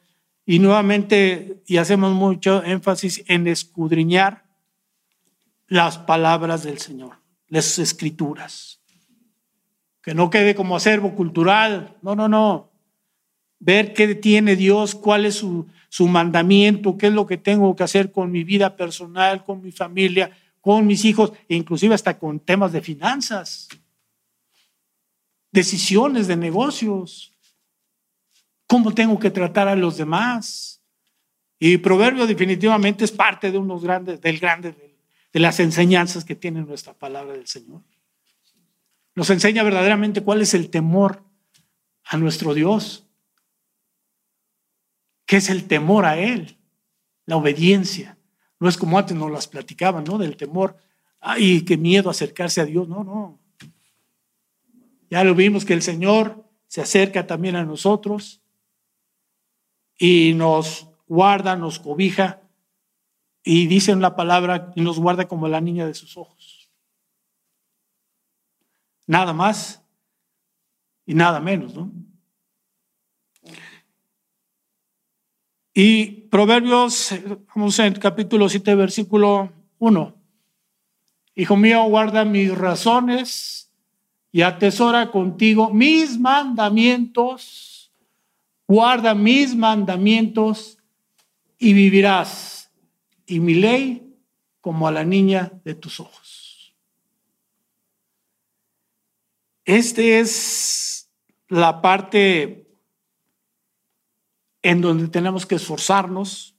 Y 0.45 0.59
nuevamente, 0.59 1.62
y 1.66 1.78
hacemos 1.78 2.12
mucho 2.12 2.62
énfasis 2.62 3.24
en 3.26 3.47
escudriñar 3.47 4.45
las 5.68 5.97
palabras 5.97 6.64
del 6.64 6.76
Señor, 6.80 7.16
las 7.49 7.78
escrituras. 7.78 8.82
Que 10.03 10.12
no 10.12 10.28
quede 10.28 10.55
como 10.55 10.76
acervo 10.76 11.14
cultural, 11.14 11.97
no, 12.03 12.14
no, 12.14 12.28
no. 12.28 12.70
Ver 13.61 13.95
qué 13.95 14.15
tiene 14.17 14.57
Dios, 14.57 14.97
cuál 14.97 15.25
es 15.25 15.37
su, 15.37 15.69
su 15.89 16.09
mandamiento, 16.09 16.99
qué 16.99 17.07
es 17.07 17.13
lo 17.13 17.27
que 17.27 17.37
tengo 17.37 17.77
que 17.77 17.85
hacer 17.85 18.11
con 18.11 18.33
mi 18.33 18.43
vida 18.43 18.77
personal, 18.77 19.45
con 19.45 19.63
mi 19.63 19.71
familia, 19.71 20.37
con 20.61 20.87
mis 20.87 21.05
hijos, 21.05 21.33
e 21.49 21.55
inclusive 21.55 21.95
hasta 21.95 22.19
con 22.19 22.41
temas 22.41 22.73
de 22.73 22.81
finanzas 22.81 23.69
decisiones 25.53 26.27
de 26.27 26.37
negocios, 26.37 27.33
cómo 28.67 28.95
tengo 28.95 29.19
que 29.19 29.31
tratar 29.31 29.69
a 29.69 29.77
los 29.77 29.97
demás. 29.97 30.81
Y 31.59 31.79
Proverbio 31.79 32.27
definitivamente 32.27 33.05
es 33.05 33.13
parte 33.13 33.51
de 33.51 33.59
unos 33.59 33.83
grandes, 33.83 34.21
del 34.21 34.39
grande, 34.39 34.97
de 35.33 35.41
las 35.41 35.61
enseñanzas 35.61 36.25
que 36.25 36.35
tiene 36.35 36.63
nuestra 36.63 36.95
palabra 36.95 37.33
del 37.33 37.47
Señor. 37.47 37.83
Nos 39.15 39.29
enseña 39.31 39.63
verdaderamente 39.63 40.23
cuál 40.23 40.41
es 40.41 40.55
el 40.55 40.71
temor 40.71 41.23
a 42.05 42.17
nuestro 42.17 42.55
Dios. 42.55 43.07
¿Qué 45.31 45.37
es 45.37 45.49
el 45.49 45.68
temor 45.68 46.07
a 46.07 46.18
Él? 46.18 46.59
La 47.24 47.37
obediencia. 47.37 48.18
No 48.59 48.68
es 48.68 48.76
como 48.76 48.99
antes 48.99 49.16
nos 49.16 49.31
las 49.31 49.47
platicaban, 49.47 50.03
¿no? 50.03 50.18
Del 50.18 50.37
temor. 50.37 50.76
Ay, 51.20 51.64
qué 51.64 51.76
miedo 51.76 52.11
acercarse 52.11 52.61
a 52.61 52.64
Dios. 52.64 52.89
No, 52.89 53.05
no. 53.05 53.39
Ya 55.09 55.22
lo 55.22 55.37
vimos 55.37 55.64
que 55.64 55.72
el 55.72 55.83
Señor 55.83 56.45
se 56.66 56.81
acerca 56.81 57.28
también 57.28 57.55
a 57.55 57.62
nosotros 57.62 58.43
y 59.97 60.35
nos 60.35 60.91
guarda, 61.07 61.55
nos 61.55 61.78
cobija 61.78 62.43
y 63.45 63.68
dice 63.68 63.93
en 63.93 64.03
la 64.03 64.16
palabra 64.16 64.72
y 64.74 64.81
nos 64.81 64.99
guarda 64.99 65.28
como 65.28 65.47
la 65.47 65.61
niña 65.61 65.87
de 65.87 65.95
sus 65.95 66.16
ojos. 66.16 66.72
Nada 69.07 69.33
más 69.33 69.81
y 71.07 71.14
nada 71.14 71.39
menos, 71.39 71.72
¿no? 71.72 72.10
Y 75.73 76.07
Proverbios, 76.31 77.14
vamos 77.55 77.79
en 77.79 77.95
capítulo 77.95 78.49
7, 78.49 78.75
versículo 78.75 79.53
1. 79.79 80.14
Hijo 81.37 81.57
mío, 81.57 81.85
guarda 81.85 82.25
mis 82.25 82.53
razones 82.57 83.71
y 84.33 84.43
atesora 84.43 85.12
contigo 85.12 85.71
mis 85.71 86.18
mandamientos, 86.18 87.93
guarda 88.66 89.14
mis 89.14 89.55
mandamientos 89.55 90.79
y 91.57 91.73
vivirás, 91.73 92.73
y 93.25 93.39
mi 93.39 93.55
ley 93.55 94.16
como 94.61 94.89
a 94.89 94.93
la 94.93 95.05
niña 95.05 95.53
de 95.64 95.75
tus 95.77 96.01
ojos. 96.01 96.75
Este 99.64 100.18
es 100.18 101.09
la 101.49 101.81
parte 101.81 102.70
en 104.63 104.81
donde 104.81 105.09
tenemos 105.09 105.47
que 105.47 105.55
esforzarnos, 105.57 106.57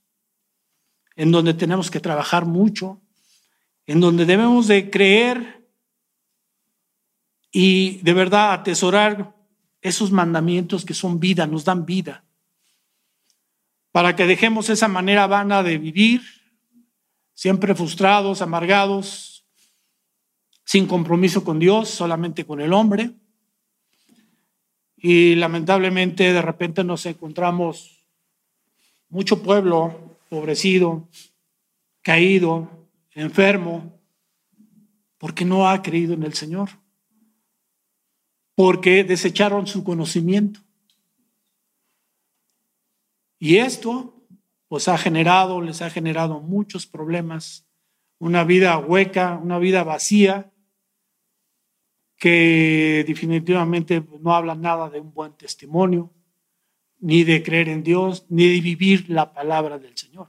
en 1.14 1.30
donde 1.30 1.54
tenemos 1.54 1.90
que 1.90 2.00
trabajar 2.00 2.46
mucho, 2.46 3.00
en 3.86 4.00
donde 4.00 4.24
debemos 4.24 4.66
de 4.66 4.90
creer 4.90 5.68
y 7.50 7.98
de 7.98 8.14
verdad 8.14 8.52
atesorar 8.52 9.36
esos 9.80 10.10
mandamientos 10.10 10.84
que 10.84 10.94
son 10.94 11.20
vida, 11.20 11.46
nos 11.46 11.64
dan 11.64 11.84
vida, 11.84 12.24
para 13.90 14.16
que 14.16 14.26
dejemos 14.26 14.70
esa 14.70 14.88
manera 14.88 15.26
vana 15.26 15.62
de 15.62 15.76
vivir, 15.76 16.22
siempre 17.34 17.74
frustrados, 17.74 18.40
amargados, 18.40 19.44
sin 20.64 20.86
compromiso 20.86 21.44
con 21.44 21.58
Dios, 21.58 21.90
solamente 21.90 22.46
con 22.46 22.60
el 22.60 22.72
hombre. 22.72 23.10
Y 25.02 25.34
lamentablemente 25.34 26.32
de 26.32 26.40
repente 26.40 26.84
nos 26.84 27.04
encontramos 27.04 28.06
mucho 29.10 29.42
pueblo 29.42 30.16
pobrecido, 30.30 31.06
caído, 32.00 32.70
enfermo, 33.10 34.00
porque 35.18 35.44
no 35.44 35.68
ha 35.68 35.82
creído 35.82 36.14
en 36.14 36.22
el 36.22 36.32
Señor 36.32 36.70
porque 38.54 39.04
desecharon 39.04 39.66
su 39.66 39.82
conocimiento. 39.84 40.60
Y 43.38 43.56
esto 43.56 44.14
pues 44.68 44.88
ha 44.88 44.96
generado, 44.96 45.60
les 45.60 45.82
ha 45.82 45.90
generado 45.90 46.40
muchos 46.40 46.86
problemas, 46.86 47.66
una 48.18 48.44
vida 48.44 48.78
hueca, 48.78 49.38
una 49.42 49.58
vida 49.58 49.82
vacía, 49.82 50.51
que 52.22 53.02
definitivamente 53.04 54.00
no 54.20 54.32
habla 54.32 54.54
nada 54.54 54.88
de 54.88 55.00
un 55.00 55.12
buen 55.12 55.32
testimonio, 55.32 56.14
ni 57.00 57.24
de 57.24 57.42
creer 57.42 57.68
en 57.68 57.82
Dios, 57.82 58.26
ni 58.28 58.46
de 58.46 58.60
vivir 58.60 59.10
la 59.10 59.32
palabra 59.32 59.76
del 59.76 59.98
Señor. 59.98 60.28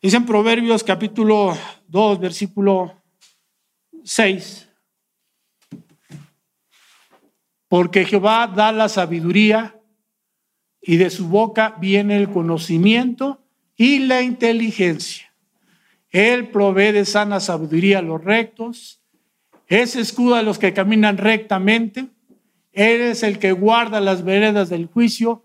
Dice 0.00 0.16
en 0.16 0.24
Proverbios 0.24 0.82
capítulo 0.82 1.54
2, 1.88 2.20
versículo 2.20 3.02
6, 4.02 4.70
porque 7.68 8.06
Jehová 8.06 8.46
da 8.46 8.72
la 8.72 8.88
sabiduría 8.88 9.78
y 10.80 10.96
de 10.96 11.10
su 11.10 11.28
boca 11.28 11.76
viene 11.78 12.16
el 12.16 12.30
conocimiento 12.30 13.44
y 13.76 13.98
la 13.98 14.22
inteligencia. 14.22 15.29
Él 16.10 16.48
provee 16.50 16.92
de 16.92 17.04
sana 17.04 17.40
sabiduría 17.40 17.98
a 17.98 18.02
los 18.02 18.22
rectos, 18.22 19.00
es 19.66 19.94
escudo 19.96 20.34
a 20.34 20.42
los 20.42 20.58
que 20.58 20.72
caminan 20.72 21.18
rectamente, 21.18 22.08
Él 22.72 23.00
es 23.00 23.22
el 23.22 23.38
que 23.38 23.52
guarda 23.52 24.00
las 24.00 24.24
veredas 24.24 24.68
del 24.68 24.86
juicio 24.86 25.44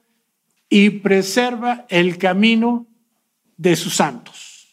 y 0.70 0.90
preserva 0.90 1.86
el 1.90 2.18
camino 2.18 2.88
de 3.58 3.76
sus 3.76 3.96
santos. 3.96 4.68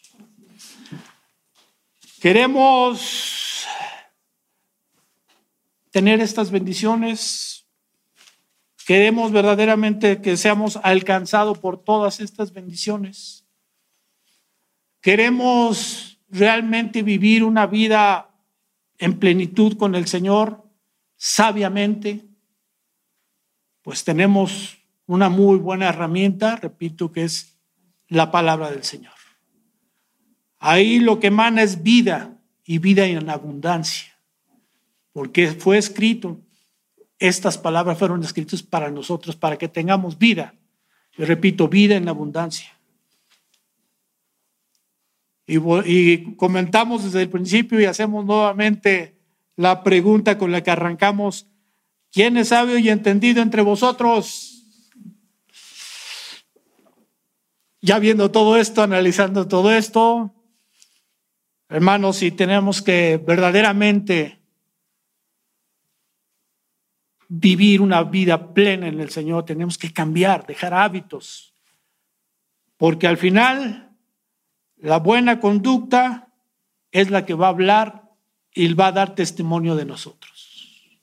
Queremos 2.19 3.67
tener 5.93 6.21
estas 6.21 6.49
bendiciones. 6.49 7.67
Queremos 8.87 9.31
verdaderamente 9.31 10.21
que 10.21 10.37
seamos 10.37 10.79
alcanzados 10.81 11.59
por 11.59 11.83
todas 11.83 12.19
estas 12.19 12.51
bendiciones. 12.51 13.42
Queremos 15.03 16.19
realmente 16.29 17.03
vivir 17.03 17.43
una 17.43 17.67
vida 17.67 18.31
en 18.97 19.19
plenitud 19.19 19.77
con 19.77 19.93
el 19.93 20.07
Señor, 20.07 20.63
sabiamente. 21.15 22.25
Pues 23.83 24.03
tenemos 24.03 24.79
una 25.05 25.29
muy 25.29 25.57
buena 25.59 25.89
herramienta, 25.89 26.55
repito, 26.55 27.11
que 27.11 27.25
es 27.25 27.59
la 28.07 28.31
palabra 28.31 28.71
del 28.71 28.83
Señor. 28.83 29.13
Ahí 30.57 30.99
lo 30.99 31.19
que 31.19 31.27
emana 31.27 31.61
es 31.61 31.83
vida 31.83 32.39
y 32.65 32.79
vida 32.79 33.05
en 33.05 33.29
abundancia 33.29 34.13
porque 35.13 35.51
fue 35.51 35.77
escrito, 35.77 36.41
estas 37.19 37.57
palabras 37.57 37.97
fueron 37.97 38.23
escritas 38.23 38.63
para 38.63 38.89
nosotros, 38.89 39.35
para 39.35 39.57
que 39.57 39.69
tengamos 39.69 40.17
vida. 40.17 40.55
Yo 41.15 41.25
repito, 41.25 41.69
vida 41.69 41.95
en 41.95 42.09
abundancia. 42.09 42.72
Y, 45.45 46.35
comentamos 46.35 47.03
desde 47.03 47.21
el 47.23 47.29
principio 47.29 47.79
y 47.79 47.85
hacemos 47.85 48.25
nuevamente 48.25 49.17
la 49.55 49.83
pregunta 49.83 50.37
con 50.37 50.51
la 50.51 50.63
que 50.63 50.71
arrancamos, 50.71 51.47
¿quién 52.11 52.37
es 52.37 52.49
sabio 52.49 52.77
y 52.77 52.89
entendido 52.89 53.41
entre 53.41 53.61
vosotros? 53.61 54.49
Ya 57.81 57.99
viendo 57.99 58.31
todo 58.31 58.55
esto, 58.55 58.81
analizando 58.81 59.47
todo 59.47 59.73
esto, 59.73 60.33
hermanos, 61.67 62.17
si 62.17 62.31
tenemos 62.31 62.81
que 62.81 63.17
verdaderamente 63.17 64.39
vivir 67.27 67.81
una 67.81 68.03
vida 68.03 68.53
plena 68.53 68.87
en 68.87 69.01
el 69.01 69.09
Señor, 69.09 69.43
tenemos 69.43 69.77
que 69.77 69.91
cambiar, 69.91 70.45
dejar 70.45 70.73
hábitos, 70.73 71.53
porque 72.77 73.07
al 73.07 73.17
final 73.17 73.82
la 74.83 74.99
buena 74.99 75.39
conducta 75.39 76.29
es 76.91 77.09
la 77.09 77.25
que 77.25 77.33
va 77.33 77.47
a 77.47 77.49
hablar 77.49 78.11
y 78.53 78.73
va 78.73 78.87
a 78.87 78.91
dar 78.91 79.15
testimonio 79.15 79.75
de 79.75 79.85
nosotros. 79.85 80.99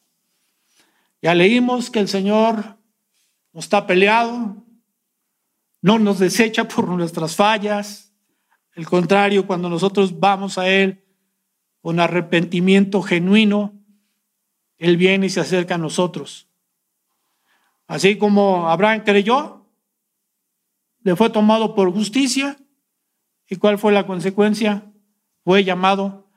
Ya 1.22 1.34
leímos 1.34 1.90
que 1.90 1.98
el 1.98 2.08
Señor 2.08 2.78
no 3.52 3.60
está 3.60 3.86
peleado, 3.86 4.56
no 5.82 5.98
nos 5.98 6.18
desecha 6.18 6.68
por 6.68 6.88
nuestras 6.88 7.36
fallas, 7.36 8.12
al 8.76 8.86
contrario, 8.86 9.46
cuando 9.46 9.68
nosotros 9.68 10.18
vamos 10.18 10.56
a 10.56 10.68
Él 10.68 11.04
con 11.80 11.98
arrepentimiento 11.98 13.02
genuino, 13.02 13.74
él 14.78 14.96
viene 14.96 15.26
y 15.26 15.30
se 15.30 15.40
acerca 15.40 15.74
a 15.74 15.78
nosotros. 15.78 16.48
Así 17.86 18.16
como 18.16 18.68
Abraham 18.68 19.02
creyó, 19.04 19.66
le 21.02 21.16
fue 21.16 21.28
tomado 21.28 21.74
por 21.74 21.92
justicia. 21.92 22.56
¿Y 23.50 23.56
cuál 23.56 23.78
fue 23.78 23.92
la 23.92 24.06
consecuencia? 24.06 24.84
Fue 25.44 25.64
llamado 25.64 26.30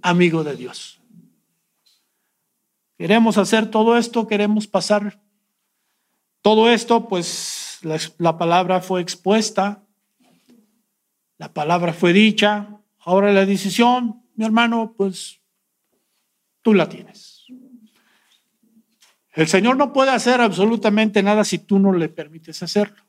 amigo 0.00 0.44
de 0.44 0.56
Dios. 0.56 1.00
Queremos 2.96 3.38
hacer 3.38 3.70
todo 3.70 3.98
esto, 3.98 4.28
queremos 4.28 4.68
pasar 4.68 5.20
todo 6.42 6.70
esto, 6.70 7.08
pues 7.08 7.80
la, 7.82 7.98
la 8.18 8.38
palabra 8.38 8.80
fue 8.80 9.00
expuesta, 9.00 9.82
la 11.38 11.52
palabra 11.52 11.92
fue 11.92 12.12
dicha. 12.12 12.80
Ahora 13.00 13.32
la 13.32 13.46
decisión, 13.46 14.22
mi 14.36 14.44
hermano, 14.44 14.94
pues 14.96 15.40
tú 16.62 16.72
la 16.72 16.88
tienes. 16.88 17.46
El 19.32 19.48
Señor 19.48 19.76
no 19.76 19.92
puede 19.92 20.12
hacer 20.12 20.40
absolutamente 20.40 21.20
nada 21.20 21.44
si 21.44 21.58
tú 21.58 21.80
no 21.80 21.92
le 21.92 22.08
permites 22.08 22.62
hacerlo. 22.62 23.03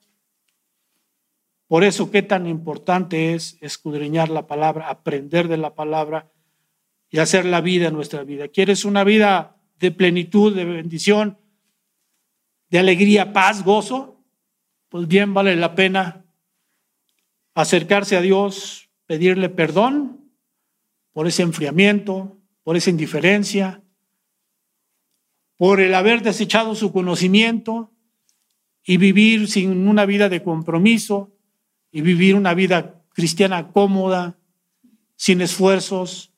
Por 1.68 1.84
eso, 1.84 2.11
qué 2.11 2.22
tan 2.22 2.45
importante 2.45 3.34
es 3.34 3.57
escudriñar 3.59 4.30
la 4.30 4.45
palabra, 4.45 4.89
aprender 4.89 5.47
de 5.47 5.57
la 5.57 5.74
palabra 5.74 6.32
y 7.09 7.18
hacer 7.18 7.45
la 7.45 7.61
vida 7.61 7.89
nuestra 7.89 8.24
vida. 8.24 8.47
¿Quieres 8.49 8.86
una 8.86 9.03
vida 9.03 9.57
de 9.80 9.91
plenitud, 9.91 10.55
de 10.55 10.66
bendición, 10.66 11.39
de 12.70 12.80
alegría, 12.80 13.34
paz, 13.34 13.63
gozo? 13.63 14.24
Pues 14.89 15.07
bien 15.07 15.34
vale 15.34 15.55
la 15.55 15.74
pena 15.74 16.26
acercarse 17.55 18.16
a 18.16 18.22
Dios, 18.22 18.89
pedirle 19.07 19.49
perdón 19.49 20.32
por 21.13 21.28
ese 21.28 21.41
enfriamiento, 21.41 22.38
por 22.63 22.76
esa 22.76 22.89
indiferencia, 22.91 23.82
por 25.57 25.80
el 25.80 25.95
haber 25.95 26.22
desechado 26.22 26.76
su 26.76 26.91
conocimiento 26.91 27.91
y 28.84 28.97
vivir 28.97 29.47
sin 29.47 29.88
una 29.88 30.05
vida 30.05 30.30
de 30.30 30.43
compromiso 30.43 31.35
y 31.96 32.02
vivir 32.02 32.36
una 32.36 32.54
vida 32.54 33.02
cristiana 33.14 33.72
cómoda, 33.72 34.38
sin 35.16 35.39
esfuerzos, 35.39 36.34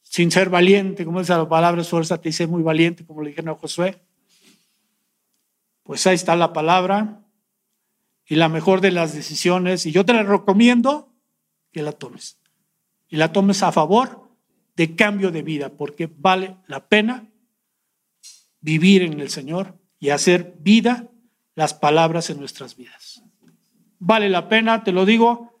sin 0.00 0.30
ser 0.30 0.48
valiente, 0.48 1.04
como 1.04 1.20
dice 1.20 1.34
la 1.34 1.46
palabra, 1.46 1.82
esfuerza 1.82 2.18
te 2.18 2.30
dice 2.30 2.46
muy 2.46 2.62
valiente, 2.62 3.04
como 3.04 3.20
le 3.20 3.28
dijeron 3.28 3.50
a 3.50 3.58
Josué. 3.58 4.00
Pues 5.82 6.06
ahí 6.06 6.14
está 6.14 6.36
la 6.36 6.54
palabra 6.54 7.20
y 8.24 8.36
la 8.36 8.48
mejor 8.48 8.80
de 8.80 8.92
las 8.92 9.14
decisiones, 9.14 9.84
y 9.84 9.92
yo 9.92 10.06
te 10.06 10.14
la 10.14 10.22
recomiendo 10.22 11.12
que 11.70 11.82
la 11.82 11.92
tomes. 11.92 12.38
Y 13.08 13.16
la 13.16 13.32
tomes 13.32 13.62
a 13.62 13.72
favor 13.72 14.30
de 14.74 14.96
cambio 14.96 15.30
de 15.32 15.42
vida, 15.42 15.68
porque 15.68 16.10
vale 16.16 16.56
la 16.66 16.88
pena 16.88 17.28
vivir 18.62 19.02
en 19.02 19.20
el 19.20 19.28
Señor 19.28 19.78
y 19.98 20.08
hacer 20.08 20.56
vida 20.60 21.10
las 21.54 21.74
palabras 21.74 22.30
en 22.30 22.38
nuestras 22.40 22.74
vidas. 22.74 23.25
Vale 23.98 24.28
la 24.28 24.48
pena, 24.48 24.84
te 24.84 24.92
lo 24.92 25.04
digo, 25.04 25.58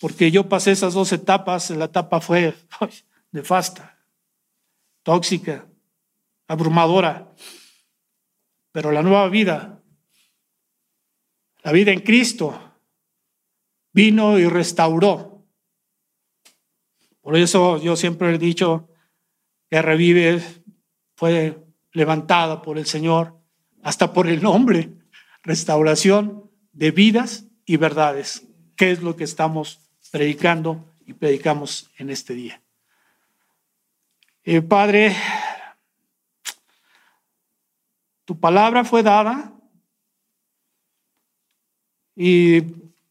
porque 0.00 0.30
yo 0.30 0.48
pasé 0.48 0.72
esas 0.72 0.94
dos 0.94 1.12
etapas. 1.12 1.70
La 1.70 1.86
etapa 1.86 2.20
fue 2.20 2.54
nefasta, 3.32 3.98
tóxica, 5.02 5.66
abrumadora, 6.46 7.32
pero 8.72 8.92
la 8.92 9.02
nueva 9.02 9.28
vida, 9.28 9.82
la 11.62 11.72
vida 11.72 11.92
en 11.92 12.00
Cristo, 12.00 12.58
vino 13.92 14.38
y 14.38 14.46
restauró. 14.46 15.44
Por 17.20 17.36
eso 17.36 17.78
yo 17.78 17.96
siempre 17.96 18.34
he 18.34 18.38
dicho, 18.38 18.88
que 19.68 19.82
revive 19.82 20.42
fue 21.14 21.64
levantada 21.92 22.62
por 22.62 22.78
el 22.78 22.86
Señor, 22.86 23.38
hasta 23.82 24.12
por 24.12 24.26
el 24.26 24.42
nombre, 24.42 24.92
restauración 25.42 26.49
de 26.72 26.90
vidas 26.90 27.46
y 27.64 27.76
verdades, 27.76 28.46
que 28.76 28.90
es 28.90 29.02
lo 29.02 29.16
que 29.16 29.24
estamos 29.24 29.80
predicando 30.10 30.84
y 31.06 31.12
predicamos 31.12 31.90
en 31.98 32.10
este 32.10 32.34
día. 32.34 32.62
Eh, 34.44 34.62
Padre, 34.62 35.14
tu 38.24 38.38
palabra 38.38 38.84
fue 38.84 39.02
dada 39.02 39.52
y 42.16 42.62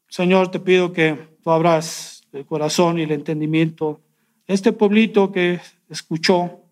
Señor, 0.08 0.50
te 0.50 0.60
pido 0.60 0.92
que 0.92 1.38
tú 1.44 1.52
abras 1.52 2.28
el 2.32 2.46
corazón 2.46 3.00
y 3.00 3.04
el 3.04 3.12
entendimiento 3.12 4.02
este 4.50 4.74
pueblito 4.74 5.32
que 5.32 5.62
escuchó 5.90 6.64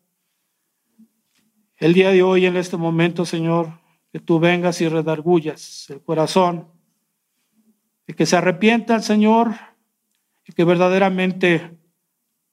el 1.78 1.94
día 1.94 2.10
de 2.10 2.24
hoy, 2.24 2.48
en 2.48 2.58
este 2.58 2.76
momento, 2.76 3.24
Señor, 3.24 3.70
que 4.12 4.20
tú 4.20 4.40
vengas 4.40 4.82
y 4.82 4.90
redargullas 4.90 5.88
el 5.92 6.02
corazón 6.02 6.68
y 8.08 8.14
que 8.14 8.26
se 8.26 8.38
arrepientan, 8.38 9.04
Señor, 9.04 9.54
y 10.48 10.54
que 10.54 10.64
verdaderamente 10.64 11.78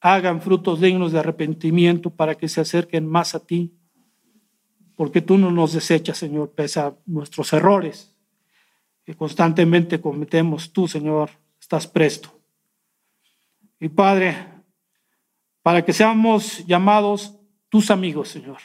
hagan 0.01 0.41
frutos 0.41 0.81
dignos 0.81 1.13
de 1.13 1.19
arrepentimiento 1.19 2.09
para 2.09 2.35
que 2.35 2.49
se 2.49 2.61
acerquen 2.61 3.07
más 3.07 3.33
a 3.33 3.39
ti, 3.39 3.73
porque 4.95 5.21
tú 5.21 5.37
no 5.37 5.49
nos 5.49 5.73
desechas, 5.73 6.17
Señor, 6.17 6.51
pese 6.51 6.81
a 6.81 6.95
nuestros 7.05 7.51
errores 7.53 8.15
que 9.05 9.15
constantemente 9.15 10.01
cometemos. 10.01 10.73
Tú, 10.73 10.87
Señor, 10.87 11.29
estás 11.59 11.87
presto. 11.87 12.37
Y 13.79 13.89
Padre, 13.89 14.47
para 15.61 15.83
que 15.83 15.93
seamos 15.93 16.65
llamados 16.65 17.35
tus 17.69 17.91
amigos, 17.91 18.29
Señor, 18.29 18.57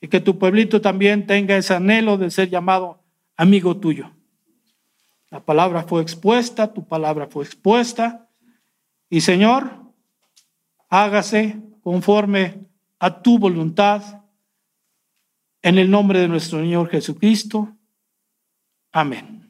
y 0.00 0.08
que 0.08 0.20
tu 0.20 0.38
pueblito 0.38 0.80
también 0.80 1.26
tenga 1.26 1.56
ese 1.56 1.74
anhelo 1.74 2.16
de 2.16 2.30
ser 2.30 2.48
llamado 2.48 3.02
amigo 3.36 3.76
tuyo. 3.76 4.17
La 5.30 5.40
palabra 5.40 5.82
fue 5.82 6.02
expuesta, 6.02 6.72
tu 6.72 6.86
palabra 6.86 7.26
fue 7.26 7.44
expuesta, 7.44 8.28
y 9.10 9.20
Señor, 9.20 9.92
hágase 10.88 11.60
conforme 11.82 12.66
a 12.98 13.22
tu 13.22 13.38
voluntad, 13.38 14.22
en 15.62 15.78
el 15.78 15.90
nombre 15.90 16.20
de 16.20 16.28
nuestro 16.28 16.60
Señor 16.60 16.88
Jesucristo. 16.88 17.76
Amén. 18.92 19.47